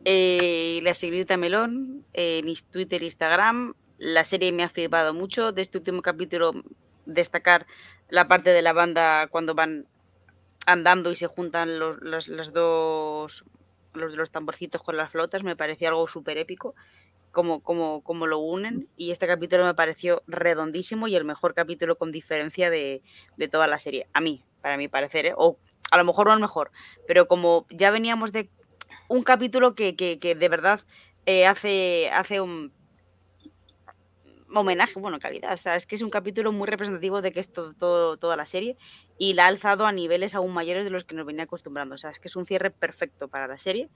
[0.05, 3.75] Eh, la señorita Melón, en Twitter e Instagram.
[3.99, 5.53] La serie me ha flipado mucho.
[5.53, 6.53] De este último capítulo,
[7.07, 7.67] destacar
[8.09, 9.87] la parte de la banda cuando van
[10.67, 13.45] andando y se juntan los, los, dos,
[13.95, 16.75] los de los tamborcitos con las flotas, me pareció algo súper épico,
[17.33, 18.89] como, como, como lo unen.
[18.97, 23.03] Y este capítulo me pareció redondísimo y el mejor capítulo con diferencia de,
[23.37, 24.07] de toda la serie.
[24.13, 25.35] A mí, para mi parecer, ¿eh?
[25.37, 25.59] o
[25.91, 26.71] a lo mejor no el mejor,
[27.07, 28.49] pero como ya veníamos de
[29.13, 30.81] un capítulo que, que, que de verdad
[31.27, 32.73] eh, hace, hace un
[34.55, 35.53] homenaje, bueno, calidad.
[35.53, 38.47] O sea, es que es un capítulo muy representativo de que es todo, toda la
[38.47, 38.79] serie
[39.19, 41.95] y la ha alzado a niveles aún mayores de los que nos venía acostumbrando.
[41.95, 43.91] O sea, es que es un cierre perfecto para la serie.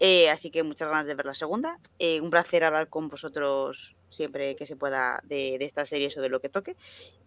[0.00, 1.78] Eh, así que muchas ganas de ver la segunda.
[2.00, 6.20] Eh, un placer hablar con vosotros siempre que se pueda de, de esta serie o
[6.20, 6.74] de lo que toque.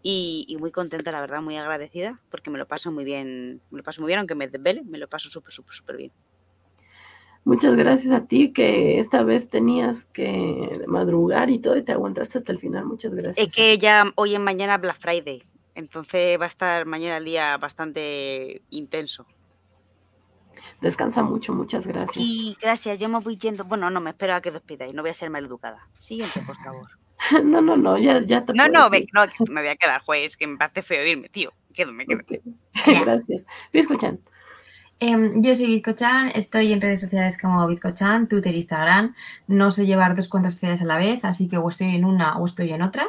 [0.02, 3.78] Y, y, muy contenta, la verdad, muy agradecida, porque me lo paso muy bien, me
[3.78, 6.12] lo paso muy bien, aunque me desvele, me lo paso súper, súper, súper bien.
[7.46, 12.38] Muchas gracias a ti que esta vez tenías que madrugar y todo y te aguantaste
[12.38, 12.86] hasta el final.
[12.86, 13.48] Muchas gracias.
[13.48, 15.44] Es que ya hoy en mañana Black Friday,
[15.76, 19.26] entonces va a estar mañana el día bastante intenso.
[20.80, 22.26] Descansa mucho, muchas gracias.
[22.26, 22.98] Sí, gracias.
[22.98, 23.66] Yo me voy yendo.
[23.66, 24.94] Bueno, no, me espero a que despidáis.
[24.94, 25.88] No voy a ser mal educada.
[26.00, 26.90] Siguiente, por favor.
[27.44, 30.38] no, no, no, ya, ya te No, no, me, no, me voy a quedar, juez,
[30.38, 31.52] que me parece feo irme, tío.
[31.74, 32.22] Quedo, me quedo.
[32.86, 33.46] gracias.
[33.72, 34.20] Me escuchan.
[35.06, 39.14] Em, yo soy Bizcochan, estoy en redes sociales como Bizcochan, Twitter, Instagram.
[39.48, 42.38] No sé llevar dos cuentas sociales a la vez, así que o estoy en una
[42.38, 43.08] o estoy en otra.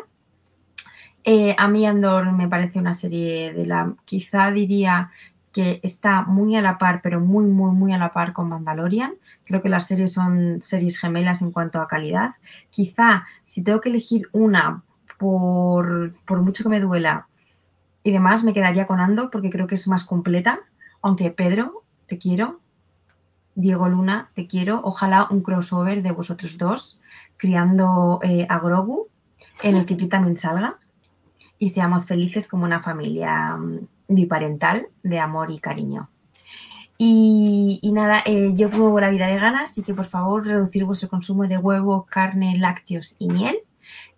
[1.23, 5.13] Eh, a mí Andor me parece una serie de la, quizá diría
[5.53, 9.15] que está muy a la par, pero muy, muy, muy a la par con Mandalorian.
[9.45, 12.33] Creo que las series son series gemelas en cuanto a calidad.
[12.71, 14.83] Quizá si tengo que elegir una
[15.17, 17.29] por, por mucho que me duela
[18.03, 20.59] y demás, me quedaría con Andor porque creo que es más completa
[21.05, 22.61] aunque Pedro, te quiero.
[23.55, 24.81] Diego Luna, te quiero.
[24.85, 27.01] Ojalá un crossover de vosotros dos,
[27.37, 29.09] criando eh, a Grogu,
[29.63, 30.79] en el que tú también salga.
[31.59, 36.11] Y seamos felices como una familia mm, biparental de amor y cariño.
[36.97, 41.09] Y, nada, eh, yo promuevo la vida de ganas, así que por favor reducir vuestro
[41.09, 43.57] consumo de huevo, carne, lácteos y miel.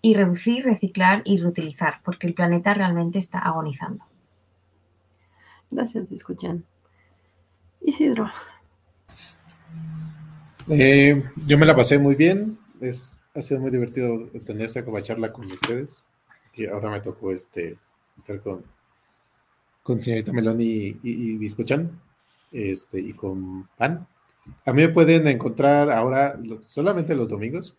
[0.00, 4.04] y reducir, reciclar y reutilizar, porque el planeta realmente está agonizando.
[5.70, 6.64] Gracias, Biscuchan.
[7.86, 8.28] Isidro.
[10.68, 12.58] Eh, yo me la pasé muy bien.
[12.80, 16.04] Es, ha sido muy divertido tener esta charla con ustedes.
[16.54, 17.78] Y ahora me tocó este,
[18.18, 18.64] estar con,
[19.84, 22.00] con señorita Meloni y, y, Biscochan
[22.50, 24.06] este, y con Pan.
[24.64, 27.76] A mí me pueden encontrar ahora solamente los domingos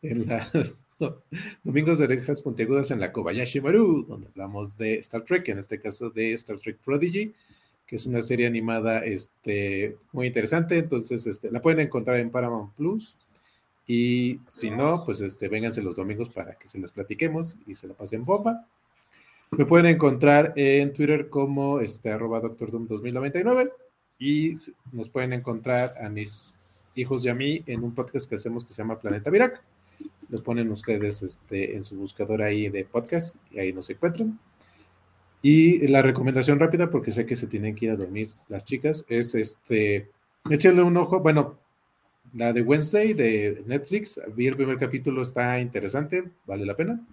[0.00, 0.84] en las
[1.64, 5.78] domingos de orejas puntiagudas en la Kobayashi Maru, donde hablamos de Star Trek, en este
[5.78, 7.34] caso de Star Trek Prodigy,
[7.92, 10.78] que es una serie animada este, muy interesante.
[10.78, 13.18] Entonces, este, la pueden encontrar en Paramount Plus.
[13.86, 17.86] Y si no, pues este, vénganse los domingos para que se las platiquemos y se
[17.86, 18.66] la pasen bomba.
[19.50, 23.70] Me pueden encontrar en Twitter como este, arroba Doctor Doom 2099
[24.18, 24.54] y
[24.90, 26.54] nos pueden encontrar a mis
[26.94, 29.62] hijos y a mí en un podcast que hacemos que se llama Planeta Virac.
[30.30, 34.40] Lo ponen ustedes este, en su buscador ahí de podcast y ahí nos encuentran.
[35.42, 39.04] Y la recomendación rápida, porque sé que se tienen que ir a dormir las chicas,
[39.08, 40.08] es este,
[40.48, 41.58] échenle un ojo, bueno,
[42.34, 47.04] la de Wednesday de Netflix, vi el primer capítulo, está interesante, vale la pena.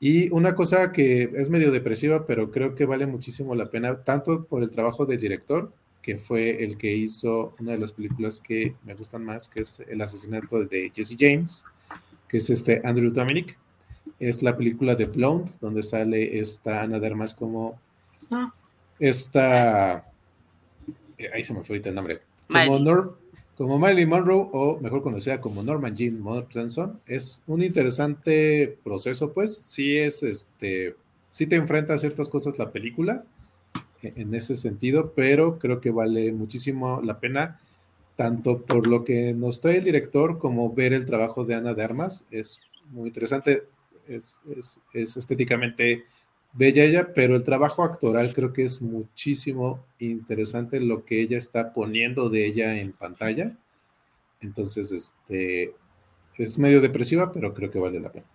[0.00, 4.44] Y una cosa que es medio depresiva, pero creo que vale muchísimo la pena, tanto
[4.46, 8.74] por el trabajo del director, que fue el que hizo una de las películas que
[8.84, 11.64] me gustan más, que es El asesinato de Jesse James,
[12.26, 13.58] que es este Andrew Dominic.
[14.20, 17.80] Es la película de Blonde, donde sale esta Ana Dermas como
[18.30, 18.52] ah.
[18.98, 20.12] esta.
[21.16, 22.20] Eh, ahí se me fue ahorita el nombre.
[22.46, 23.16] Como,
[23.56, 27.00] como Marilyn Monroe, o mejor conocida como Norman Jean Mortenson.
[27.06, 29.56] Es un interesante proceso, pues.
[29.56, 30.96] Sí es este.
[31.30, 33.24] Sí te enfrenta a ciertas cosas la película
[34.02, 37.58] e, en ese sentido, pero creo que vale muchísimo la pena,
[38.16, 41.84] tanto por lo que nos trae el director como ver el trabajo de Ana de
[41.84, 42.26] Armas.
[42.30, 43.62] Es muy interesante,
[44.10, 46.04] es, estéticamente
[46.52, 51.72] bella ella, pero el trabajo actoral creo que es muchísimo interesante lo que ella está
[51.72, 53.56] poniendo de ella en pantalla.
[54.40, 55.74] Entonces, este
[56.36, 58.26] es medio depresiva, pero creo que vale la pena.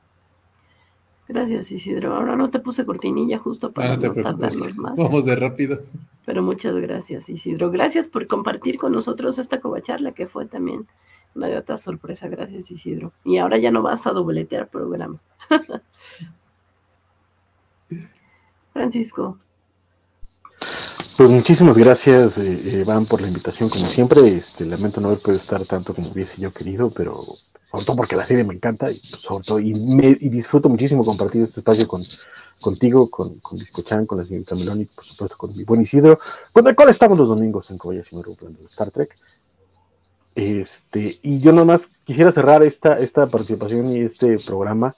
[1.27, 2.13] Gracias, Isidro.
[2.13, 4.95] Ahora no te puse cortinilla justo para ah, no, tardarnos más.
[4.97, 5.81] Vamos de rápido.
[6.25, 7.71] Pero muchas gracias, Isidro.
[7.71, 10.87] Gracias por compartir con nosotros esta covacharla que fue también
[11.35, 12.27] una otra sorpresa.
[12.27, 13.11] Gracias, Isidro.
[13.23, 15.25] Y ahora ya no vas a dobletear programas.
[18.73, 19.38] Francisco.
[21.17, 24.35] Pues muchísimas gracias, eh, Van, por la invitación, como siempre.
[24.35, 27.23] Este, lamento no haber podido estar tanto como hubiese yo querido, pero
[27.72, 31.05] sobre todo porque la serie me encanta y, pues, sobre todo, y, me, disfruto muchísimo
[31.05, 32.03] compartir este espacio con,
[32.59, 36.19] contigo, con, con Discochan, con la señorita Meloni, por supuesto con mi buen Isidro,
[36.51, 39.15] con el cual estamos los domingos en Kobayashi Maru de Star Trek.
[40.35, 44.95] Este, y yo nomás quisiera cerrar esta, esta participación y este programa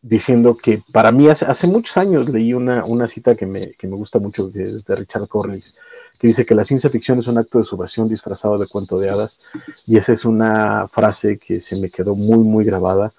[0.00, 3.88] diciendo que para mí hace, hace muchos años leí una, una cita que me, que
[3.88, 5.74] me, gusta mucho, que es de Richard Corliss,
[6.18, 9.10] que dice que la ciencia ficción es un acto de subversión disfrazado de cuento de
[9.10, 9.40] hadas,
[9.86, 13.12] y esa es una frase que se me quedó muy, muy grabada.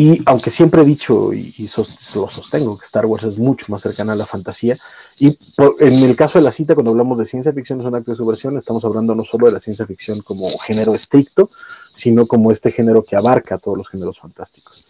[0.00, 1.68] Y aunque siempre he dicho y,
[2.14, 4.78] lo sostengo que Star Wars es mucho más cercana a la fantasía,
[5.18, 5.36] y
[5.80, 8.16] en el caso de la cita, cuando hablamos de ciencia ficción es un acto de
[8.16, 11.50] subversión, estamos hablando no solo de la ciencia ficción como género estricto,
[11.96, 14.86] sino como este género que abarca todos los géneros fantásticos.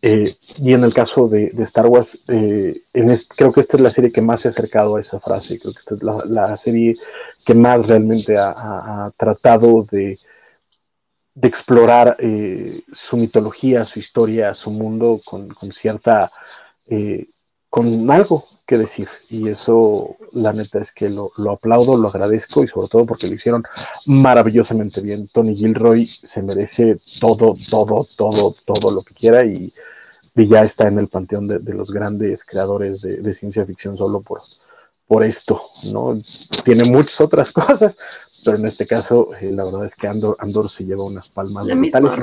[0.00, 2.82] Eh, y en el caso de, Star Wars, eh,
[3.36, 5.72] creo que esta es la serie que más se ha acercado a esa frase, creo
[5.72, 6.94] que esta es la, serie
[7.44, 10.20] que más realmente ha, tratado de,
[11.34, 16.30] de explorar eh, su mitología, su historia, su mundo con, cierta,
[17.68, 19.08] con algo que decir.
[19.28, 23.26] Y eso, la neta es que lo, lo, aplaudo, lo agradezco y sobre todo porque
[23.26, 23.64] lo hicieron
[24.06, 25.28] maravillosamente bien.
[25.28, 29.72] Tony Gilroy se merece todo, todo, todo, todo lo que quiera y
[30.34, 34.42] ya está en el panteón de, los grandes creadores de, ciencia ficción solo por,
[35.06, 36.20] por esto, ¿no?
[36.64, 37.96] Tiene muchas otras cosas,
[38.44, 41.66] pero en este caso eh, la verdad es que Andor, Andor se lleva unas palmas
[41.66, 42.14] mentales.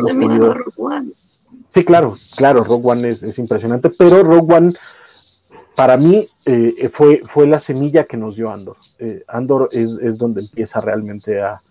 [1.73, 4.73] Sí, claro, claro, Rogue One es, impresionante, pero Rogue One
[5.75, 8.77] para mí eh, fue, fue la semilla que nos dio Andor.
[8.99, 11.61] Eh, Andor es, es donde empieza realmente a,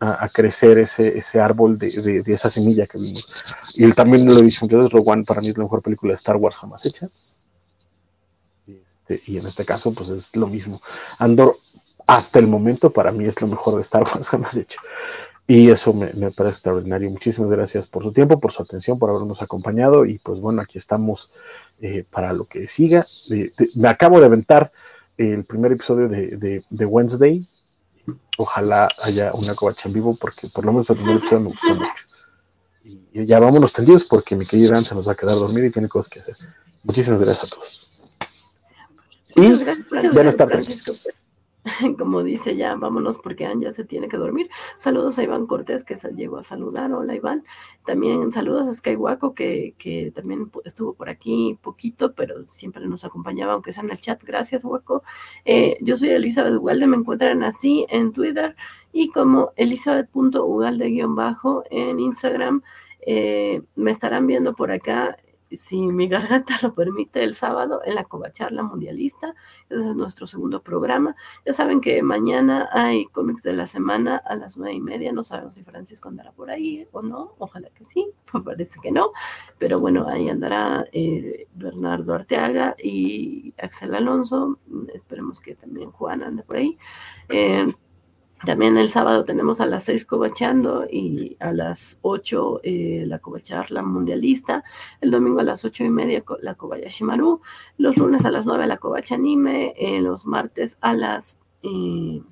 [0.00, 3.28] a, crecer ese, ese árbol de, de, esa semilla que vimos.
[3.74, 6.12] Y él también lo he dicho entonces Rogue One para mí es la mejor película
[6.12, 7.08] de Star Wars jamás hecha.
[8.66, 10.80] Este, y en este caso, pues es lo mismo.
[11.18, 11.58] Andor,
[12.06, 14.80] hasta el momento, para mí es lo mejor de Star Wars jamás hecho.
[15.46, 17.10] Y eso me, me, parece extraordinario.
[17.10, 20.06] Muchísimas gracias por su tiempo, por su atención, por habernos acompañado.
[20.06, 21.30] Y pues bueno, aquí estamos
[21.82, 23.06] eh, para lo que siga.
[23.74, 24.72] me acabo de aventar
[25.18, 27.46] el primer episodio de, de, de Wednesday,
[28.36, 31.74] ojalá haya una covacha en vivo porque por lo menos el primer episodio me gustó
[31.74, 32.04] mucho.
[33.12, 35.70] y ya vámonos tendidos porque mi querido Iván se nos va a quedar dormido y
[35.70, 36.36] tiene cosas que hacer.
[36.82, 37.90] Muchísimas gracias a todos.
[39.36, 39.58] Y
[40.14, 40.92] ya no está Francisco.
[41.98, 44.50] como dice ya, vámonos porque Anja se tiene que dormir.
[44.76, 46.92] Saludos a Iván Cortés que se llegó a saludar.
[46.92, 47.44] Hola Iván.
[47.86, 53.54] También saludos a Skywaco que, que también estuvo por aquí poquito, pero siempre nos acompañaba,
[53.54, 54.22] aunque sea en el chat.
[54.22, 55.02] Gracias, Hueco.
[55.44, 58.54] Eh, yo soy Elizabeth Ugalde, me encuentran así en Twitter
[58.92, 62.62] y como elizabeth.ugalde-bajo en Instagram.
[63.06, 65.16] Eh, me estarán viendo por acá
[65.56, 69.34] si mi garganta lo permite, el sábado en la Covacharla Mundialista.
[69.68, 71.16] Ese es nuestro segundo programa.
[71.44, 75.12] Ya saben que mañana hay cómics de la semana a las nueve y media.
[75.12, 77.34] No sabemos si Francisco andará por ahí o no.
[77.38, 79.12] Ojalá que sí, pues parece que no.
[79.58, 84.58] Pero bueno, ahí andará eh, Bernardo Arteaga y Axel Alonso.
[84.92, 86.78] Esperemos que también Juan ande por ahí.
[87.28, 87.66] Eh,
[88.44, 93.82] también el sábado tenemos a las 6 cobachando y a las 8 eh, la cobacharla
[93.82, 94.64] mundialista.
[95.00, 96.56] El domingo a las 8 y media la
[97.00, 97.40] Maru.
[97.78, 99.74] Los lunes a las 9 la covacha anime.
[99.76, 101.38] Eh, los martes a las...
[101.62, 102.22] Eh,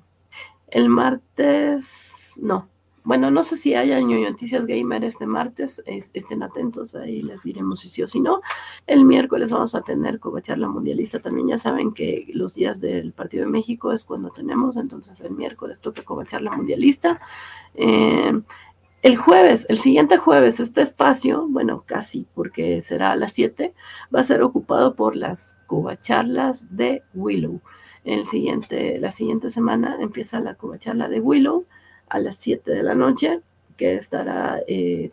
[0.67, 2.33] el martes...
[2.37, 2.67] No,
[3.03, 7.89] bueno, no sé si haya noticias gamer este martes, estén atentos, ahí les diremos si
[7.89, 8.41] sí o si no.
[8.87, 10.19] El miércoles vamos a tener
[10.57, 14.77] la Mundialista también, ya saben que los días del Partido de México es cuando tenemos,
[14.77, 16.01] entonces el miércoles toca
[16.41, 17.19] la Mundialista.
[17.75, 18.41] Eh,
[19.01, 23.73] el jueves, el siguiente jueves, este espacio, bueno, casi, porque será a las 7,
[24.15, 27.59] va a ser ocupado por las covacharlas de Willow.
[28.05, 31.65] El siguiente, la siguiente semana empieza la covacharla de Willow
[32.13, 33.41] a las 7 de la noche,
[33.75, 35.11] que estará, eh,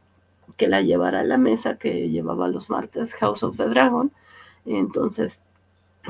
[0.59, 4.13] que la llevará a la mesa que llevaba los martes House of the Dragon.
[4.67, 5.43] Entonces,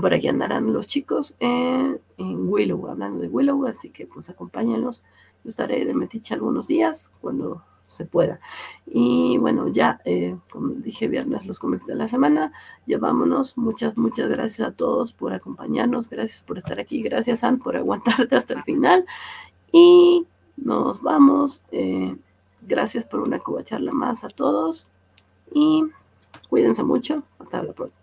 [0.01, 5.05] por aquí andarán los chicos en, Willow, hablando de Willow, así que pues acompáñenlos.
[5.45, 8.41] Yo estaré de Metiche algunos días cuando se pueda.
[8.85, 12.53] Y bueno, ya, eh, como dije viernes, los cómics de la semana,
[12.85, 13.57] ya vámonos.
[13.57, 16.11] Muchas, muchas gracias a todos por acompañarnos.
[16.11, 17.01] Gracias por estar aquí.
[17.01, 19.07] Gracias, Anne, por aguantarte hasta el final.
[19.73, 20.27] Y
[20.63, 21.63] nos vamos.
[21.71, 22.17] Eh,
[22.63, 24.91] gracias por una charla más a todos
[25.53, 25.85] y
[26.49, 27.23] cuídense mucho.
[27.39, 28.00] Hasta la próxima.